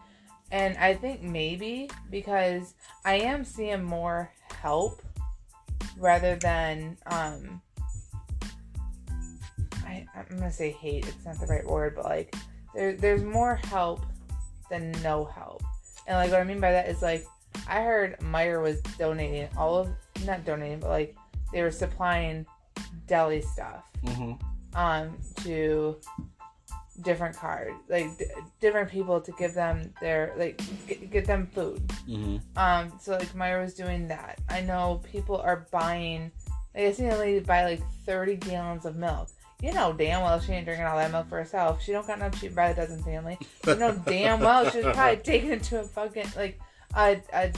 and 0.50 0.76
I 0.76 0.94
think 0.94 1.22
maybe 1.22 1.90
because 2.10 2.74
I 3.04 3.14
am 3.14 3.44
seeing 3.44 3.82
more 3.82 4.30
help 4.60 5.02
rather 5.98 6.36
than 6.36 6.96
um. 7.06 7.60
I 9.84 10.06
I'm 10.14 10.38
gonna 10.38 10.50
say 10.52 10.70
hate. 10.70 11.06
It's 11.06 11.24
not 11.24 11.38
the 11.40 11.46
right 11.46 11.64
word, 11.64 11.94
but 11.96 12.04
like 12.04 12.34
there 12.74 12.94
there's 12.94 13.22
more 13.22 13.56
help 13.56 14.04
than 14.70 14.92
no 15.02 15.24
help. 15.24 15.62
And 16.06 16.16
like 16.16 16.30
what 16.30 16.40
I 16.40 16.44
mean 16.44 16.60
by 16.60 16.72
that 16.72 16.88
is 16.88 17.02
like 17.02 17.26
I 17.68 17.82
heard 17.82 18.18
Meijer 18.20 18.62
was 18.62 18.80
donating 18.98 19.48
all 19.56 19.76
of 19.78 19.88
not 20.24 20.44
donating, 20.44 20.80
but 20.80 20.88
like 20.90 21.16
they 21.52 21.62
were 21.62 21.70
supplying 21.70 22.46
deli 23.06 23.40
stuff 23.40 23.84
Mm-hmm. 24.04 24.32
um 24.76 25.16
to 25.42 25.96
different 27.02 27.36
cards 27.36 27.74
like 27.88 28.16
d- 28.18 28.24
different 28.60 28.90
people 28.90 29.20
to 29.20 29.32
give 29.32 29.54
them 29.54 29.92
their 30.00 30.32
like 30.36 30.60
g- 30.88 31.08
get 31.10 31.26
them 31.26 31.46
food. 31.54 31.86
Mm-hmm. 32.08 32.36
um 32.56 32.92
so 33.00 33.12
like 33.12 33.32
Meijer 33.34 33.62
was 33.62 33.74
doing 33.74 34.08
that. 34.08 34.40
I 34.48 34.60
know 34.60 35.02
people 35.10 35.38
are 35.38 35.66
buying 35.70 36.30
like 36.74 36.84
I 36.84 36.92
seen 36.92 37.10
a 37.10 37.18
lady 37.18 37.40
buy 37.40 37.64
like 37.64 37.82
30 38.04 38.36
gallons 38.36 38.84
of 38.86 38.96
milk. 38.96 39.28
You 39.62 39.72
know 39.72 39.92
damn 39.92 40.22
well 40.22 40.40
she 40.40 40.52
ain't 40.52 40.66
drinking 40.66 40.86
all 40.86 40.96
that 40.96 41.10
milk 41.10 41.28
for 41.28 41.38
herself. 41.38 41.82
She 41.82 41.92
don't 41.92 42.06
got 42.06 42.18
enough 42.18 42.38
she 42.38 42.48
buy 42.48 42.68
a 42.68 42.74
dozen 42.74 43.02
family. 43.02 43.38
You 43.66 43.76
know 43.76 43.92
damn 44.06 44.40
well 44.40 44.68
she 44.70 44.78
was 44.78 44.94
probably 44.94 45.22
taking 45.22 45.50
it 45.50 45.62
to 45.64 45.80
a 45.80 45.84
fucking 45.84 46.26
like 46.36 46.60
a, 46.94 47.20
a 47.32 47.52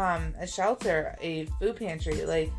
um 0.00 0.34
a 0.38 0.46
shelter 0.46 1.16
a 1.20 1.46
food 1.58 1.76
pantry. 1.76 2.24
Like 2.24 2.52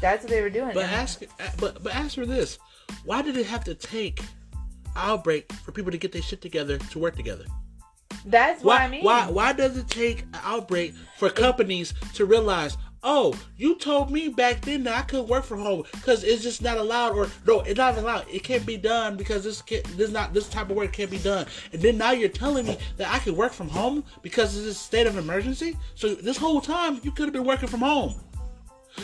that's 0.00 0.22
what 0.22 0.30
they 0.30 0.42
were 0.42 0.50
doing. 0.50 0.74
But 0.74 0.84
ask, 0.84 1.22
but 1.58 1.82
but 1.82 1.94
ask 1.94 2.16
her 2.16 2.26
this: 2.26 2.58
Why 3.04 3.22
did 3.22 3.36
it 3.36 3.46
have 3.46 3.64
to 3.64 3.74
take 3.74 4.22
outbreak 4.96 5.52
for 5.52 5.72
people 5.72 5.92
to 5.92 5.98
get 5.98 6.12
their 6.12 6.22
shit 6.22 6.40
together 6.40 6.78
to 6.78 6.98
work 6.98 7.16
together? 7.16 7.44
that's 8.24 8.62
what 8.62 8.78
Why, 8.78 8.84
I 8.84 8.88
mean 8.88 9.04
why 9.04 9.30
why 9.30 9.52
does 9.52 9.76
it 9.76 9.88
take 9.88 10.22
an 10.22 10.40
outbreak 10.42 10.94
for 11.16 11.30
companies 11.30 11.94
to 12.14 12.24
realize? 12.24 12.76
Oh, 13.04 13.38
you 13.56 13.76
told 13.76 14.10
me 14.10 14.28
back 14.28 14.60
then 14.62 14.82
that 14.84 14.98
I 14.98 15.02
couldn't 15.02 15.28
work 15.28 15.44
from 15.44 15.60
home 15.60 15.84
because 15.92 16.24
it's 16.24 16.42
just 16.42 16.62
not 16.62 16.78
allowed, 16.78 17.12
or 17.12 17.28
no, 17.46 17.60
it's 17.60 17.78
not 17.78 17.96
allowed. 17.96 18.26
It 18.28 18.42
can't 18.42 18.66
be 18.66 18.76
done 18.76 19.16
because 19.16 19.44
this 19.44 19.62
can 19.62 19.82
this 19.96 20.10
not 20.10 20.34
this 20.34 20.48
type 20.48 20.68
of 20.70 20.76
work 20.76 20.92
can't 20.92 21.10
be 21.10 21.18
done. 21.18 21.46
And 21.72 21.80
then 21.80 21.96
now 21.96 22.10
you're 22.10 22.28
telling 22.28 22.66
me 22.66 22.76
that 22.96 23.14
I 23.14 23.20
can 23.20 23.36
work 23.36 23.52
from 23.52 23.68
home 23.68 24.02
because 24.22 24.56
it's 24.56 24.66
a 24.66 24.74
state 24.74 25.06
of 25.06 25.16
emergency. 25.16 25.76
So 25.94 26.14
this 26.14 26.36
whole 26.36 26.60
time 26.60 27.00
you 27.04 27.12
could 27.12 27.26
have 27.26 27.32
been 27.32 27.44
working 27.44 27.68
from 27.68 27.80
home. 27.80 28.16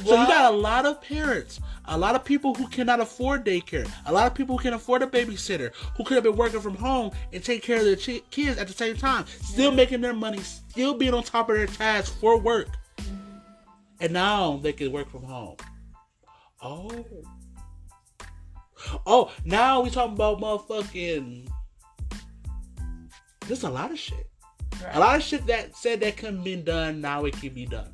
So 0.03 0.21
you 0.21 0.27
got 0.27 0.53
a 0.53 0.57
lot 0.57 0.87
of 0.87 1.01
parents, 1.01 1.61
a 1.87 1.97
lot 1.97 2.15
of 2.15 2.25
people 2.25 2.55
who 2.55 2.67
cannot 2.69 3.01
afford 3.01 3.45
daycare, 3.45 3.89
a 4.07 4.13
lot 4.13 4.27
of 4.27 4.35
people 4.35 4.57
who 4.57 4.63
can 4.63 4.75
afford 4.75 5.03
a 5.03 5.07
babysitter, 5.07 5.73
who 5.97 6.05
could 6.05 6.15
have 6.15 6.25
been 6.25 6.37
working 6.37 6.61
from 6.61 6.75
home 6.75 7.13
and 7.33 7.43
take 7.43 7.63
care 7.63 7.79
of 7.79 7.85
their 7.85 7.97
chi- 7.97 8.23
kids 8.31 8.59
at 8.59 8.67
the 8.67 8.73
same 8.75 8.97
time, 8.97 9.25
still 9.27 9.71
making 9.71 10.01
their 10.01 10.13
money, 10.13 10.41
still 10.41 10.95
being 10.95 11.15
on 11.15 11.23
top 11.23 11.49
of 11.49 11.57
their 11.57 11.67
tasks 11.67 12.15
for 12.21 12.39
work. 12.39 12.69
And 14.01 14.13
now 14.13 14.59
they 14.59 14.73
can 14.73 14.93
work 14.93 15.11
from 15.11 15.23
home. 15.23 15.57
Oh. 16.61 17.05
Oh, 19.07 19.33
now 19.45 19.81
we 19.81 19.91
talking 19.91 20.15
about 20.15 20.41
motherfucking. 20.41 21.49
There's 23.47 23.63
a 23.63 23.71
lot 23.71 23.91
of 23.91 23.99
shit. 23.99 24.29
Right. 24.83 24.97
A 24.97 24.99
lot 24.99 25.17
of 25.17 25.23
shit 25.23 25.47
that 25.47 25.77
said 25.77 26.01
that 26.01 26.17
couldn't 26.17 26.43
be 26.43 26.57
done, 26.57 27.01
now 27.01 27.25
it 27.25 27.35
can 27.35 27.55
be 27.55 27.65
done. 27.65 27.94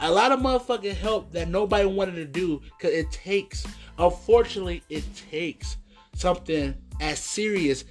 A 0.00 0.10
lot 0.10 0.32
of 0.32 0.40
motherfucking 0.40 0.94
help 0.94 1.32
that 1.32 1.48
nobody 1.48 1.86
wanted 1.86 2.16
to 2.16 2.24
do 2.24 2.60
because 2.78 2.94
it 2.94 3.10
takes, 3.10 3.66
unfortunately, 3.98 4.82
it 4.90 5.04
takes 5.30 5.76
something 6.14 6.74
as 7.00 7.18
serious, 7.18 7.84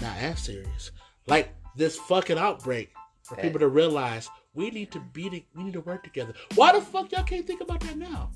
not 0.00 0.16
as 0.18 0.40
serious, 0.40 0.90
like 1.26 1.54
this 1.76 1.96
fucking 1.96 2.38
outbreak 2.38 2.90
for 3.22 3.36
people 3.36 3.60
to 3.60 3.68
realize 3.68 4.28
we 4.54 4.70
need 4.70 4.90
to 4.92 5.00
be, 5.12 5.30
to, 5.30 5.40
we 5.54 5.64
need 5.64 5.74
to 5.74 5.80
work 5.80 6.02
together. 6.02 6.32
Why 6.54 6.72
the 6.72 6.80
fuck 6.80 7.12
y'all 7.12 7.24
can't 7.24 7.46
think 7.46 7.60
about 7.60 7.80
that 7.80 7.96
now? 7.96 8.30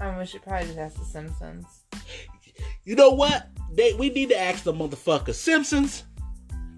Um, 0.00 0.18
we 0.18 0.26
should 0.26 0.42
probably 0.42 0.66
just 0.66 0.78
ask 0.78 0.98
the 0.98 1.04
Simpsons. 1.04 1.64
You 2.84 2.94
know 2.94 3.10
what? 3.10 3.48
They 3.72 3.94
we 3.94 4.10
need 4.10 4.28
to 4.28 4.38
ask 4.38 4.62
the 4.62 4.72
motherfucker 4.72 5.34
Simpsons. 5.34 6.04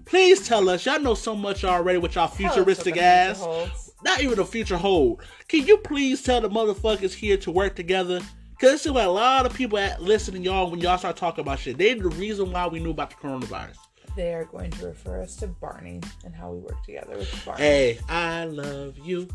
Please 0.05 0.47
tell 0.47 0.69
us. 0.69 0.85
Y'all 0.85 0.99
know 0.99 1.13
so 1.13 1.35
much 1.35 1.63
already 1.63 1.99
with 1.99 2.15
y'all 2.15 2.27
Tell 2.27 2.47
us 2.47 2.55
what 2.55 2.55
futuristic 2.55 2.97
ass. 2.97 3.88
Not 4.03 4.21
even 4.21 4.39
a 4.39 4.45
future 4.45 4.77
hold. 4.77 5.21
Can 5.47 5.65
you 5.65 5.77
please 5.77 6.21
tell 6.21 6.41
the 6.41 6.49
motherfuckers 6.49 7.13
here 7.13 7.37
to 7.37 7.51
work 7.51 7.75
together? 7.75 8.21
Cause 8.59 8.81
seems 8.81 8.95
like 8.95 9.07
a 9.07 9.09
lot 9.09 9.45
of 9.45 9.53
people 9.53 9.77
at 9.77 10.01
listening 10.01 10.43
y'all 10.43 10.69
when 10.69 10.81
y'all 10.81 10.97
start 10.97 11.15
talking 11.15 11.41
about 11.43 11.59
shit. 11.59 11.77
They're 11.77 11.95
the 11.95 12.09
reason 12.09 12.51
why 12.51 12.67
we 12.67 12.79
knew 12.79 12.91
about 12.91 13.09
the 13.11 13.15
coronavirus. 13.15 13.77
They 14.15 14.33
are 14.33 14.43
going 14.45 14.71
to 14.71 14.87
refer 14.87 15.21
us 15.21 15.35
to 15.37 15.47
Barney 15.47 16.01
and 16.25 16.35
how 16.35 16.51
we 16.51 16.59
work 16.59 16.83
together 16.83 17.15
with 17.15 17.45
Barney. 17.45 17.61
Hey, 17.61 17.99
I 18.09 18.45
love 18.45 18.97
you. 18.97 19.29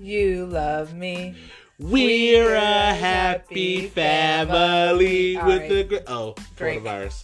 You 0.00 0.46
love 0.46 0.94
me. 0.94 1.36
We're 1.78 2.54
a 2.54 2.92
happy 2.94 3.86
family 3.88 5.36
All 5.36 5.46
with 5.46 5.60
right. 5.60 5.68
the 5.68 5.84
gr- 5.84 5.96
oh 6.08 6.34
Drake. 6.56 6.82
coronavirus. 6.82 7.22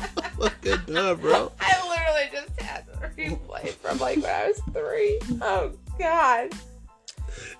Fucking 0.40 0.78
dumb, 0.86 1.20
bro. 1.20 1.52
I 1.60 1.88
literally 1.88 2.28
just 2.32 2.58
had 2.60 2.86
the 2.86 2.92
replay 3.08 3.68
from 3.68 3.98
like 3.98 4.22
when 4.22 4.30
I 4.30 4.48
was 4.48 4.60
three. 4.72 5.18
Oh 5.42 5.72
God. 5.98 6.52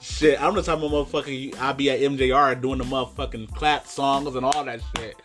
Shit, 0.01 0.43
I'm 0.43 0.55
the 0.55 0.63
type 0.63 0.79
of 0.79 0.91
motherfucker. 0.91 1.57
I 1.59 1.73
be 1.73 1.91
at 1.91 2.01
MJR 2.01 2.61
doing 2.61 2.79
the 2.79 2.85
motherfucking 2.85 3.55
clap 3.55 3.87
songs 3.87 4.35
and 4.35 4.47
all 4.47 4.65
that 4.65 4.81
shit. 4.97 5.17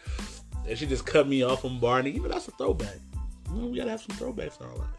And 0.67 0.77
she 0.77 0.85
just 0.85 1.05
cut 1.05 1.27
me 1.27 1.43
off 1.43 1.61
from 1.61 1.79
Barney. 1.79 2.11
Even 2.11 2.31
that's 2.31 2.47
a 2.47 2.51
throwback. 2.51 2.97
You 3.53 3.61
know, 3.61 3.67
we 3.67 3.77
gotta 3.77 3.91
have 3.91 4.01
some 4.01 4.15
throwbacks 4.17 4.59
in 4.59 4.67
our 4.67 4.75
life. 4.75 4.89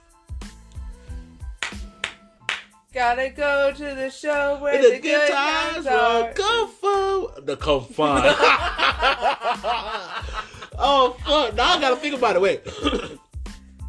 Gotta 2.95 3.29
go 3.29 3.73
to 3.77 3.95
the 3.95 4.11
show 4.11 4.59
where 4.63 4.75
And 4.75 4.95
the, 4.95 4.99
good 4.99 5.31
times 5.31 5.87
are. 5.87 6.33
Come 6.33 6.71
fun. 6.71 7.27
The 7.45 7.57
come 7.59 7.85
fun. 7.85 8.23
oh 10.79 11.17
fuck! 11.25 11.55
Now 11.55 11.75
I 11.77 11.81
gotta 11.81 11.97
think 11.97 12.15
about 12.17 12.37
it. 12.37 12.43
Wait. 12.43 12.65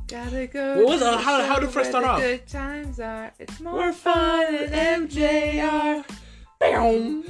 Gotta 0.08 0.48
go. 0.48 0.78
What 0.78 0.88
was- 0.88 1.02
uh, 1.02 1.12
the 1.12 1.18
how- 1.18 1.42
how 1.44 1.60
did 1.60 1.68
it 1.70 1.72
first 1.74 1.90
start 1.90 2.06
off? 2.06 2.20
Good 2.20 2.48
times 2.48 3.00
are. 3.00 3.32
It's 3.40 3.60
more 3.60 3.74
We're 3.74 3.92
fun 3.94 4.56
at 4.56 4.72
MJR. 4.72 6.06
Bam. 6.60 7.24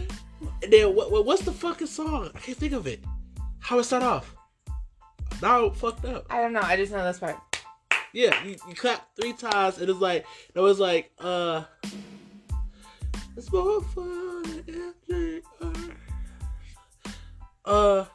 And 0.63 0.71
then 0.73 0.93
what, 0.95 1.11
what? 1.11 1.25
What's 1.25 1.41
the 1.43 1.51
fucking 1.51 1.87
song? 1.87 2.29
I 2.35 2.39
can't 2.39 2.57
think 2.57 2.73
of 2.73 2.85
it. 2.87 3.03
How 3.59 3.79
it 3.79 3.83
start 3.85 4.03
off? 4.03 4.35
Now 5.41 5.69
fucked 5.71 6.05
up. 6.05 6.25
I 6.29 6.41
don't 6.41 6.53
know. 6.53 6.61
I 6.61 6.75
just 6.75 6.91
know 6.91 7.03
this 7.03 7.19
part. 7.19 7.37
Yeah, 8.13 8.41
you, 8.43 8.55
you 8.69 8.75
clap 8.75 9.07
three 9.19 9.33
times, 9.33 9.79
and 9.79 9.89
it's 9.89 9.99
like 9.99 10.25
it 10.55 10.59
was 10.59 10.79
like 10.79 11.11
uh, 11.19 11.63
it's 13.35 13.51
more 13.51 13.81
fun. 13.81 14.43
than 14.67 14.93
MJR. 15.09 15.91
Uh, 17.65 18.05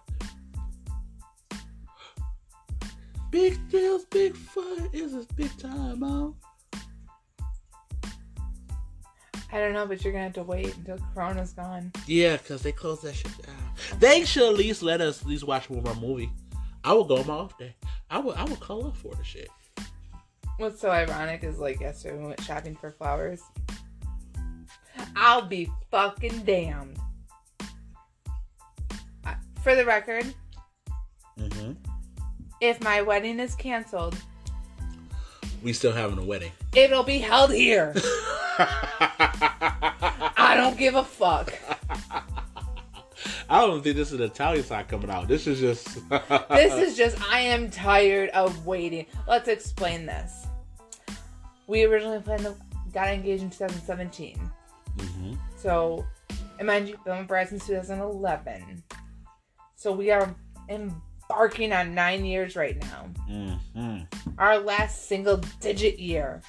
big 3.33 3.69
deals, 3.71 4.05
big 4.05 4.37
fun 4.37 4.89
is 4.93 5.15
a 5.15 5.27
big 5.35 5.51
time, 5.59 5.99
man. 5.99 6.35
I 9.51 9.59
don't 9.59 9.73
know, 9.73 9.87
but 9.87 10.05
you're 10.05 10.13
gonna 10.13 10.25
have 10.25 10.33
to 10.35 10.45
wait 10.45 10.75
until 10.77 10.99
Corona's 11.15 11.53
gone. 11.53 11.91
Yeah, 12.07 12.37
cause 12.37 12.63
they 12.63 12.73
closed 12.73 13.03
that 13.03 13.15
shit 13.15 13.33
down. 13.45 13.99
They 13.99 14.25
should 14.25 14.45
at 14.45 14.55
least 14.55 14.83
let 14.83 15.01
us 15.01 15.23
at 15.23 15.27
least 15.27 15.45
watch 15.45 15.69
one 15.69 15.83
more 15.83 15.95
movie. 15.97 16.31
I 16.85 16.93
would 16.93 17.09
go 17.09 17.19
on 17.19 17.27
my 17.27 17.35
off 17.35 17.59
day. 17.59 17.75
I 18.09 18.19
would 18.19 18.37
I 18.37 18.45
would 18.45 18.61
call 18.61 18.87
up 18.87 18.97
for 18.97 19.15
the 19.15 19.25
shit. 19.25 19.49
What's 20.59 20.81
so 20.81 20.91
ironic 20.91 21.43
is 21.43 21.59
like 21.59 21.81
yesterday 21.81 22.19
we 22.19 22.27
went 22.27 22.41
shopping 22.43 22.77
for 22.77 22.93
flowers. 22.93 23.43
I'll 25.17 25.47
be 25.47 25.71
fucking 25.91 26.45
damned. 26.45 26.99
For 29.63 29.77
the 29.77 29.85
record. 29.85 30.27
If 32.63 32.83
my 32.83 33.03
wedding 33.03 33.39
is 33.41 33.55
canceled, 33.57 34.17
We 35.63 35.73
still 35.73 35.93
having 35.93 36.17
a 36.19 36.25
wedding. 36.25 36.53
it'll 36.75 37.03
be 37.03 37.19
held 37.19 37.53
here. 37.53 37.93
I 38.59 40.55
don't 40.57 40.79
give 40.79 40.95
a 40.95 41.03
fuck. 41.05 41.53
I 43.51 43.61
don't 43.67 43.83
think 43.83 43.97
this 43.97 44.13
is 44.13 44.19
the 44.19 44.25
Italian 44.25 44.65
side 44.65 44.89
coming 44.89 45.11
out. 45.11 45.27
This 45.29 45.47
is 45.47 45.61
just. 45.61 45.99
This 46.51 46.73
is 46.75 46.97
just, 46.97 47.21
I 47.31 47.41
am 47.41 47.71
tired 47.71 48.31
of 48.31 48.65
waiting. 48.65 49.07
Let's 49.27 49.49
explain 49.49 50.07
this. 50.07 50.47
We 51.67 51.85
originally 51.85 52.21
planned 52.21 52.45
to 52.45 52.55
got 52.93 53.09
engaged 53.09 53.43
in 53.43 53.51
2017. 53.51 54.39
Mhm. 54.99 55.39
So, 55.57 56.05
and 56.59 56.67
mind 56.67 56.89
you, 56.89 56.97
been 57.05 57.19
with 57.19 57.27
Brad 57.27 57.49
since 57.49 57.67
2011. 57.67 58.83
So 59.77 59.91
we 59.93 60.11
are 60.11 60.35
embarking 61.33 61.73
on 61.73 61.95
nine 61.95 62.25
years 62.25 62.57
right 62.57 62.79
now. 62.81 63.09
Mhm. 63.29 64.07
Our 64.39 64.59
last 64.59 65.07
single 65.09 65.39
digit 65.61 65.99
year. 65.99 66.43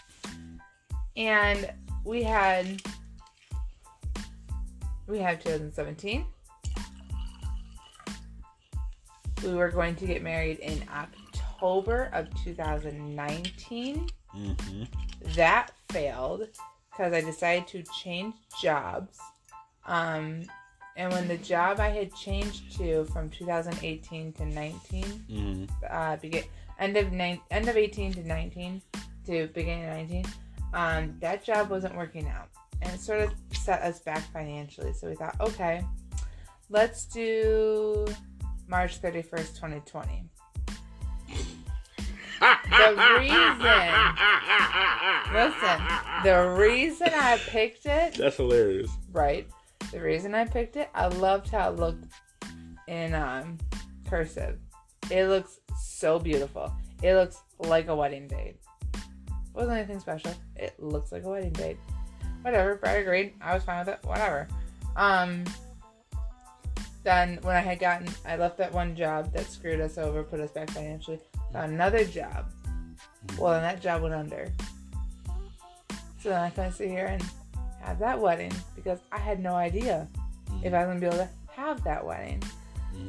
And 1.15 1.71
we 2.03 2.23
had 2.23 2.81
we 5.07 5.19
had 5.19 5.41
2017. 5.41 6.25
We 9.43 9.53
were 9.53 9.69
going 9.69 9.95
to 9.97 10.05
get 10.05 10.21
married 10.21 10.59
in 10.59 10.83
October 10.89 12.09
of 12.13 12.27
2019 12.43 14.09
Mhm. 14.33 14.87
that 15.35 15.71
failed 15.89 16.47
because 16.91 17.13
I 17.13 17.21
decided 17.21 17.67
to 17.67 17.83
change 18.01 18.35
jobs. 18.61 19.19
Um, 19.85 20.43
and 20.95 21.11
when 21.13 21.27
the 21.27 21.37
job 21.37 21.79
I 21.79 21.89
had 21.89 22.13
changed 22.15 22.75
to 22.77 23.05
from 23.05 23.29
2018 23.29 24.33
to 24.33 24.45
19, 24.45 25.03
Mhm. 25.03 25.69
uh, 25.89 26.15
begin 26.17 26.43
end 26.79 26.97
of 26.97 27.11
nine, 27.11 27.39
end 27.51 27.67
of 27.67 27.77
18 27.77 28.13
to 28.13 28.23
19 28.27 28.81
to 29.25 29.47
beginning 29.47 29.83
of 29.85 29.89
19, 29.91 30.25
um, 30.73 31.15
that 31.19 31.43
job 31.43 31.69
wasn't 31.69 31.95
working 31.95 32.27
out, 32.27 32.49
and 32.81 32.91
it 32.93 32.99
sort 32.99 33.21
of 33.21 33.33
set 33.53 33.81
us 33.81 33.99
back 33.99 34.21
financially. 34.33 34.91
So 34.93 35.07
we 35.09 35.15
thought, 35.15 35.35
okay, 35.39 35.83
let's 36.69 37.05
do 37.05 38.05
March 38.67 38.99
31st, 39.01 39.55
2020. 39.55 40.29
The 42.39 43.17
reason- 43.19 43.61
Listen, 45.33 45.81
the 46.23 46.55
reason 46.57 47.07
I 47.13 47.39
picked 47.47 47.85
it, 47.85 48.15
That's 48.15 48.35
hilarious. 48.37 48.89
right? 49.11 49.47
The 49.93 50.01
reason 50.01 50.33
I 50.33 50.45
picked 50.45 50.75
it, 50.75 50.89
I 50.95 51.05
loved 51.05 51.49
how 51.49 51.69
it 51.69 51.75
looked 51.75 52.05
in 52.87 53.13
um, 53.13 53.59
cursive. 54.09 54.57
It 55.11 55.27
looks 55.27 55.59
so 55.79 56.17
beautiful. 56.17 56.73
It 57.03 57.13
looks 57.13 57.43
like 57.59 57.89
a 57.89 57.95
wedding 57.95 58.27
date. 58.27 58.57
It 58.95 59.01
Wasn't 59.53 59.77
anything 59.77 59.99
special. 59.99 60.33
It 60.55 60.73
looks 60.79 61.11
like 61.11 61.25
a 61.25 61.29
wedding 61.29 61.51
date. 61.51 61.77
Whatever. 62.41 62.77
Brad 62.77 63.01
agreed. 63.01 63.35
I 63.39 63.53
was 63.53 63.63
fine 63.63 63.85
with 63.85 63.95
it. 63.95 63.99
Whatever. 64.03 64.47
Um. 64.95 65.43
Then 67.03 67.37
when 67.43 67.55
I 67.55 67.59
had 67.59 67.79
gotten, 67.79 68.07
I 68.25 68.35
left 68.35 68.57
that 68.57 68.73
one 68.73 68.95
job 68.95 69.31
that 69.33 69.45
screwed 69.45 69.79
us 69.79 69.99
over, 69.99 70.23
put 70.23 70.39
us 70.39 70.49
back 70.51 70.71
financially. 70.71 71.19
Found 71.51 71.73
another 71.73 72.03
job. 72.03 72.49
Well, 73.37 73.51
then 73.51 73.61
that 73.61 73.79
job 73.79 74.01
went 74.01 74.15
under. 74.15 74.51
So 76.19 76.29
then 76.29 76.41
I 76.41 76.49
couldn't 76.49 76.71
sit 76.71 76.89
here 76.89 77.05
and 77.05 77.23
have 77.83 77.99
that 77.99 78.19
wedding 78.19 78.51
because 78.75 78.99
I 79.11 79.19
had 79.19 79.39
no 79.39 79.53
idea 79.53 80.07
if 80.63 80.73
I 80.73 80.79
was 80.79 80.87
gonna 80.87 80.99
be 80.99 81.05
able 81.07 81.17
to 81.17 81.29
have 81.51 81.83
that 81.83 82.05
wedding. 82.05 82.41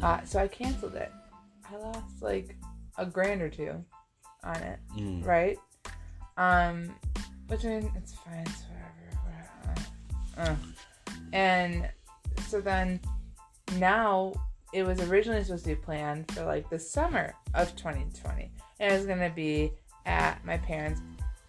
Uh, 0.03 0.23
so 0.25 0.39
I 0.41 0.49
canceled 0.49 0.95
it. 0.95 1.13
I 1.71 1.77
lost 1.77 2.23
like 2.23 2.57
a 2.99 3.05
grand 3.07 3.43
or 3.43 3.49
two 3.51 3.85
on 4.43 4.57
it, 4.57 4.79
Mm. 4.97 5.25
right? 5.27 5.59
Um, 6.37 6.95
which 7.49 7.65
I 7.65 7.69
mean, 7.81 7.93
it's 7.97 8.13
fine. 8.15 8.41
It's 8.47 8.65
whatever. 8.65 9.89
whatever. 10.37 10.51
Uh. 10.53 10.57
And 11.33 11.89
so 12.49 12.61
then 12.61 13.01
now 13.79 14.33
it 14.73 14.83
was 14.85 15.01
originally 15.01 15.43
supposed 15.45 15.65
to 15.65 15.71
be 15.71 15.77
planned 15.77 16.31
for 16.33 16.45
like 16.45 16.69
the 16.71 16.79
summer 16.79 17.35
of 17.55 17.75
2020, 17.77 18.51
and 18.81 18.93
it 18.93 18.97
was 18.97 19.07
gonna 19.07 19.31
be 19.31 19.73
at 20.07 20.45
my 20.45 20.59
parents 20.59 21.01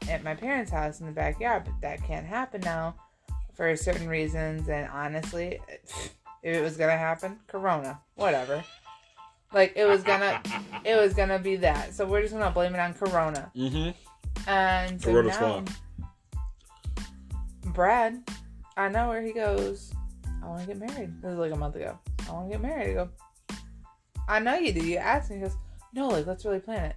at 0.10 0.24
my 0.24 0.36
parents' 0.36 0.72
house 0.72 1.00
in 1.00 1.08
the 1.08 1.12
backyard, 1.12 1.64
but 1.66 1.74
that 1.82 2.04
can't 2.04 2.26
happen 2.26 2.62
now 2.62 2.94
for 3.56 3.76
certain 3.76 4.08
reasons. 4.08 4.70
And 4.70 4.90
honestly, 4.90 5.60
if 5.70 6.16
it 6.44 6.62
was 6.62 6.78
gonna 6.78 6.98
happen, 6.98 7.40
Corona, 7.48 8.00
whatever. 8.16 8.64
Like 9.54 9.74
it 9.76 9.86
was 9.86 10.04
gonna, 10.04 10.42
it 10.86 10.96
was 11.00 11.14
gonna 11.14 11.40
be 11.40 11.56
that. 11.58 11.94
So 11.94 12.06
we're 12.06 12.22
just 12.22 12.34
gonna 12.34 12.52
blame 12.52 12.74
it 12.74 12.80
on 12.80 12.94
Corona. 12.94 13.52
Mm-hmm. 13.56 14.50
And 14.50 15.02
so 15.02 15.12
Corona's 15.12 15.40
now, 15.40 15.40
fault. 15.40 15.70
Brad, 17.74 18.24
I 18.78 18.90
know 18.90 19.10
where 19.10 19.22
he 19.22 19.32
goes. 19.34 19.94
I 20.44 20.48
want 20.48 20.62
to 20.62 20.68
get 20.68 20.78
married. 20.78 21.22
This 21.22 21.30
was 21.30 21.40
like 21.40 21.52
a 21.52 21.56
month 21.56 21.76
ago. 21.76 21.98
I 22.30 22.32
want 22.32 22.52
to 22.52 22.58
get 22.58 22.62
married. 22.62 22.92
I 22.92 22.94
go. 22.94 23.10
I 24.28 24.40
know 24.40 24.56
you 24.56 24.74
do. 24.74 24.86
You 24.86 24.98
asked 24.98 25.32
me. 25.32 25.38
He 25.38 25.42
goes, 25.42 25.56
no, 25.94 26.10
like 26.10 26.28
let's 26.28 26.46
really 26.46 26.60
plan 26.60 26.92
it. 26.92 26.96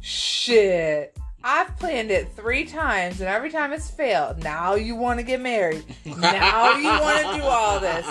Shit. 0.00 1.16
I've 1.46 1.76
planned 1.76 2.10
it 2.10 2.30
three 2.34 2.64
times, 2.64 3.20
and 3.20 3.28
every 3.28 3.50
time 3.50 3.72
it's 3.74 3.90
failed. 3.90 4.42
Now 4.42 4.76
you 4.76 4.96
want 4.96 5.20
to 5.20 5.22
get 5.22 5.40
married. 5.42 5.84
Now 6.06 6.76
you 6.78 6.88
want 6.88 7.26
to 7.34 7.40
do 7.40 7.42
all 7.46 7.78
this. 7.80 8.06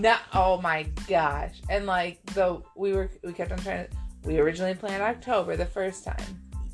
Now, 0.00 0.18
oh 0.32 0.60
my 0.60 0.84
gosh! 1.08 1.60
And 1.68 1.86
like 1.86 2.24
the 2.34 2.62
we 2.76 2.92
were, 2.92 3.10
we 3.24 3.32
kept 3.32 3.50
on 3.50 3.58
trying 3.58 3.86
to. 3.88 3.96
We 4.24 4.38
originally 4.38 4.74
planned 4.74 5.02
October 5.02 5.56
the 5.56 5.66
first 5.66 6.04
time, 6.04 6.22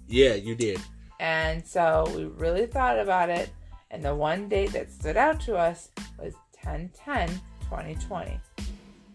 Yeah, 0.09 0.35
you 0.35 0.55
did. 0.55 0.81
and 1.21 1.65
so 1.67 2.11
we 2.15 2.25
really 2.25 2.67
thought 2.67 2.99
about 2.99 3.31
it. 3.31 3.51
And 3.91 4.03
the 4.05 4.15
one 4.15 4.49
date 4.49 4.73
that 4.73 4.91
stood 4.91 5.17
out 5.17 5.41
to 5.43 5.57
us 5.57 5.89
was 6.19 6.35
10 6.53 6.91
10 6.97 7.29
2020. 7.61 8.41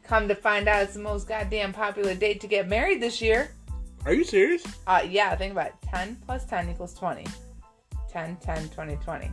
Come 0.04 0.28
to 0.28 0.36
find 0.36 0.68
out, 0.68 0.84
it's 0.84 0.94
the 0.94 1.00
most 1.02 1.28
goddamn 1.28 1.74
popular 1.74 2.16
date 2.16 2.40
to 2.42 2.48
get 2.48 2.68
married 2.68 3.02
this 3.02 3.22
year. 3.22 3.52
Are 4.06 4.14
you 4.14 4.24
serious? 4.24 4.64
Uh, 4.88 5.02
yeah, 5.08 5.36
think 5.36 5.52
about 5.52 5.68
it. 5.68 5.74
10 5.84 6.18
plus 6.26 6.46
10 6.46 6.70
equals 6.70 6.94
20. 6.94 7.26
10, 8.10 8.38
10, 8.38 8.70
20, 8.70 8.96
20. 8.98 9.32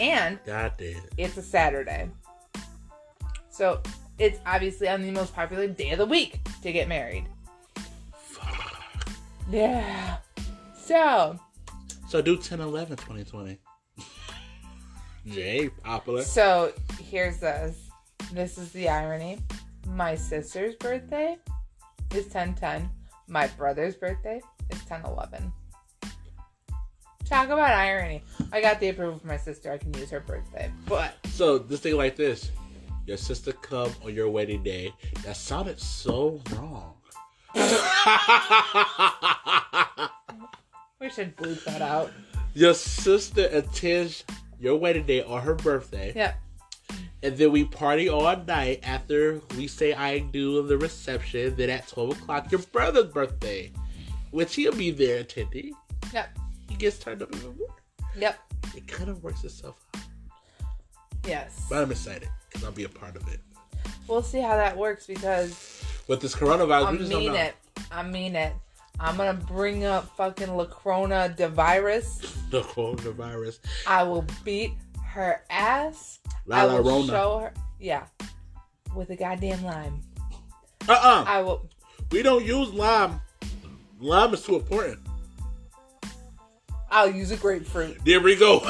And 0.00 0.38
God 0.46 0.72
damn. 0.78 1.00
it's 1.16 1.36
a 1.36 1.42
Saturday. 1.42 2.08
So 3.50 3.80
it's 4.18 4.38
obviously 4.46 4.88
on 4.88 5.02
the 5.02 5.10
most 5.10 5.34
popular 5.34 5.66
day 5.66 5.90
of 5.90 5.98
the 5.98 6.06
week 6.06 6.38
to 6.62 6.72
get 6.72 6.88
married. 6.88 7.26
Yeah. 9.50 10.18
So, 10.76 11.38
So 12.08 12.20
do 12.22 12.36
10 12.36 12.60
11 12.60 12.96
2020. 12.96 13.58
Jay, 15.26 15.68
popular. 15.84 16.22
so 16.22 16.72
here's 17.00 17.38
this. 17.38 17.76
This 18.32 18.58
is 18.58 18.70
the 18.72 18.88
irony. 18.88 19.38
My 19.88 20.14
sister's 20.14 20.74
birthday 20.76 21.36
is 22.14 22.26
10 22.28 22.54
10. 22.54 22.88
My 23.28 23.46
brother's 23.48 23.94
birthday 23.96 24.40
is 24.70 24.84
10 24.84 25.04
11. 25.04 25.52
Talk 27.24 27.46
about 27.46 27.70
irony. 27.72 28.22
I 28.52 28.60
got 28.60 28.78
the 28.78 28.88
approval 28.90 29.18
from 29.18 29.28
my 29.28 29.36
sister. 29.36 29.72
I 29.72 29.78
can 29.78 29.92
use 29.94 30.10
her 30.10 30.20
birthday. 30.20 30.70
But 30.86 31.14
So 31.30 31.58
this 31.58 31.80
thing 31.80 31.96
like 31.96 32.14
this. 32.16 32.50
Your 33.04 33.16
sister 33.16 33.52
come 33.52 33.92
on 34.04 34.14
your 34.14 34.28
wedding 34.28 34.62
day. 34.62 34.92
That 35.24 35.36
sounded 35.36 35.80
so 35.80 36.40
wrong. 36.52 36.94
we 41.00 41.10
should 41.10 41.36
bleep 41.36 41.64
that 41.64 41.82
out. 41.82 42.12
your 42.54 42.74
sister 42.74 43.48
attends 43.50 44.24
your 44.58 44.76
wedding 44.76 45.06
day 45.06 45.22
on 45.22 45.42
her 45.42 45.54
birthday. 45.54 46.12
Yep. 46.14 46.36
And 47.22 47.36
then 47.36 47.50
we 47.50 47.64
party 47.64 48.08
all 48.08 48.36
night 48.44 48.80
after 48.82 49.40
we 49.56 49.66
say 49.66 49.94
I 49.94 50.18
do 50.18 50.66
the 50.66 50.76
reception. 50.78 51.56
Then 51.56 51.70
at 51.70 51.88
12 51.88 52.10
o'clock, 52.10 52.52
your 52.52 52.60
brother's 52.60 53.12
birthday, 53.12 53.72
which 54.30 54.54
he'll 54.54 54.74
be 54.74 54.90
there 54.90 55.20
attending. 55.20 55.72
Yep. 56.12 56.38
He 56.68 56.76
gets 56.76 56.98
turned 56.98 57.22
up 57.22 57.34
even 57.34 57.56
more. 57.56 57.74
Yep. 58.16 58.38
It 58.76 58.86
kind 58.86 59.08
of 59.08 59.22
works 59.22 59.44
itself 59.44 59.76
out. 59.94 60.02
Yes. 61.26 61.66
But 61.68 61.82
I'm 61.82 61.90
excited 61.90 62.28
because 62.48 62.64
I'll 62.64 62.72
be 62.72 62.84
a 62.84 62.88
part 62.88 63.16
of 63.16 63.26
it. 63.28 63.40
We'll 64.06 64.22
see 64.22 64.40
how 64.40 64.56
that 64.56 64.76
works 64.76 65.06
because 65.06 65.82
With 66.06 66.20
this 66.20 66.34
coronavirus, 66.34 66.84
I 66.84 66.92
we 66.92 66.98
just 66.98 67.10
don't 67.10 67.20
mean 67.20 67.34
it. 67.34 67.54
I 67.90 68.02
mean 68.02 68.36
it. 68.36 68.52
I'm 68.98 69.16
gonna 69.16 69.34
bring 69.34 69.84
up 69.84 70.16
fucking 70.16 70.48
Lacrona 70.48 71.34
de 71.34 71.48
virus. 71.48 72.18
The 72.50 72.62
coronavirus. 72.62 73.58
I 73.86 74.04
will 74.04 74.24
beat 74.44 74.72
her 75.16 75.42
ass. 75.48 76.20
La 76.44 76.58
I 76.58 76.66
will 76.66 76.82
Rona. 76.82 77.06
show 77.06 77.38
her. 77.38 77.54
Yeah. 77.80 78.04
With 78.94 79.08
a 79.10 79.16
goddamn 79.16 79.64
lime. 79.64 80.02
Uh-uh. 80.86 81.24
I 81.26 81.40
will. 81.40 81.68
We 82.12 82.22
don't 82.22 82.44
use 82.44 82.70
lime. 82.72 83.20
Lime 83.98 84.34
is 84.34 84.42
too 84.42 84.56
important. 84.56 85.00
I'll 86.90 87.10
use 87.10 87.30
a 87.30 87.36
grapefruit. 87.36 88.04
There 88.04 88.20
we 88.20 88.36
go. 88.36 88.58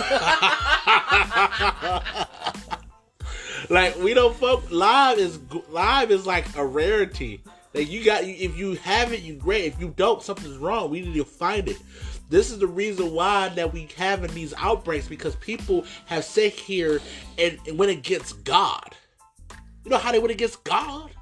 like 3.69 3.97
we 3.97 4.15
don't 4.15 4.35
fuck. 4.37 4.71
Live 4.71 5.19
is 5.19 5.39
live 5.69 6.11
is 6.13 6.27
like 6.27 6.57
a 6.57 6.65
rarity. 6.65 7.43
Like 7.75 7.91
you 7.91 8.05
got, 8.05 8.23
if 8.25 8.57
you 8.57 8.77
have 8.77 9.13
it, 9.13 9.21
you 9.21 9.35
great. 9.35 9.65
If 9.65 9.81
you 9.81 9.93
don't, 9.97 10.23
something's 10.23 10.57
wrong. 10.57 10.91
We 10.91 11.03
need 11.03 11.15
to 11.15 11.25
find 11.25 11.69
it. 11.69 11.77
This 12.29 12.51
is 12.51 12.59
the 12.59 12.67
reason 12.67 13.13
why 13.13 13.49
that 13.51 13.73
we 13.73 13.89
having 13.97 14.33
these 14.35 14.53
outbreaks 14.59 15.07
because 15.07 15.37
people 15.37 15.85
have 16.07 16.25
sat 16.25 16.53
here 16.53 17.01
and, 17.39 17.59
and 17.67 17.79
went 17.79 17.93
against 17.93 18.45
God. 18.45 18.95
You 19.85 19.91
know 19.91 19.99
how 19.99 20.13
they 20.13 20.19
went 20.19 20.33
against 20.33 20.65
God? 20.65 21.13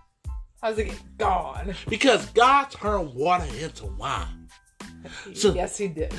How's 0.63 0.79
it 0.79 0.95
gone? 1.19 1.75
Because 1.89 2.25
God 2.27 2.71
turned 2.71 3.15
water 3.15 3.47
into 3.61 3.87
wine. 3.87 4.49
So- 5.35 5.53
yes, 5.53 5.77
he 5.77 5.89
did. 5.89 6.15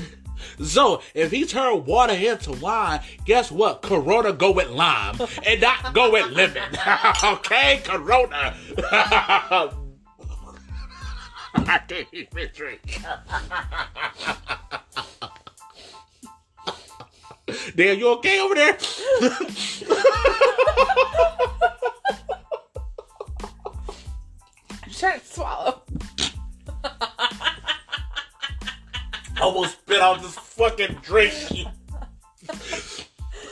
So 0.61 1.01
if 1.13 1.31
he 1.31 1.45
turned 1.45 1.88
water 1.88 2.13
into 2.13 2.51
wine, 2.51 3.01
guess 3.25 3.51
what? 3.51 3.81
Corona 3.81 4.33
go 4.33 4.51
with 4.51 4.69
lime 4.69 5.15
and 5.45 5.61
not 5.61 5.93
go 5.93 6.11
with 6.11 6.29
lemon. 6.31 6.61
okay, 7.23 7.81
Corona. 7.83 8.55
I 11.56 11.80
can't 11.88 12.08
even 12.12 12.49
drink. 12.53 12.82
Damn, 17.76 17.99
you 17.99 18.08
okay 18.10 18.39
over 18.39 18.56
there? 18.56 18.78
I'm 19.22 19.30
trying 24.91 25.20
to 25.20 25.26
swallow. 25.26 25.82
almost 29.41 29.80
spit 29.80 30.01
out 30.01 30.22
this 30.22 30.38
fucking 30.38 30.97
drink. 31.01 31.34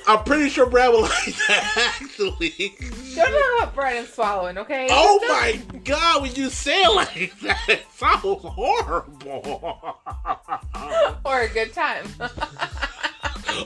I'm 0.07 0.23
pretty 0.23 0.49
sure 0.49 0.65
Brad 0.65 0.91
will 0.91 1.03
like 1.03 1.35
that 1.47 1.97
actually. 2.01 2.73
Don't 3.15 3.31
talk 3.31 3.61
about 3.61 3.75
bread 3.75 3.97
and 3.97 4.07
swallowing, 4.07 4.57
okay? 4.59 4.87
Oh 4.89 5.19
my 5.27 5.59
god, 5.83 6.21
when 6.21 6.33
you 6.35 6.49
say 6.49 6.81
it 6.81 6.95
like 6.95 7.37
that, 7.41 7.59
it 7.67 7.85
sounds 7.95 8.21
horrible. 8.21 9.99
Or 11.25 11.41
a 11.41 11.49
good 11.49 11.73
time. 11.73 12.05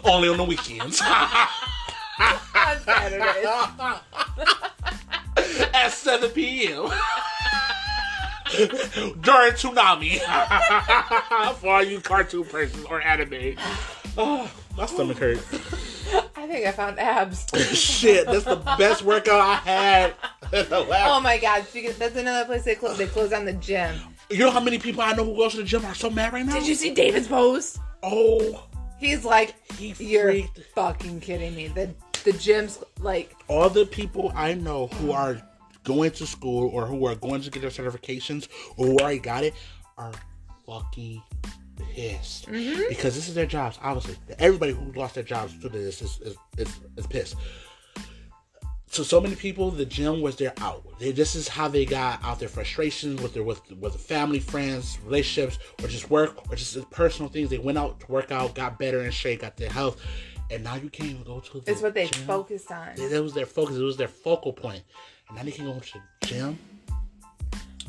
Only 0.04 0.30
on 0.30 0.38
the 0.38 0.44
weekends. 0.44 1.00
On 1.02 2.78
Saturdays. 2.84 3.46
At 5.74 5.90
7 5.90 6.30
p.m. 6.32 6.90
During 9.22 9.52
Toonami. 9.54 10.20
For 11.60 11.70
all 11.70 11.84
you 11.84 12.00
cartoon 12.02 12.44
persons 12.46 12.86
or 12.86 13.02
anime. 13.02 13.56
Oh, 14.18 14.50
my 14.76 14.86
stomach 14.88 15.18
hurt. 15.18 15.38
I 16.36 16.48
think 16.48 16.66
I 16.66 16.72
found 16.72 17.00
abs. 17.00 17.46
Shit, 17.78 18.26
that's 18.26 18.46
the 18.46 18.56
best 18.78 19.04
workout 19.04 19.40
I 19.40 19.56
had. 19.56 20.14
in 20.54 20.70
the 20.70 20.82
last- 20.82 21.10
Oh 21.12 21.20
my 21.22 21.38
god, 21.38 21.66
speaking- 21.66 21.92
that's 21.98 22.16
another 22.16 22.46
place 22.46 22.64
they 22.64 22.76
close. 22.76 22.98
They 22.98 23.08
close 23.08 23.30
down 23.32 23.46
the 23.46 23.54
gym. 23.54 23.96
You 24.30 24.40
know 24.40 24.52
how 24.52 24.60
many 24.60 24.78
people 24.78 25.02
I 25.02 25.14
know 25.14 25.24
who 25.26 25.36
goes 25.36 25.52
to 25.54 25.58
the 25.58 25.64
gym 25.64 25.86
are 25.86 25.96
so 25.96 26.10
mad 26.10 26.34
right 26.34 26.46
now? 26.46 26.54
Did 26.54 26.68
you 26.68 26.76
see 26.76 26.94
David's 26.94 27.28
post? 27.28 27.80
Oh, 28.04 28.64
He's 29.00 29.24
like, 29.24 29.54
he 29.74 29.94
you're 30.00 30.32
freaked. 30.32 30.60
fucking 30.74 31.20
kidding 31.22 31.56
me. 31.56 31.68
The 31.68 31.94
the 32.24 32.34
gym's 32.34 32.84
like, 33.00 33.36
all 33.48 33.70
the 33.70 33.86
people 33.86 34.32
I 34.36 34.54
know 34.56 34.88
who 34.88 35.12
are 35.12 35.42
going 35.84 36.12
to 36.12 36.26
school 36.28 36.70
or 36.74 36.86
who 36.88 37.06
are 37.06 37.16
going 37.16 37.42
to 37.42 37.50
get 37.52 37.62
their 37.62 37.70
certifications 37.70 38.48
or 38.76 38.88
who 38.88 38.98
already 38.98 39.20
got 39.20 39.44
it 39.44 39.54
are 39.98 40.12
fucking 40.66 41.22
pissed 41.78 42.48
mm-hmm. 42.48 42.84
because 42.90 43.16
this 43.16 43.28
is 43.28 43.36
their 43.36 43.46
jobs. 43.46 43.80
Obviously, 43.82 44.16
everybody 44.40 44.74
who 44.74 44.92
lost 44.94 45.16
their 45.16 45.24
jobs 45.24 45.58
to 45.62 45.70
this 45.70 46.02
is 46.02 46.20
is, 46.22 46.36
is, 46.58 46.80
is 46.96 47.08
pissed. 47.08 47.36
So 48.90 49.04
so 49.04 49.20
many 49.20 49.36
people, 49.36 49.70
the 49.70 49.86
gym 49.86 50.22
was 50.22 50.38
their 50.38 50.54
out. 50.60 50.84
They, 50.98 51.12
this 51.12 51.36
is 51.36 51.48
how 51.48 51.68
they 51.68 51.86
got 51.86 52.24
out 52.24 52.40
their 52.40 52.48
frustrations 52.48 53.22
with 53.22 53.34
their 53.34 53.44
with 53.44 53.62
with 53.74 53.96
family, 54.00 54.40
friends, 54.40 54.98
relationships, 55.04 55.60
or 55.84 55.88
just 55.88 56.10
work, 56.10 56.50
or 56.50 56.56
just 56.56 56.90
personal 56.90 57.30
things. 57.30 57.50
They 57.50 57.58
went 57.58 57.78
out 57.78 58.00
to 58.00 58.12
work 58.12 58.32
out, 58.32 58.56
got 58.56 58.80
better 58.80 59.04
in 59.04 59.12
shape, 59.12 59.42
got 59.42 59.58
their 59.58 59.70
health, 59.70 60.02
and 60.50 60.64
now 60.64 60.76
you 60.76 60.90
can't 60.90 61.10
even 61.10 61.24
go 61.24 61.40
to. 61.40 61.60
The 61.60 61.72
it's 61.72 61.82
what 61.82 61.94
they 61.94 62.08
gym. 62.08 62.26
focused 62.26 62.72
on. 62.72 62.96
That 62.96 63.22
was 63.22 63.34
their 63.34 63.46
focus. 63.46 63.76
It 63.76 63.84
was 63.84 63.98
their 63.98 64.08
focal 64.08 64.54
point. 64.54 64.84
And 65.28 65.38
now 65.38 65.44
they 65.44 65.52
can 65.52 65.66
go 65.66 65.78
to 65.78 65.94
the 66.22 66.28
gym. 66.28 66.60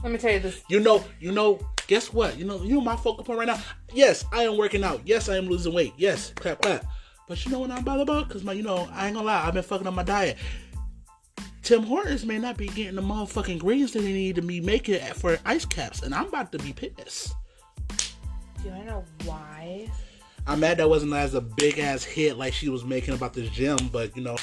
Let 0.03 0.13
me 0.13 0.19
tell 0.19 0.33
you 0.33 0.41
this. 0.41 0.63
You 0.69 0.81
know, 0.81 1.05
you 1.21 1.33
know, 1.33 1.61
guess 1.89 2.13
what? 2.13 2.39
You 2.39 2.45
know, 2.45 2.63
you 2.63 2.75
know 2.75 2.81
my 2.81 2.95
focal 2.95 3.25
point 3.25 3.41
right 3.41 3.49
now? 3.49 3.59
Yes, 3.93 4.25
I 4.33 4.45
am 4.45 4.57
working 4.57 4.85
out. 4.85 5.01
Yes, 5.05 5.29
I 5.29 5.37
am 5.37 5.47
losing 5.47 5.75
weight. 5.75 5.95
Yes, 5.97 6.33
clap, 6.37 6.61
clap. 6.61 6.85
But 7.27 7.45
you 7.45 7.51
know 7.51 7.59
what 7.59 7.71
I'm 7.71 7.83
bothered 7.83 8.09
about? 8.09 8.29
Because, 8.29 8.45
my, 8.45 8.53
you 8.53 8.63
know, 8.63 8.89
I 8.93 9.07
ain't 9.07 9.17
gonna 9.17 9.27
lie, 9.27 9.45
I've 9.45 9.55
been 9.55 9.65
fucking 9.65 9.87
up 9.87 9.95
my 9.95 10.05
diet. 10.05 10.39
Tim 11.63 11.83
Hortons 11.83 12.25
may 12.25 12.39
not 12.39 12.57
be 12.57 12.69
getting 12.69 12.95
the 12.95 13.03
motherfucking 13.03 13.59
greens 13.59 13.93
that 13.93 14.01
they 14.01 14.13
need 14.13 14.37
to 14.37 14.43
be 14.43 14.61
making 14.61 15.01
for 15.15 15.39
Iced 15.45 15.69
Capps. 15.69 16.03
And 16.03 16.15
I'm 16.15 16.29
about 16.29 16.53
to 16.53 16.59
be 16.59 16.73
pissed. 16.73 17.35
Do 18.63 18.69
you 18.69 18.85
know 18.85 19.05
why? 19.25 19.91
I'm 20.47 20.61
mad 20.61 20.79
that 20.79 20.89
wasn't 20.89 21.13
as 21.13 21.35
a 21.35 21.43
big 21.43 21.79
ass 21.79 22.05
hit 22.05 22.39
like 22.39 22.55
she 22.55 22.71
was 22.71 22.85
making 22.85 23.13
about 23.13 23.35
this 23.35 23.51
gym, 23.51 23.77
but 23.93 24.17
you 24.17 24.23
know, 24.23 24.37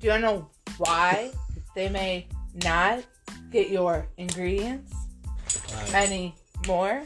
Do 0.00 0.08
you 0.08 0.18
know 0.18 0.50
why 0.78 1.30
they 1.74 1.88
may 1.88 2.26
not 2.62 3.04
get 3.50 3.70
your 3.70 4.06
ingredients 4.18 4.92
anymore? 5.94 7.02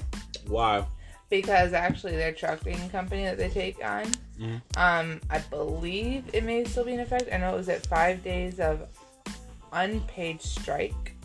why? 0.48 0.84
because 1.28 1.72
actually 1.72 2.12
their 2.12 2.30
trucking 2.32 2.88
company 2.90 3.24
that 3.24 3.36
they 3.36 3.48
take 3.48 3.84
on, 3.84 4.04
Mhm. 4.38 4.60
um, 4.76 5.20
I 5.28 5.38
believe 5.40 6.24
it 6.32 6.44
may 6.44 6.62
still 6.64 6.84
be 6.84 6.92
in 6.94 7.00
effect. 7.00 7.24
I 7.32 7.36
know 7.38 7.52
it 7.54 7.56
was 7.56 7.68
at 7.68 7.84
five 7.86 8.22
days 8.22 8.60
of 8.60 8.86
unpaid 9.72 10.40
strike. 10.40 11.16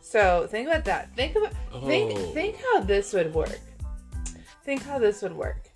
So 0.00 0.46
think 0.48 0.68
about 0.68 0.84
that. 0.84 1.12
Think 1.16 1.34
about 1.34 1.52
think 1.88 2.12
Oh. 2.16 2.32
think 2.32 2.56
how 2.62 2.80
this 2.80 3.12
would 3.12 3.34
work. 3.34 3.58
Think 4.64 4.84
how 4.84 4.98
this 5.00 5.22
would 5.22 5.36
work. 5.36 5.68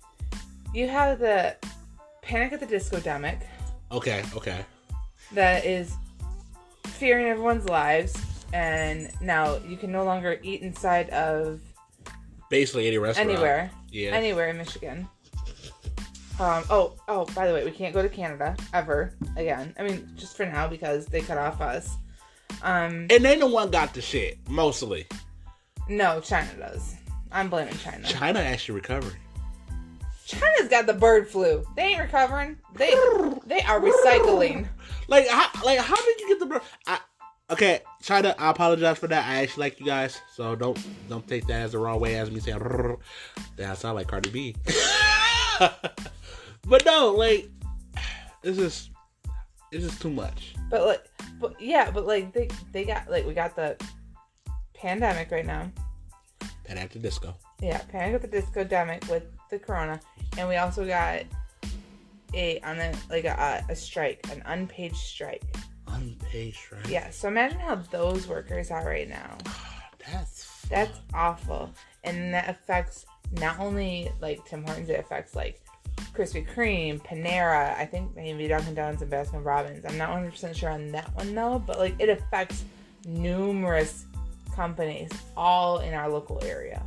You 0.73 0.87
have 0.87 1.19
the 1.19 1.57
Panic 2.21 2.53
at 2.53 2.61
the 2.61 2.65
Disco 2.65 2.97
demic 3.01 3.41
Okay, 3.91 4.23
okay. 4.35 4.63
that 5.33 5.65
is 5.65 5.93
fearing 6.85 7.25
everyone's 7.27 7.67
lives, 7.67 8.15
and 8.53 9.11
now 9.21 9.57
you 9.67 9.77
can 9.77 9.91
no 9.91 10.03
longer 10.03 10.39
eat 10.43 10.61
inside 10.61 11.09
of 11.11 11.61
Basically 12.49 12.87
any 12.87 12.97
restaurant. 12.97 13.29
anywhere, 13.29 13.69
Yeah. 13.91 14.11
anywhere 14.11 14.49
in 14.49 14.57
Michigan. 14.57 15.07
Um, 16.39 16.63
oh, 16.69 16.93
oh, 17.09 17.25
by 17.35 17.47
the 17.47 17.53
way, 17.53 17.65
we 17.65 17.71
can't 17.71 17.93
go 17.93 18.01
to 18.01 18.07
Canada 18.09 18.55
ever 18.73 19.13
again. 19.35 19.75
I 19.77 19.83
mean, 19.83 20.09
just 20.15 20.37
for 20.37 20.45
now 20.45 20.67
because 20.67 21.05
they 21.05 21.19
cut 21.21 21.37
off 21.37 21.59
us. 21.59 21.97
Um, 22.63 23.07
and 23.09 23.23
they 23.25 23.37
the 23.37 23.45
one 23.47 23.69
got 23.71 23.93
the 23.93 24.01
shit, 24.01 24.37
mostly. 24.47 25.05
no, 25.89 26.21
China 26.21 26.49
does. 26.57 26.95
I'm 27.31 27.49
blaming 27.49 27.77
China. 27.77 28.07
China 28.07 28.39
actually 28.39 28.75
recovered. 28.75 29.15
China's 30.25 30.69
got 30.69 30.85
the 30.85 30.93
bird 30.93 31.27
flu. 31.27 31.65
They 31.75 31.83
ain't 31.83 32.01
recovering. 32.01 32.57
They 32.75 32.91
they 33.45 33.61
are 33.61 33.79
recycling. 33.81 34.67
Like, 35.07 35.27
how, 35.27 35.49
like, 35.65 35.79
how 35.79 35.95
did 35.95 36.19
you 36.21 36.27
get 36.29 36.39
the? 36.39 36.45
bird? 36.45 36.61
I, 36.87 36.99
okay, 37.51 37.81
China. 38.01 38.35
I 38.37 38.49
apologize 38.49 38.97
for 38.97 39.07
that. 39.07 39.27
I 39.27 39.43
actually 39.43 39.61
like 39.61 39.79
you 39.79 39.85
guys, 39.85 40.19
so 40.33 40.55
don't 40.55 40.79
don't 41.09 41.27
take 41.27 41.47
that 41.47 41.61
as 41.61 41.71
the 41.73 41.79
wrong 41.79 41.99
way 41.99 42.15
as 42.15 42.31
me 42.31 42.39
saying. 42.39 42.59
That 43.57 43.71
I 43.71 43.73
sound 43.75 43.95
like 43.95 44.07
Cardi 44.07 44.29
B. 44.29 44.55
but 45.59 46.85
no, 46.85 47.11
like, 47.11 47.49
this 48.41 48.57
is 48.57 48.89
this 49.71 49.83
is 49.83 49.97
too 49.99 50.09
much. 50.09 50.55
But 50.69 50.85
like, 50.85 51.05
but 51.39 51.59
yeah, 51.61 51.91
but 51.91 52.05
like 52.05 52.33
they 52.33 52.49
they 52.71 52.85
got 52.85 53.09
like 53.09 53.25
we 53.25 53.33
got 53.33 53.55
the 53.55 53.77
pandemic 54.73 55.31
right 55.31 55.45
now. 55.45 55.71
Pet 56.63 56.77
after 56.77 56.99
disco. 56.99 57.35
Yeah, 57.61 57.81
Panic 57.89 58.15
at 58.15 58.21
the 58.21 58.27
Disco 58.27 58.63
demic 58.63 59.09
with 59.09 59.23
the 59.49 59.59
corona, 59.59 59.99
and 60.37 60.47
we 60.47 60.55
also 60.55 60.85
got 60.85 61.23
a 62.33 62.59
on 62.61 62.79
a 62.79 62.93
like 63.09 63.25
a, 63.25 63.65
a 63.67 63.75
strike, 63.75 64.25
an 64.31 64.41
unpaid 64.45 64.95
strike. 64.95 65.43
Unpaid 65.89 66.53
strike. 66.53 66.87
Yeah, 66.87 67.09
so 67.09 67.27
imagine 67.27 67.59
how 67.59 67.75
those 67.75 68.27
workers 68.27 68.71
are 68.71 68.85
right 68.85 69.09
now. 69.09 69.37
That's 70.11 70.61
That's 70.69 70.99
awful, 71.13 71.71
and 72.03 72.33
that 72.33 72.49
affects 72.49 73.05
not 73.33 73.59
only 73.59 74.11
like 74.21 74.43
Tim 74.45 74.63
Hortons, 74.63 74.89
it 74.89 74.99
affects 74.99 75.35
like 75.35 75.61
Krispy 76.13 76.47
Kreme, 76.47 76.99
Panera. 77.03 77.77
I 77.77 77.85
think 77.85 78.15
maybe 78.15 78.47
Dunkin' 78.47 78.75
Donuts 78.75 79.01
and 79.01 79.11
Baskin 79.11 79.45
Robbins. 79.45 79.85
I'm 79.85 79.97
not 79.97 80.09
100 80.09 80.31
percent 80.31 80.55
sure 80.55 80.69
on 80.69 80.91
that 80.91 81.13
one 81.15 81.35
though, 81.35 81.61
but 81.65 81.79
like 81.79 81.95
it 81.99 82.09
affects 82.09 82.63
numerous 83.05 84.05
companies 84.55 85.09
all 85.37 85.79
in 85.79 85.93
our 85.93 86.09
local 86.09 86.43
area. 86.43 86.83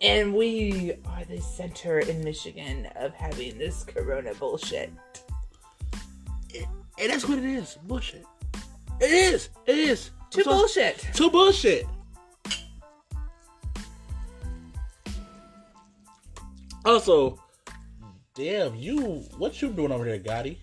And 0.00 0.32
we 0.34 0.92
are 1.06 1.24
the 1.24 1.40
center 1.40 1.98
in 1.98 2.22
Michigan 2.22 2.86
of 2.96 3.12
having 3.14 3.58
this 3.58 3.82
corona 3.82 4.32
bullshit. 4.34 4.92
And 7.00 7.10
that's 7.10 7.26
what 7.28 7.38
it 7.38 7.44
is. 7.44 7.78
Bullshit. 7.84 8.24
It 9.00 9.10
is. 9.10 9.48
It 9.66 9.76
is. 9.78 10.10
To 10.30 10.42
So- 10.44 10.50
bullshit. 10.50 10.98
To 11.14 11.30
bullshit. 11.30 11.86
Also, 16.84 17.38
damn, 18.34 18.74
you 18.74 19.00
what 19.36 19.60
you 19.60 19.68
doing 19.70 19.92
over 19.92 20.04
there, 20.04 20.18
Gotti? 20.18 20.58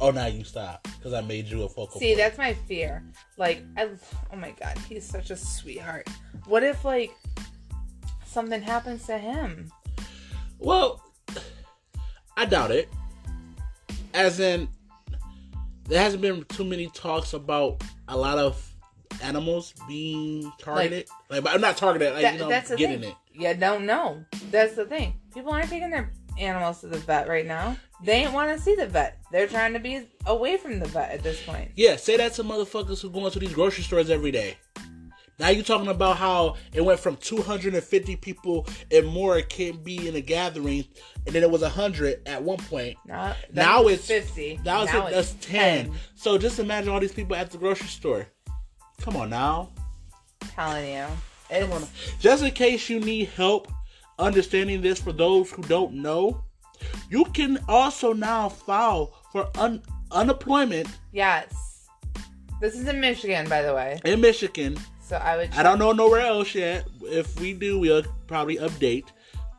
Oh, 0.00 0.10
now 0.10 0.26
you 0.26 0.44
stop 0.44 0.86
because 0.98 1.12
I 1.14 1.20
made 1.22 1.46
you 1.46 1.62
a 1.62 1.68
focal. 1.68 2.00
See, 2.00 2.08
point. 2.08 2.18
that's 2.18 2.38
my 2.38 2.52
fear. 2.54 3.02
Like, 3.38 3.62
I, 3.76 3.88
oh 4.32 4.36
my 4.36 4.50
god, 4.60 4.76
he's 4.88 5.04
such 5.08 5.30
a 5.30 5.36
sweetheart. 5.36 6.08
What 6.46 6.62
if 6.62 6.84
like 6.84 7.12
something 8.26 8.60
happens 8.60 9.06
to 9.06 9.16
him? 9.16 9.70
well, 10.58 11.00
I 12.36 12.44
doubt 12.44 12.70
it. 12.72 12.88
As 14.12 14.40
in, 14.40 14.68
there 15.86 16.00
hasn't 16.00 16.22
been 16.22 16.44
too 16.44 16.64
many 16.64 16.88
talks 16.88 17.32
about 17.32 17.82
a 18.08 18.16
lot 18.16 18.38
of 18.38 18.70
animals 19.22 19.74
being 19.86 20.50
targeted. 20.58 21.06
Like, 21.30 21.44
but 21.44 21.52
I'm 21.54 21.60
not 21.60 21.76
targeted. 21.76 22.12
Like, 22.14 22.22
That- 22.22 22.34
you 22.34 22.40
know, 22.40 22.48
that's 22.48 22.70
the 22.70 22.76
getting 22.76 23.00
thing. 23.00 23.10
it. 23.10 23.16
You 23.32 23.54
don't 23.54 23.86
know. 23.86 24.24
That's 24.50 24.74
the 24.74 24.84
thing. 24.86 25.14
People 25.32 25.52
aren't 25.52 25.68
taking 25.68 25.90
their 25.90 26.12
animals 26.38 26.80
to 26.80 26.88
the 26.88 26.98
vet 26.98 27.28
right 27.28 27.46
now. 27.46 27.76
They 28.02 28.24
ain't 28.24 28.32
want 28.32 28.56
to 28.56 28.62
see 28.62 28.74
the 28.74 28.86
vet. 28.86 29.18
They're 29.32 29.46
trying 29.46 29.72
to 29.72 29.78
be 29.78 30.06
away 30.26 30.56
from 30.56 30.78
the 30.78 30.86
vet 30.86 31.10
at 31.10 31.22
this 31.22 31.42
point. 31.44 31.70
Yeah, 31.76 31.96
say 31.96 32.16
that 32.16 32.34
to 32.34 32.44
motherfuckers 32.44 33.00
who 33.00 33.10
go 33.10 33.26
into 33.26 33.38
these 33.38 33.52
grocery 33.54 33.84
stores 33.84 34.10
every 34.10 34.30
day. 34.30 34.56
Now 35.38 35.48
you're 35.48 35.64
talking 35.64 35.88
about 35.88 36.16
how 36.16 36.56
it 36.72 36.80
went 36.80 37.00
from 37.00 37.16
250 37.16 38.16
people 38.16 38.66
and 38.90 39.06
more 39.06 39.40
can 39.42 39.82
be 39.82 40.06
in 40.08 40.14
a 40.14 40.20
gathering, 40.20 40.84
and 41.26 41.34
then 41.34 41.42
it 41.42 41.50
was 41.50 41.62
100 41.62 42.22
at 42.26 42.42
one 42.42 42.58
point. 42.58 42.96
Now, 43.04 43.34
Now 43.52 43.88
it's- 43.88 44.06
fifty. 44.06 44.60
Now 44.64 44.84
it's, 44.84 44.92
Now 44.92 45.08
that's 45.10 45.32
10. 45.40 45.92
So 46.14 46.38
just 46.38 46.58
imagine 46.58 46.90
all 46.90 47.00
these 47.00 47.12
people 47.12 47.34
at 47.36 47.50
the 47.50 47.58
grocery 47.58 47.88
store. 47.88 48.28
Come 49.00 49.16
on 49.16 49.30
now. 49.30 49.70
Telling 50.54 50.92
you, 50.94 51.06
Come 51.50 51.72
on. 51.72 51.86
Just 52.20 52.44
in 52.44 52.50
case 52.52 52.88
you 52.88 53.00
need 53.00 53.28
help 53.30 53.70
understanding 54.18 54.80
this, 54.82 55.00
for 55.00 55.12
those 55.12 55.50
who 55.50 55.62
don't 55.62 55.94
know, 55.94 56.44
you 57.10 57.24
can 57.26 57.58
also 57.68 58.12
now 58.12 58.48
file 58.48 59.14
for 59.32 59.48
un- 59.56 59.82
unemployment 60.12 60.86
yes. 61.12 61.88
This 62.60 62.74
is 62.74 62.86
in 62.86 63.00
Michigan, 63.00 63.48
by 63.48 63.62
the 63.62 63.74
way. 63.74 64.00
in 64.04 64.20
Michigan 64.20 64.78
So 65.04 65.16
I 65.16 65.36
would. 65.36 65.54
I 65.54 65.62
don't 65.62 65.78
know 65.78 65.92
nowhere 65.92 66.20
else 66.20 66.54
yet. 66.54 66.88
If 67.02 67.38
we 67.38 67.52
do, 67.52 67.78
we'll 67.78 68.04
probably 68.26 68.56
update. 68.56 69.04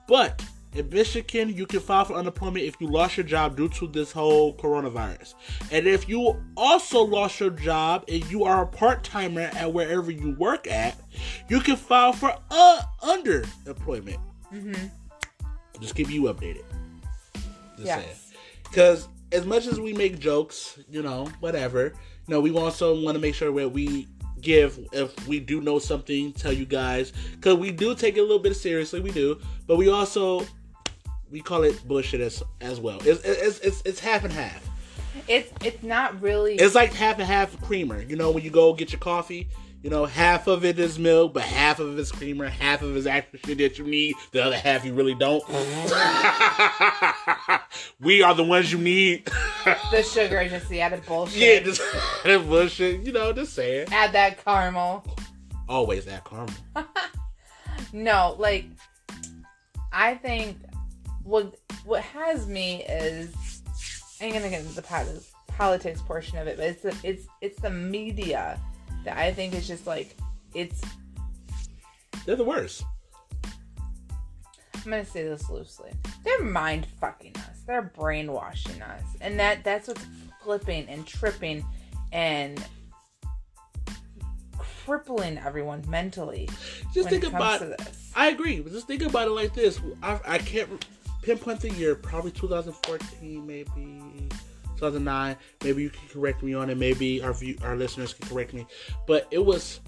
But 0.08 0.44
in 0.74 0.90
Michigan, 0.90 1.56
you 1.56 1.68
can 1.68 1.80
file 1.80 2.06
for 2.06 2.16
unemployment 2.16 2.66
if 2.66 2.82
you 2.82 2.88
lost 2.88 3.16
your 3.16 3.26
job 3.26 3.56
due 3.56 3.70
to 3.70 3.88
this 3.88 4.12
whole 4.12 4.56
coronavirus. 4.56 5.36
And 5.72 5.86
if 5.86 6.10
you 6.10 6.36
also 6.58 7.04
lost 7.04 7.40
your 7.40 7.52
job 7.52 8.06
and 8.08 8.30
you 8.32 8.44
are 8.44 8.64
a 8.64 8.68
part 8.68 9.04
timer 9.04 9.50
at 9.54 9.72
wherever 9.72 10.10
you 10.10 10.32
work 10.32 10.68
at, 10.68 11.00
you 11.48 11.60
can 11.60 11.76
file 11.76 12.12
for 12.12 12.36
uh, 12.50 12.82
underemployment. 13.04 14.20
Mm-hmm. 14.52 14.88
Just 15.80 15.96
keep 15.96 16.10
you 16.10 16.24
updated. 16.24 16.64
Just. 17.78 17.86
Yes. 17.86 18.34
Because 18.64 19.08
as 19.32 19.46
much 19.46 19.68
as 19.68 19.80
we 19.80 19.94
make 19.94 20.18
jokes, 20.18 20.80
you 20.90 21.04
know, 21.04 21.26
whatever, 21.40 21.94
you 22.28 22.34
know, 22.34 22.40
we 22.40 22.52
also 22.56 23.00
want 23.02 23.16
to 23.16 23.22
make 23.22 23.36
sure 23.36 23.54
that 23.54 23.70
we 23.70 24.08
give, 24.42 24.80
if 24.92 25.28
we 25.28 25.40
do 25.40 25.62
know 25.62 25.80
something, 25.80 26.34
tell 26.34 26.54
you 26.54 26.66
guys. 26.66 27.14
Because 27.32 27.56
we 27.56 27.72
do 27.72 27.96
take 27.96 28.18
it 28.18 28.20
a 28.20 28.24
little 28.24 28.40
bit 28.40 28.56
seriously, 28.56 29.00
we 29.00 29.12
do. 29.12 29.40
But 29.68 29.78
we 29.78 29.90
also, 29.90 30.46
we 31.32 31.42
call 31.42 31.64
it 31.64 31.86
bullshit 31.88 32.22
as, 32.22 32.44
as 32.62 32.80
well. 32.80 33.00
It's, 33.06 33.24
it's, 33.24 33.60
it's, 33.60 33.82
it's 33.86 34.00
half 34.00 34.24
and 34.24 34.34
half. 34.34 34.70
It's 35.28 35.52
it's 35.64 35.82
not 35.82 36.22
really. 36.22 36.56
It's 36.56 36.76
like 36.76 36.94
half 36.94 37.20
and 37.20 37.28
half 37.28 37.60
creamer. 37.62 38.02
You 38.02 38.16
know, 38.16 38.32
when 38.32 38.44
you 38.44 38.52
go 38.52 38.74
get 38.74 38.92
your 38.92 39.00
coffee, 39.00 39.48
you 39.86 39.92
know, 39.92 40.08
half 40.08 40.48
of 40.48 40.66
it 40.66 40.80
is 40.80 40.98
milk, 40.98 41.36
but 41.36 41.44
half 41.44 41.80
of 41.80 41.94
it 41.94 42.00
is 42.00 42.12
creamer, 42.12 42.50
half 42.50 42.82
of 42.82 42.96
it 42.96 42.98
is 42.98 43.06
actual 43.06 43.38
shit 43.46 43.60
that 43.60 43.78
you 43.78 43.86
need, 43.86 44.16
the 44.32 44.44
other 44.44 44.58
half 44.58 44.84
you 44.84 44.96
really 44.96 45.14
don't. 45.14 45.48
we 48.00 48.24
are 48.24 48.34
the 48.34 48.44
ones 48.44 48.72
you 48.72 48.80
need. 48.80 49.26
the 49.92 50.02
sugar 50.02 50.42
is 50.42 50.54
just 50.54 50.68
the 50.70 50.82
added 50.82 51.06
bullshit. 51.06 51.38
yeah, 51.38 51.60
just 51.60 51.84
that 52.24 52.48
bullshit. 52.48 53.06
You 53.06 53.12
know, 53.12 53.32
just 53.32 53.54
saying. 53.54 53.90
Add 53.92 54.14
that 54.14 54.44
caramel. 54.44 55.06
Always 55.70 56.06
that 56.06 56.26
caramel. 56.26 56.56
No, 57.94 58.36
like 58.40 58.66
I 59.94 60.16
think 60.16 60.58
what 61.24 61.60
what 61.86 62.02
has 62.02 62.48
me 62.48 62.82
is 62.86 63.62
I 64.20 64.26
ain't 64.26 64.34
gonna 64.34 64.50
get 64.50 64.62
into 64.62 64.82
the 64.82 65.24
politics 65.48 66.02
portion 66.02 66.40
of 66.40 66.48
it, 66.48 66.58
but 66.58 66.66
it's 66.66 66.82
the, 66.82 66.98
it's 67.04 67.28
it's 67.42 67.62
the 67.62 67.70
media 67.70 68.60
that 69.06 69.18
I 69.18 69.34
think 69.34 69.54
is 69.54 69.68
just 69.68 69.88
like 69.88 70.16
it's. 70.54 70.82
They're 72.26 72.36
the 72.36 72.44
worst. 72.44 72.84
I'm 74.74 74.92
gonna 74.92 75.06
say 75.06 75.24
this 75.24 75.50
loosely. 75.50 75.92
They're 76.24 76.44
mind 76.44 76.86
fucking 77.00 77.36
us. 77.38 77.62
They're 77.66 77.92
brainwashing 77.98 78.82
us, 78.82 79.04
and 79.22 79.40
that 79.40 79.64
that's 79.64 79.88
what's 79.88 80.06
flipping 80.44 80.88
and 80.90 81.08
tripping 81.08 81.66
and 82.12 82.64
crippling 84.86 85.40
everyone 85.40 85.84
mentally 85.88 86.48
Just 86.94 87.10
think 87.10 87.24
about. 87.24 87.62
this. 87.62 88.12
I 88.16 88.28
agree, 88.28 88.60
but 88.60 88.72
just 88.72 88.88
think 88.88 89.02
about 89.02 89.28
it 89.28 89.32
like 89.32 89.54
this. 89.54 89.82
I, 90.04 90.20
I 90.26 90.38
can't 90.38 90.86
pinpoint 91.24 91.62
the 91.62 91.72
year. 91.72 91.96
Probably 91.96 92.32
2014, 92.32 93.46
maybe 93.46 94.30
2009. 94.76 95.36
Maybe 95.64 95.84
you 95.84 95.90
can 95.90 96.08
correct 96.10 96.44
me 96.44 96.54
on 96.54 96.70
it. 96.70 96.78
Maybe 96.78 97.22
our 97.22 97.34
view, 97.34 97.58
our 97.64 97.76
listeners 97.76 98.14
can 98.14 98.28
correct 98.28 98.54
me. 98.54 98.66
But 99.08 99.28
it 99.32 99.44
was, 99.44 99.80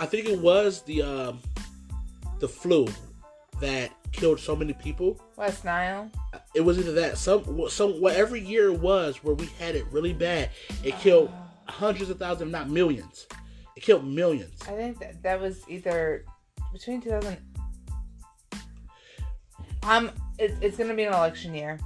I 0.00 0.06
think 0.06 0.28
it 0.28 0.38
was 0.38 0.82
the 0.82 1.02
um, 1.02 1.40
the 2.38 2.48
flu 2.48 2.86
that 3.60 3.90
killed 4.12 4.40
so 4.40 4.54
many 4.56 4.72
people. 4.72 5.20
West 5.36 5.64
Nile. 5.64 6.10
It 6.54 6.60
was 6.60 6.78
either 6.78 6.92
that 6.92 7.18
some 7.18 7.68
some 7.68 8.00
whatever 8.00 8.36
year 8.36 8.72
it 8.72 8.80
was 8.80 9.22
where 9.22 9.34
we 9.34 9.46
had 9.58 9.74
it 9.74 9.86
really 9.90 10.12
bad. 10.12 10.50
It 10.82 10.96
killed 10.98 11.30
hundreds 11.66 12.10
of 12.10 12.18
thousands, 12.18 12.52
not 12.52 12.68
millions. 12.68 13.26
It 13.76 13.82
killed 13.82 14.06
millions. 14.06 14.60
I 14.62 14.72
think 14.72 14.98
that 15.00 15.22
that 15.22 15.40
was 15.40 15.62
either 15.68 16.24
between 16.72 17.00
2000. 17.00 17.36
Um, 19.84 20.10
it, 20.38 20.54
it's 20.60 20.76
gonna 20.76 20.94
be 20.94 21.04
an 21.04 21.12
election 21.12 21.54
year. 21.54 21.78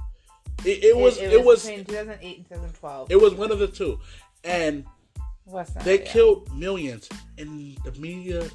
It, 0.65 0.83
it 0.83 0.97
was 0.97 1.17
it, 1.17 1.43
was 1.43 1.65
between 1.65 1.85
2008 1.85 2.37
and 2.37 2.49
2012. 2.49 3.11
it 3.11 3.19
was 3.19 3.33
one 3.33 3.51
of 3.51 3.59
the 3.59 3.67
two, 3.67 3.99
and 4.43 4.85
they 5.83 5.99
yeah. 5.99 6.05
killed 6.05 6.53
millions, 6.55 7.09
and 7.37 7.77
the 7.83 7.91
media 7.99 8.47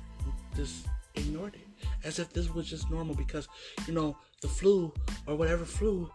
just 0.57 0.87
ignored 1.15 1.55
it 1.55 1.69
as 2.05 2.19
if 2.19 2.33
this 2.33 2.53
was 2.53 2.69
just 2.69 2.91
normal 2.91 3.15
because 3.15 3.49
you 3.87 3.95
know 3.95 4.17
the 4.41 4.49
flu 4.49 4.93
or 5.27 5.37
whatever 5.37 5.65
flu. 5.65 6.11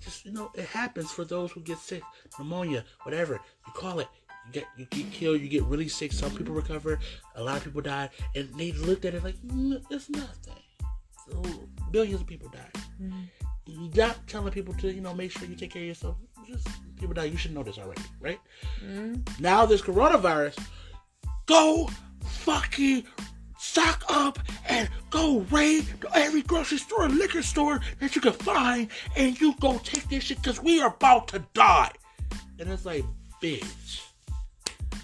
Just 0.00 0.24
you 0.24 0.32
know, 0.32 0.50
it 0.54 0.64
happens 0.64 1.10
for 1.10 1.24
those 1.24 1.52
who 1.52 1.60
get 1.60 1.78
sick, 1.78 2.02
pneumonia, 2.38 2.84
whatever 3.02 3.34
you 3.34 3.72
call 3.74 4.00
it. 4.00 4.08
You 4.46 4.52
get 4.52 4.64
you 4.78 4.86
get 4.86 5.12
killed, 5.12 5.40
you 5.40 5.48
get 5.48 5.64
really 5.64 5.88
sick. 5.88 6.12
Some 6.12 6.30
people 6.30 6.54
recover, 6.54 6.98
a 7.36 7.42
lot 7.42 7.58
of 7.58 7.64
people 7.64 7.82
died, 7.82 8.10
and 8.34 8.48
they 8.56 8.72
looked 8.72 9.04
at 9.04 9.14
it 9.14 9.22
like 9.22 9.36
mm, 9.42 9.82
it's 9.90 10.08
nothing. 10.08 10.54
So 11.26 11.42
billions 11.90 12.22
of 12.22 12.26
people 12.26 12.48
died. 12.48 12.82
Not 13.94 14.26
telling 14.26 14.52
people 14.52 14.74
to 14.74 14.92
you 14.92 15.00
know 15.00 15.14
make 15.14 15.30
sure 15.30 15.48
you 15.48 15.56
take 15.56 15.72
care 15.72 15.82
of 15.82 15.88
yourself. 15.88 16.16
Just 16.46 16.68
people 16.96 17.14
die. 17.14 17.24
You 17.24 17.36
should 17.36 17.54
know 17.54 17.62
this 17.62 17.78
already, 17.78 18.02
right? 18.20 18.40
Mhm. 18.84 19.40
Now 19.40 19.66
this 19.66 19.82
coronavirus, 19.82 20.58
go 21.46 21.88
fucking 22.24 23.04
stock 23.58 24.04
up 24.08 24.38
and 24.68 24.88
go 25.10 25.40
raid 25.50 25.86
every 26.14 26.42
grocery 26.42 26.78
store 26.78 27.04
and 27.04 27.16
liquor 27.16 27.42
store 27.42 27.80
that 28.00 28.14
you 28.14 28.20
can 28.20 28.32
find 28.32 28.88
and 29.16 29.38
you 29.40 29.54
go 29.60 29.78
take 29.78 30.08
this 30.08 30.24
shit 30.24 30.38
because 30.38 30.62
we 30.62 30.80
are 30.80 30.88
about 30.94 31.28
to 31.28 31.44
die. 31.52 31.92
And 32.58 32.70
it's 32.70 32.86
like, 32.86 33.04
bitch, 33.42 34.02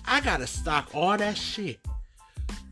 I 0.06 0.20
gotta 0.20 0.46
stock 0.46 0.90
all 0.94 1.16
that 1.16 1.36
shit 1.36 1.78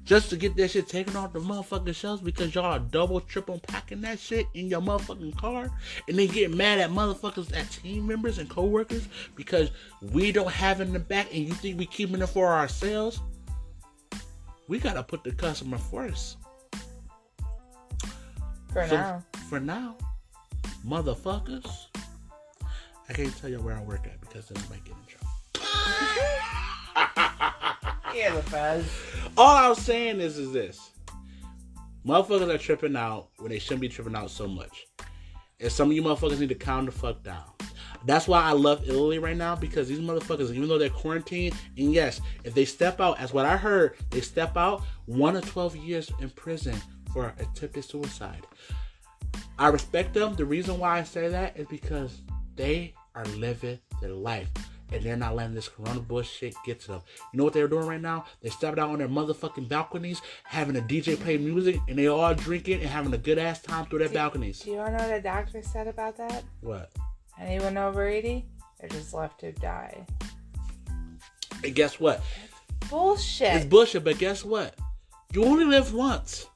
just 0.05 0.29
to 0.31 0.37
get 0.37 0.57
that 0.57 0.71
shit 0.71 0.87
taken 0.87 1.17
off 1.17 1.33
the 1.33 1.41
motherfucking 1.41 1.95
shelves 1.95 2.21
because 2.21 2.55
y'all 2.55 2.65
are 2.65 2.79
double, 2.79 3.21
triple 3.21 3.59
packing 3.67 4.03
that 4.03 4.19
shit 4.19 4.47
in 4.55 4.69
your 4.69 4.81
motherfucking 4.81 5.37
car 5.37 5.71
and 6.09 6.19
then 6.19 6.29
get 6.29 6.53
mad 6.53 6.79
at 6.79 6.91
motherfuckers, 6.91 7.55
at 7.57 7.71
team 7.71 8.07
members 8.07 8.39
and 8.39 8.49
co-workers 8.51 9.09
because 9.35 9.71
we 10.13 10.31
don't 10.31 10.53
have 10.53 10.81
it 10.81 10.89
in 10.89 10.93
the 10.93 10.99
back 10.99 11.29
and 11.33 11.47
you 11.47 11.55
think 11.55 11.79
we 11.79 11.87
keeping 11.87 12.21
it 12.21 12.27
for 12.27 12.53
ourselves. 12.53 13.21
We 14.69 14.79
gotta 14.79 15.03
put 15.03 15.25
the 15.25 15.33
customer 15.33 15.79
first. 15.79 16.37
For 18.73 18.87
So, 18.89 18.97
now. 18.97 19.25
For 19.49 19.61
now, 19.61 19.97
motherfuckers. 20.87 21.87
I 23.09 23.13
can't 23.13 23.37
tell 23.37 23.51
you 23.51 23.61
where 23.61 23.77
I 23.77 23.83
work 23.83 24.07
at 24.07 24.21
because 24.21 24.49
then 24.49 24.63
I 24.67 24.71
might 24.71 24.85
get 24.85 24.95
in 24.95 25.05
trouble. 25.07 25.31
All 29.37 29.57
I'm 29.57 29.75
saying 29.75 30.21
is, 30.21 30.39
is 30.39 30.53
this: 30.53 30.91
motherfuckers 32.07 32.55
are 32.55 32.59
tripping 32.59 32.97
out 32.97 33.29
when 33.39 33.51
they 33.51 33.59
shouldn't 33.59 33.81
be 33.81 33.89
tripping 33.89 34.15
out 34.15 34.31
so 34.31 34.47
much, 34.47 34.87
and 35.61 35.71
some 35.71 35.91
of 35.91 35.95
you 35.95 36.03
motherfuckers 36.03 36.39
need 36.39 36.49
to 36.51 36.55
calm 36.55 36.87
the 36.87 36.93
fuck 36.93 37.23
down. 37.23 37.45
That's 38.07 38.29
why 38.29 38.43
I 38.43 38.53
love 38.53 38.87
Italy 38.87 39.19
right 39.19 39.37
now 39.37 39.57
because 39.57 39.89
these 39.89 39.99
motherfuckers, 39.99 40.51
even 40.51 40.69
though 40.69 40.79
they're 40.79 40.91
quarantined, 40.91 41.55
and 41.79 41.93
yes, 41.93 42.21
if 42.45 42.55
they 42.55 42.67
step 42.67 43.01
out, 43.01 43.19
as 43.19 43.33
what 43.33 43.47
I 43.47 43.57
heard, 43.57 43.97
they 44.11 44.21
step 44.21 44.57
out 44.57 44.83
one 45.07 45.37
or 45.37 45.41
twelve 45.41 45.75
years 45.75 46.11
in 46.21 46.31
prison 46.31 46.77
for 47.12 47.35
attempted 47.39 47.85
suicide. 47.85 48.47
I 49.59 49.69
respect 49.69 50.15
them. 50.15 50.35
The 50.35 50.45
reason 50.45 50.79
why 50.79 50.99
I 50.99 51.03
say 51.03 51.29
that 51.29 51.57
is 51.57 51.67
because 51.69 52.21
they 52.57 52.95
are 53.15 53.25
living 53.25 53.79
their 54.01 54.12
life 54.12 54.49
and 54.93 55.03
they're 55.03 55.16
not 55.16 55.35
letting 55.35 55.55
this 55.55 55.68
corona 55.68 56.01
bullshit 56.01 56.55
get 56.64 56.80
to 56.80 56.89
them. 56.89 57.01
You 57.32 57.39
know 57.39 57.45
what 57.45 57.53
they're 57.53 57.68
doing 57.68 57.87
right 57.87 58.01
now? 58.01 58.26
They 58.43 58.51
stepped 58.51 58.78
out 58.78 58.91
on 58.91 58.99
their 58.99 59.09
motherfucking 59.09 59.68
balconies, 59.68 60.20
having 60.45 60.76
a 60.76 60.80
DJ 60.80 61.18
play 61.18 61.37
music, 61.39 61.80
and 61.89 61.99
they 61.99 62.07
all 62.07 62.35
drinking 62.35 62.80
and 62.80 62.89
having 62.89 63.12
a 63.14 63.18
good 63.18 63.39
ass 63.39 63.61
time 63.62 63.87
through 63.87 64.01
their 64.01 64.09
balconies. 64.09 64.61
Do 64.61 64.70
you 64.70 64.76
know 64.76 64.82
what 64.85 65.11
a 65.11 65.20
doctor 65.20 65.62
said 65.62 65.89
about 65.89 66.16
that? 66.18 66.45
What? 66.61 66.91
Anyone 67.41 67.76
over 67.78 68.07
80? 68.07 68.45
They're 68.80 68.89
just 68.91 69.14
left 69.14 69.41
to 69.41 69.53
die. 69.53 70.07
And 71.64 71.74
guess 71.74 71.99
what? 71.99 72.22
Bullshit. 72.91 73.55
It's 73.55 73.64
bullshit, 73.64 74.05
but 74.05 74.18
guess 74.18 74.45
what? 74.45 74.74
You 75.32 75.45
only 75.45 75.64
live 75.64 75.93
once. 75.95 76.47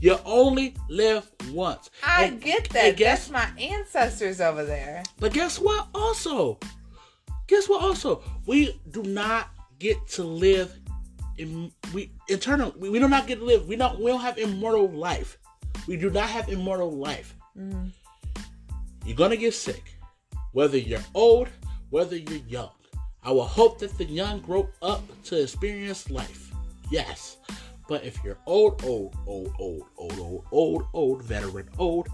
You 0.00 0.18
only 0.26 0.74
live 0.88 1.30
once. 1.52 1.88
I 2.02 2.24
And- 2.24 2.42
get 2.42 2.68
that. 2.70 2.96
guess 2.96 3.28
That's 3.28 3.56
my 3.56 3.60
ancestors 3.62 4.40
over 4.40 4.64
there. 4.64 5.02
But 5.18 5.32
guess 5.32 5.58
what? 5.58 5.88
Also, 5.94 6.58
guess 7.50 7.68
what? 7.68 7.82
Also, 7.82 8.22
we 8.46 8.80
do 8.90 9.02
not 9.02 9.48
get 9.78 10.06
to 10.16 10.22
live 10.22 10.72
in 11.36 11.70
we 11.92 12.12
eternal. 12.28 12.72
We, 12.78 12.88
we 12.90 12.98
do 12.98 13.08
not 13.08 13.26
get 13.26 13.38
to 13.40 13.44
live. 13.44 13.66
We 13.66 13.76
don't. 13.76 13.98
We 14.00 14.06
don't 14.10 14.20
have 14.20 14.38
immortal 14.38 14.88
life. 14.88 15.36
We 15.86 15.96
do 15.96 16.08
not 16.10 16.28
have 16.30 16.48
immortal 16.48 16.90
life. 16.92 17.34
Mhm. 17.58 17.90
You're 19.04 19.16
gonna 19.16 19.36
get 19.36 19.54
sick, 19.54 19.82
whether 20.52 20.78
you're 20.78 21.04
old, 21.14 21.48
whether 21.90 22.16
you're 22.16 22.46
young. 22.46 22.70
I 23.22 23.32
will 23.32 23.44
hope 23.44 23.78
that 23.80 23.98
the 23.98 24.04
young 24.04 24.40
grow 24.40 24.68
up 24.80 25.02
to 25.24 25.42
experience 25.42 26.08
life. 26.10 26.50
Yes. 26.90 27.36
But 27.88 28.04
if 28.04 28.22
you're 28.22 28.38
old, 28.46 28.84
old, 28.84 29.16
old, 29.26 29.52
old, 29.58 29.84
old, 29.98 30.18
old, 30.20 30.44
old, 30.52 30.82
old, 30.92 31.22
veteran, 31.24 31.68
old, 31.76 32.08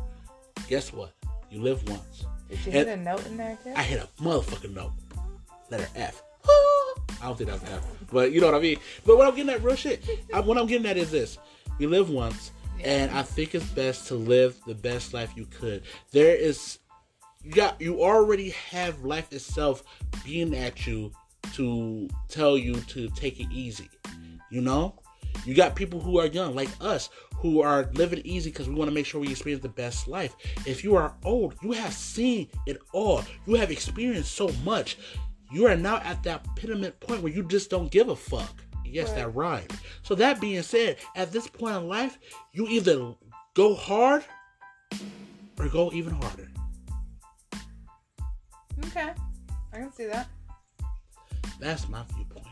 guess 0.68 0.92
what? 0.92 1.12
You 1.50 1.60
live 1.62 1.86
once. 1.88 2.24
Did 2.48 2.58
you 2.64 2.64
And- 2.72 2.74
hit 2.74 2.88
a 2.88 2.96
note 2.96 3.26
in 3.26 3.36
there 3.36 3.58
too? 3.62 3.72
I 3.76 3.82
hit 3.82 4.00
a 4.00 4.08
motherfucking 4.22 4.74
note. 4.74 4.92
Letter 5.70 5.88
F. 5.94 6.22
I 6.48 7.26
don't 7.26 7.38
think 7.38 7.50
that's 7.50 7.64
F, 7.64 7.84
but 8.12 8.32
you 8.32 8.40
know 8.40 8.46
what 8.46 8.56
I 8.56 8.60
mean. 8.60 8.78
But 9.04 9.16
what 9.16 9.26
I'm 9.26 9.34
getting 9.34 9.52
at, 9.52 9.62
real 9.62 9.76
shit. 9.76 10.04
I, 10.32 10.40
what 10.40 10.58
I'm 10.58 10.66
getting 10.66 10.86
at 10.86 10.96
is 10.96 11.10
this: 11.10 11.38
you 11.78 11.88
live 11.88 12.10
once, 12.10 12.52
and 12.84 13.10
I 13.10 13.22
think 13.22 13.54
it's 13.54 13.66
best 13.66 14.06
to 14.08 14.14
live 14.14 14.58
the 14.66 14.74
best 14.74 15.14
life 15.14 15.32
you 15.36 15.46
could. 15.46 15.82
There 16.12 16.34
is, 16.34 16.78
you 17.42 17.52
got, 17.52 17.80
you 17.80 18.02
already 18.02 18.50
have 18.50 19.04
life 19.04 19.32
itself 19.32 19.82
being 20.24 20.54
at 20.54 20.86
you 20.86 21.10
to 21.54 22.08
tell 22.28 22.58
you 22.58 22.74
to 22.74 23.08
take 23.10 23.40
it 23.40 23.48
easy. 23.50 23.88
You 24.50 24.60
know, 24.60 24.94
you 25.44 25.54
got 25.54 25.74
people 25.74 26.00
who 26.00 26.18
are 26.18 26.26
young 26.26 26.54
like 26.54 26.68
us 26.80 27.08
who 27.36 27.62
are 27.62 27.90
living 27.94 28.22
easy 28.24 28.50
because 28.50 28.68
we 28.68 28.74
want 28.74 28.88
to 28.88 28.94
make 28.94 29.06
sure 29.06 29.20
we 29.20 29.30
experience 29.30 29.62
the 29.62 29.68
best 29.68 30.08
life. 30.08 30.34
If 30.66 30.82
you 30.82 30.96
are 30.96 31.14
old, 31.24 31.54
you 31.62 31.72
have 31.72 31.92
seen 31.92 32.48
it 32.66 32.78
all. 32.92 33.22
You 33.46 33.54
have 33.54 33.70
experienced 33.70 34.32
so 34.32 34.48
much. 34.64 34.96
You 35.52 35.66
are 35.66 35.76
now 35.76 35.98
at 35.98 36.22
that 36.24 36.44
pediment 36.56 36.98
point 37.00 37.22
where 37.22 37.32
you 37.32 37.42
just 37.44 37.70
don't 37.70 37.90
give 37.90 38.08
a 38.08 38.16
fuck. 38.16 38.62
Yes, 38.84 39.08
Right. 39.08 39.16
that 39.16 39.34
rhymed. 39.34 39.72
So 40.02 40.14
that 40.14 40.40
being 40.40 40.62
said, 40.62 40.96
at 41.14 41.32
this 41.32 41.46
point 41.48 41.76
in 41.76 41.88
life, 41.88 42.18
you 42.52 42.66
either 42.68 43.14
go 43.54 43.74
hard 43.74 44.24
or 45.58 45.68
go 45.68 45.90
even 45.92 46.14
harder. 46.14 46.48
Okay. 48.86 49.12
I 49.72 49.76
can 49.78 49.92
see 49.92 50.06
that. 50.06 50.28
That's 51.58 51.88
my 51.88 52.02
viewpoint. 52.14 52.46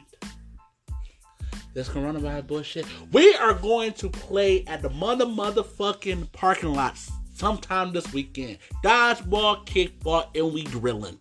This 1.74 1.88
coronavirus 1.88 2.46
bullshit. 2.46 2.86
We 3.12 3.34
are 3.34 3.54
going 3.54 3.92
to 3.94 4.08
play 4.08 4.64
at 4.66 4.80
the 4.82 4.90
mother 4.90 5.26
motherfucking 5.26 6.30
parking 6.32 6.72
lots 6.72 7.10
sometime 7.34 7.92
this 7.92 8.12
weekend. 8.12 8.58
Dodgeball, 8.84 9.66
kickball, 9.66 10.28
and 10.36 10.52
we 10.52 10.64
grilling. 10.64 11.18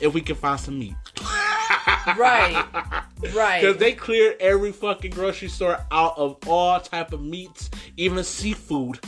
If 0.00 0.14
we 0.14 0.20
can 0.20 0.36
find 0.36 0.58
some 0.58 0.78
meat. 0.78 0.94
Right. 2.16 2.64
Right. 3.34 3.60
Because 3.60 3.76
they 3.78 3.92
cleared 3.92 4.36
every 4.40 4.72
fucking 4.72 5.10
grocery 5.10 5.48
store 5.48 5.78
out 5.90 6.16
of 6.16 6.38
all 6.46 6.80
type 6.80 7.12
of 7.12 7.22
meats, 7.22 7.70
even 7.96 8.22
seafood. 8.24 9.00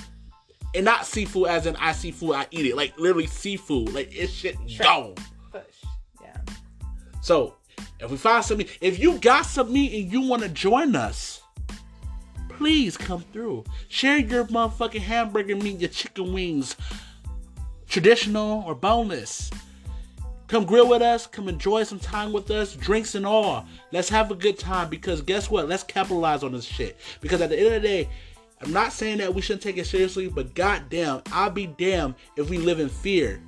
And 0.75 0.85
not 0.85 1.07
seafood 1.07 1.49
as 1.49 1.67
in 1.67 1.77
I 1.77 1.93
see 1.93 2.11
food, 2.11 2.35
I 2.35 2.47
eat 2.51 2.67
it. 2.67 2.77
Like 2.77 2.99
literally 2.99 3.27
seafood. 3.27 3.93
Like 3.93 4.09
it's 4.13 4.33
shit 4.33 4.57
gone. 4.79 5.15
Push. 5.51 5.63
Yeah. 6.23 6.37
So, 7.23 7.55
if 7.99 8.11
we 8.11 8.17
find 8.17 8.45
some 8.45 8.59
meat, 8.59 8.79
if 8.81 8.99
you 8.99 9.19
got 9.19 9.47
some 9.47 9.73
meat 9.73 10.03
and 10.03 10.13
you 10.13 10.23
want 10.23 10.43
to 10.43 10.49
join 10.49 10.97
us, 10.97 11.43
please 12.49 12.97
come 12.97 13.25
through. 13.33 13.65
Share 13.89 14.19
your 14.19 14.45
motherfucking 14.47 15.01
hamburger 15.01 15.57
meat, 15.57 15.81
your 15.81 15.91
chicken 15.91 16.33
wings, 16.33 16.77
traditional 17.89 18.63
or 18.67 18.75
boneless. 18.75 19.51
Come 20.51 20.65
grill 20.65 20.89
with 20.89 21.01
us. 21.01 21.29
Come 21.29 21.49
enjoy 21.49 21.85
some 21.85 22.01
time 22.01 22.33
with 22.33 22.51
us, 22.51 22.75
drinks 22.75 23.15
and 23.15 23.25
all. 23.25 23.65
Let's 23.93 24.09
have 24.09 24.33
a 24.33 24.35
good 24.35 24.59
time 24.59 24.89
because 24.89 25.23
guess 25.23 25.49
what? 25.49 25.69
Let's 25.69 25.85
capitalize 25.85 26.43
on 26.43 26.51
this 26.51 26.65
shit. 26.65 26.99
Because 27.21 27.41
at 27.41 27.51
the 27.51 27.57
end 27.57 27.69
of 27.69 27.81
the 27.81 27.87
day, 27.87 28.09
I'm 28.61 28.73
not 28.73 28.93
saying 28.93 29.19
that 29.19 29.33
we 29.33 29.43
shouldn't 29.43 29.63
take 29.63 29.77
it 29.77 29.87
seriously, 29.87 30.27
but 30.27 30.57
goddamn, 30.57 31.23
I'll 31.31 31.51
be 31.51 31.67
damned 31.67 32.17
if 32.37 32.51
we 32.51 32.59
live 32.59 32.81
in 32.81 32.89
fear 32.89 33.41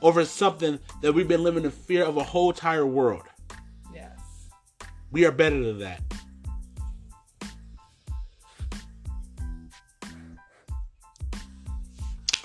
over 0.00 0.24
something 0.24 0.78
that 1.00 1.12
we've 1.12 1.26
been 1.26 1.42
living 1.42 1.64
in 1.64 1.72
fear 1.72 2.04
of 2.04 2.16
a 2.16 2.22
whole 2.22 2.50
entire 2.50 2.86
world. 2.86 3.24
Yes. 3.92 4.16
We 5.10 5.24
are 5.24 5.32
better 5.32 5.60
than 5.60 5.80
that. 5.80 6.02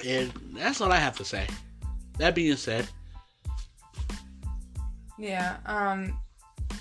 And 0.03 0.33
that's 0.55 0.81
all 0.81 0.91
I 0.91 0.97
have 0.97 1.17
to 1.17 1.25
say. 1.25 1.45
That 2.17 2.33
being 2.33 2.57
said, 2.57 2.87
Yeah, 5.17 5.57
um, 5.65 6.19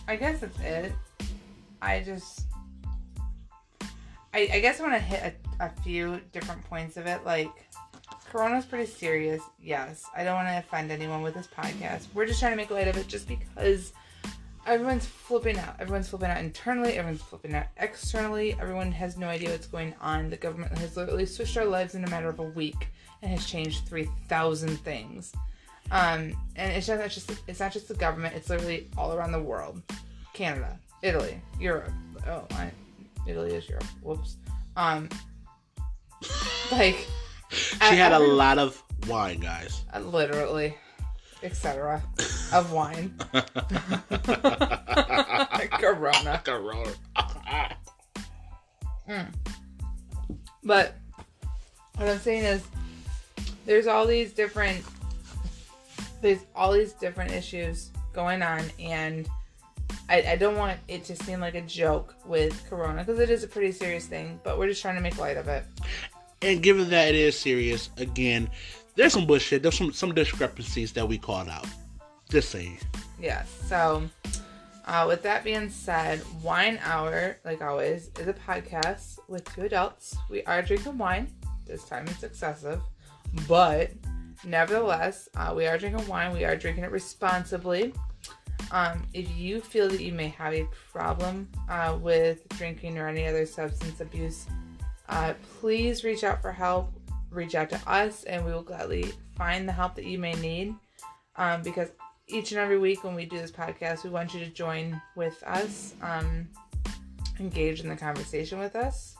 I 0.07 0.16
guess 0.16 0.41
that's 0.41 0.61
it. 0.61 0.93
I 1.80 2.01
just, 2.01 2.43
I, 4.34 4.49
I 4.53 4.61
guess 4.61 4.80
I 4.80 4.82
want 4.82 4.95
to 4.95 5.01
hit 5.01 5.34
a, 5.61 5.64
a 5.64 5.70
few 5.82 6.20
different 6.32 6.62
points 6.64 6.97
of 6.97 7.07
it. 7.07 7.24
Like, 7.24 7.51
Corona's 8.30 8.66
pretty 8.66 8.87
serious. 8.87 9.43
Yes, 9.62 10.05
I 10.14 10.24
don't 10.24 10.34
want 10.34 10.49
to 10.49 10.59
offend 10.59 10.91
anyone 10.91 11.22
with 11.22 11.34
this 11.34 11.49
podcast. 11.49 12.07
We're 12.12 12.26
just 12.26 12.41
trying 12.41 12.53
to 12.53 12.57
make 12.57 12.70
light 12.70 12.89
of 12.89 12.97
it, 12.97 13.09
just 13.09 13.26
because 13.28 13.93
everyone's 14.66 15.07
flipping 15.07 15.59
out. 15.59 15.76
Everyone's 15.78 16.09
flipping 16.09 16.28
out 16.28 16.39
internally. 16.39 16.95
Everyone's 16.99 17.22
flipping 17.22 17.55
out 17.55 17.66
externally. 17.78 18.55
Everyone 18.61 18.93
has 18.93 19.16
no 19.16 19.28
idea 19.28 19.51
what's 19.51 19.66
going 19.66 19.95
on. 20.01 20.28
The 20.28 20.37
government 20.37 20.76
has 20.78 20.97
literally 20.97 21.24
switched 21.24 21.57
our 21.57 21.64
lives 21.64 21.95
in 21.95 22.05
a 22.05 22.11
matter 22.11 22.28
of 22.28 22.41
a 22.41 22.43
week 22.43 22.89
and 23.22 23.30
has 23.30 23.47
changed 23.47 23.87
three 23.87 24.09
thousand 24.28 24.76
things. 24.80 25.32
Um, 25.91 26.37
and 26.57 26.72
it's 26.72 26.87
just, 26.87 27.01
it's 27.01 27.14
just 27.14 27.32
it's 27.47 27.61
not 27.61 27.72
just 27.72 27.89
the 27.89 27.95
government. 27.95 28.34
It's 28.34 28.51
literally 28.51 28.89
all 28.97 29.12
around 29.14 29.32
the 29.32 29.43
world. 29.43 29.82
Canada, 30.32 30.78
Italy, 31.03 31.41
Europe. 31.59 31.93
Oh, 32.26 32.45
I, 32.53 32.70
Italy 33.26 33.55
is 33.55 33.68
Europe. 33.68 33.87
Whoops. 34.03 34.37
Um, 34.76 35.09
like 36.72 37.07
she 37.53 37.97
had 37.97 38.12
a 38.12 38.18
lot 38.18 38.59
of 38.59 38.82
wine, 39.09 39.41
guys. 39.41 39.82
uh, 39.95 40.01
literally, 40.01 40.76
etc. 41.43 42.03
of 42.53 42.72
wine. 42.72 43.14
Corona. 45.70 46.43
Corona. 46.45 46.91
But 50.66 50.97
what 51.97 52.09
I'm 52.09 52.18
saying 52.18 52.45
is, 52.45 52.64
there's 53.64 53.87
all 53.87 54.05
these 54.07 54.32
different, 54.32 54.84
there's 56.27 56.45
all 56.57 56.72
these 56.72 56.93
different 56.93 57.31
issues 57.31 57.91
going 58.12 58.43
on, 58.43 58.64
and 58.81 59.29
I, 60.09 60.22
I 60.33 60.37
don't 60.37 60.57
want 60.57 60.79
it 60.89 61.05
to 61.05 61.14
seem 61.14 61.41
like 61.41 61.55
a 61.55 61.62
joke 61.62 62.16
with 62.24 62.68
Corona 62.68 63.05
because 63.05 63.20
it 63.20 63.31
is 63.31 63.45
a 63.45 63.47
pretty 63.47 63.70
serious 63.70 64.07
thing. 64.07 64.41
But 64.43 64.59
we're 64.59 64.68
just 64.68 64.83
trying 64.83 64.97
to 64.97 65.01
make 65.01 65.18
light 65.18 65.37
of 65.37 65.47
it. 65.47 65.64
And 66.43 66.62
given 66.62 66.91
that 66.91 67.09
it 67.09 67.14
is 67.14 67.39
serious, 67.39 67.91
again, 67.97 68.51
there's 68.97 69.12
some 69.12 69.27
bullshit. 69.27 69.62
There's 69.62 69.79
some 69.79 69.93
some 69.93 70.14
discrepancies 70.14 70.93
that 70.93 71.07
we 71.09 71.16
called 71.16 71.49
out. 71.49 71.66
Just 72.29 72.51
saying. 72.51 72.79
Yes. 73.20 73.49
So, 73.68 74.03
uh, 74.85 75.05
with 75.07 75.22
that 75.22 75.45
being 75.45 75.70
said, 75.70 76.22
Wine 76.43 76.81
Hour, 76.83 77.39
like 77.45 77.62
always, 77.62 78.11
is 78.18 78.27
a 78.27 78.35
podcast 78.35 79.20
with 79.29 79.45
two 79.55 79.62
adults. 79.62 80.16
We 80.29 80.43
are 80.43 80.61
drinking 80.61 80.99
wine. 80.99 81.29
This 81.66 81.85
time 81.85 82.07
it's 82.09 82.24
excessive, 82.24 82.81
but 83.47 83.93
nevertheless, 84.45 85.28
uh, 85.37 85.53
we 85.57 85.66
are 85.66 85.78
drinking 85.78 86.07
wine. 86.07 86.32
We 86.32 86.45
are 86.45 86.57
drinking 86.57 86.84
it 86.84 86.91
responsibly. 86.91 87.93
Um, 88.70 89.07
if 89.14 89.30
you 89.37 89.61
feel 89.61 89.89
that 89.89 90.01
you 90.01 90.12
may 90.12 90.28
have 90.28 90.53
a 90.53 90.66
problem 90.93 91.49
uh, 91.68 91.97
with 92.01 92.49
drinking 92.51 92.99
or 92.99 93.09
any 93.09 93.26
other 93.26 93.47
substance 93.47 94.01
abuse, 94.01 94.47
uh, 95.09 95.34
please 95.61 96.05
reach 96.05 96.24
out 96.24 96.43
for 96.43 96.53
help. 96.53 96.93
Reach 97.30 97.55
out 97.55 97.70
to 97.70 97.80
us, 97.87 98.24
and 98.24 98.45
we 98.45 98.53
will 98.53 98.62
gladly 98.62 99.12
find 99.37 99.68
the 99.68 99.72
help 99.72 99.95
that 99.95 100.05
you 100.05 100.18
may 100.18 100.34
need. 100.34 100.74
Um, 101.37 101.62
because 101.62 101.91
each 102.28 102.51
and 102.53 102.61
every 102.61 102.78
week 102.78 103.05
when 103.05 103.14
we 103.14 103.24
do 103.24 103.39
this 103.39 103.51
podcast, 103.51 104.05
we 104.05 104.11
want 104.11 104.34
you 104.34 104.41
to 104.41 104.51
join 104.51 105.01
with 105.14 105.43
us, 105.45 105.95
um, 106.03 106.49
engage 107.39 107.80
in 107.80 107.89
the 107.89 107.97
conversation 107.97 108.59
with 108.59 108.74
us, 108.74 109.16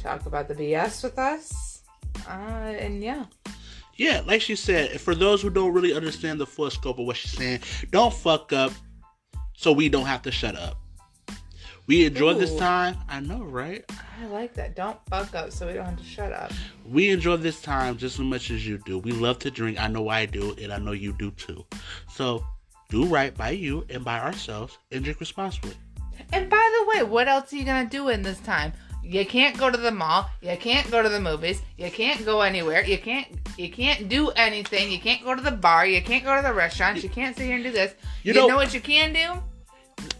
talk 0.00 0.26
about 0.26 0.48
the 0.48 0.54
BS 0.54 1.04
with 1.04 1.18
us, 1.18 1.82
uh, 2.26 2.30
and 2.30 3.02
yeah. 3.02 3.24
Yeah, 3.96 4.22
like 4.26 4.42
she 4.42 4.56
said, 4.56 5.00
for 5.00 5.14
those 5.14 5.40
who 5.40 5.50
don't 5.50 5.72
really 5.72 5.94
understand 5.94 6.40
the 6.40 6.46
full 6.46 6.70
scope 6.70 6.98
of 6.98 7.06
what 7.06 7.16
she's 7.16 7.32
saying, 7.32 7.60
don't 7.90 8.12
fuck 8.12 8.52
up 8.52 8.72
so 9.56 9.72
we 9.72 9.88
don't 9.88 10.06
have 10.06 10.22
to 10.22 10.32
shut 10.32 10.56
up. 10.56 10.78
We 11.86 12.06
enjoy 12.06 12.34
this 12.34 12.56
time. 12.56 12.96
I 13.08 13.20
know, 13.20 13.42
right? 13.42 13.84
I 14.20 14.26
like 14.26 14.54
that. 14.54 14.74
Don't 14.74 14.98
fuck 15.10 15.34
up 15.34 15.52
so 15.52 15.66
we 15.66 15.74
don't 15.74 15.84
have 15.84 15.98
to 15.98 16.04
shut 16.04 16.32
up. 16.32 16.50
We 16.86 17.10
enjoy 17.10 17.36
this 17.36 17.60
time 17.60 17.98
just 17.98 18.18
as 18.18 18.24
much 18.24 18.50
as 18.50 18.66
you 18.66 18.78
do. 18.86 18.98
We 18.98 19.12
love 19.12 19.38
to 19.40 19.50
drink. 19.50 19.78
I 19.78 19.88
know 19.88 20.08
I 20.08 20.24
do, 20.24 20.56
and 20.62 20.72
I 20.72 20.78
know 20.78 20.92
you 20.92 21.12
do 21.12 21.30
too. 21.32 21.64
So 22.10 22.44
do 22.88 23.04
right 23.04 23.36
by 23.36 23.50
you 23.50 23.84
and 23.90 24.02
by 24.02 24.18
ourselves 24.18 24.78
and 24.92 25.04
drink 25.04 25.20
responsibly. 25.20 25.74
And 26.32 26.48
by 26.48 26.56
the 26.56 26.98
way, 26.98 27.02
what 27.04 27.28
else 27.28 27.52
are 27.52 27.56
you 27.56 27.64
gonna 27.64 27.88
do 27.88 28.08
in 28.08 28.22
this 28.22 28.40
time? 28.40 28.72
You 29.04 29.26
can't 29.26 29.56
go 29.58 29.70
to 29.70 29.76
the 29.76 29.90
mall. 29.90 30.30
You 30.40 30.56
can't 30.56 30.90
go 30.90 31.02
to 31.02 31.08
the 31.08 31.20
movies. 31.20 31.60
You 31.76 31.90
can't 31.90 32.24
go 32.24 32.40
anywhere. 32.40 32.84
You 32.84 32.98
can't. 32.98 33.26
You 33.58 33.70
can't 33.70 34.08
do 34.08 34.30
anything. 34.30 34.90
You 34.90 34.98
can't 34.98 35.22
go 35.22 35.34
to 35.34 35.42
the 35.42 35.50
bar. 35.50 35.86
You 35.86 36.00
can't 36.02 36.24
go 36.24 36.34
to 36.34 36.42
the 36.42 36.54
restaurants. 36.54 37.02
You 37.02 37.10
can't 37.10 37.36
sit 37.36 37.44
here 37.46 37.56
and 37.56 37.64
do 37.64 37.70
this. 37.70 37.94
You 38.22 38.32
You, 38.32 38.40
know- 38.40 38.46
know, 38.48 38.56
what 38.56 38.72
you 38.74 38.80
can 38.80 39.12
do? 39.12 39.40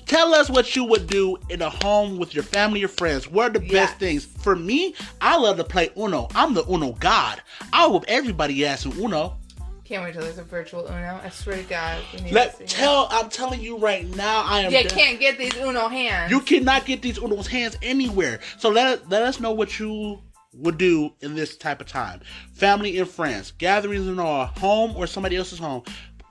Tell 0.07 0.35
us 0.35 0.51
what 0.51 0.77
you 0.77 0.85
would 0.85 1.07
do 1.07 1.37
in 1.49 1.63
a 1.63 1.71
home 1.71 2.19
with 2.19 2.35
your 2.35 2.45
family 2.45 2.85
or 2.85 2.89
friends. 2.89 3.27
What 3.27 3.57
are 3.57 3.59
the 3.59 3.65
Yes. 3.65 3.73
best 3.73 3.99
things? 3.99 4.25
For 4.25 4.55
me, 4.55 4.95
I 5.21 5.37
love 5.39 5.57
to 5.57 5.65
play 5.65 5.89
Uno. 5.97 6.29
I'm 6.35 6.53
the 6.53 6.63
Uno 6.71 6.93
god. 6.93 7.41
I 7.73 7.87
whoop 7.87 8.05
everybody 8.07 8.67
ass 8.67 8.85
in 8.85 8.93
Uno. 9.03 9.39
Can't 9.85 10.03
wait 10.03 10.15
till 10.15 10.23
there's 10.23 10.39
a 10.39 10.45
virtual 10.45 10.87
Uno. 10.87 11.21
I 11.23 11.29
swear 11.29 11.57
to 11.57 11.63
God. 11.65 12.03
We 12.15 12.21
need 12.21 12.29
to 12.31 12.35
Let 12.35 12.57
see 12.57 12.65
tell 12.65 13.07
I'm 13.11 13.29
telling 13.29 13.61
you 13.61 13.77
right 13.77 14.07
now, 14.17 14.43
I 14.43 14.61
am. 14.61 14.73
You 14.73 14.89
can't 14.89 15.21
get 15.21 15.37
these 15.39 15.55
Uno 15.57 15.89
hands. 15.89 16.31
You 16.31 16.41
cannot 16.41 16.87
get 16.87 17.03
these 17.03 17.19
Uno's 17.19 17.47
hands 17.47 17.77
anywhere. 17.83 18.41
So 18.59 18.71
let 18.71 19.09
let 19.11 19.23
us 19.23 19.41
know 19.41 19.53
what 19.53 19.79
you 19.79 20.23
would 20.55 20.79
do 20.79 21.13
in 21.21 21.35
this 21.35 21.57
type 21.57 21.83
of 21.83 21.87
time. 21.87 22.23
Family 22.55 22.99
and 22.99 23.09
friends, 23.09 23.53
gatherings 23.53 24.07
in 24.07 24.19
our 24.19 24.47
home 24.47 24.97
or 24.97 25.07
somebody 25.07 25.37
else's 25.37 25.59
home, 25.59 25.83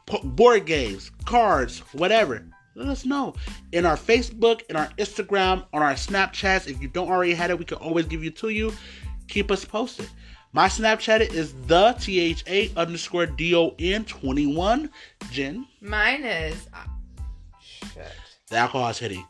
P- 0.08 0.20
board 0.24 0.66
games, 0.66 1.12
cards, 1.26 1.80
whatever. 1.94 2.44
Let 2.76 2.88
us 2.88 3.06
know 3.06 3.36
in 3.72 3.86
our 3.86 3.98
Facebook, 3.98 4.62
in 4.68 4.76
our 4.76 4.88
Instagram, 4.98 5.66
on 5.74 5.84
our 5.84 5.94
Snapchats. 5.94 6.68
If 6.68 6.82
you 6.82 6.88
don't 6.88 7.10
already 7.10 7.36
have 7.36 7.52
it, 7.52 7.60
we 7.60 7.66
can 7.66 7.78
always 7.78 8.08
give 8.08 8.24
you 8.24 8.32
to 8.32 8.50
you. 8.50 8.74
Keep 9.28 9.52
us 9.52 9.64
posted. 9.64 10.10
My 10.56 10.68
Snapchat 10.68 11.34
is 11.34 11.54
the 11.66 11.94
T 12.00 12.20
H 12.20 12.44
A 12.48 12.72
underscore 12.78 13.26
D 13.26 13.56
O 13.56 13.76
N 13.80 14.06
twenty 14.06 14.46
one. 14.46 14.92
Jen, 15.32 15.66
Mine 15.82 16.24
is. 16.24 16.68
Uh, 16.74 16.86
shit. 17.60 18.12
the 18.50 18.58
alcohol 18.58 18.90
is 18.90 19.00
hitting. 19.00 19.26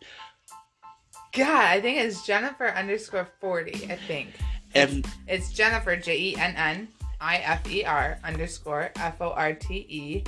God, 1.31 1.47
I 1.47 1.81
think 1.81 1.97
it's 1.97 2.25
Jennifer 2.27 2.67
underscore 2.67 3.27
40. 3.39 3.91
I 3.91 3.95
think. 4.07 4.35
And 4.75 5.07
It's 5.27 5.51
Jennifer, 5.51 5.95
J 5.95 6.19
E 6.19 6.35
N 6.35 6.55
N 6.57 6.87
I 7.21 7.37
F 7.37 7.71
E 7.71 7.85
R 7.85 8.19
underscore 8.23 8.91
F 8.97 9.21
O 9.21 9.31
R 9.31 9.53
T 9.53 9.85
E. 9.89 10.23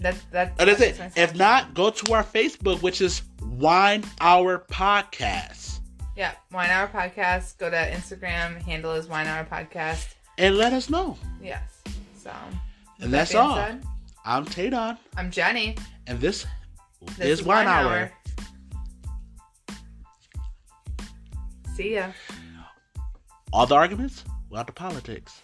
That's 0.00 0.20
that's, 0.30 0.56
that's 0.56 0.80
it. 0.80 1.18
If 1.18 1.34
not, 1.36 1.74
go 1.74 1.90
to 1.90 2.12
our 2.14 2.24
Facebook, 2.24 2.80
which 2.82 3.00
is 3.00 3.22
Wine 3.42 4.04
Hour 4.20 4.64
Podcast, 4.70 5.77
yeah, 6.18 6.32
Wine 6.52 6.68
Hour 6.68 6.88
Podcast. 6.88 7.58
Go 7.58 7.70
to 7.70 7.76
Instagram. 7.76 8.60
Handle 8.60 8.92
is 8.92 9.06
Wine 9.06 9.28
Hour 9.28 9.44
Podcast. 9.44 10.14
and 10.36 10.56
let 10.56 10.72
us 10.72 10.90
know. 10.90 11.16
Yes. 11.40 11.82
So. 12.20 12.32
And 13.00 13.12
that's 13.14 13.30
being 13.30 13.40
all. 13.44 13.54
said, 13.54 13.84
I'm 14.24 14.44
Tadon, 14.44 14.98
I'm 15.16 15.30
Jenny. 15.30 15.76
and 16.08 16.20
this, 16.20 16.44
This 17.16 17.38
is 17.40 17.42
Wine 17.44 17.68
Hour. 17.68 18.12
See 21.76 21.94
ya. 21.94 22.08
All 23.52 23.66
the 23.66 23.76
arguments 23.76 24.24
without 24.50 24.66
the 24.66 24.72
politics. 24.72 25.40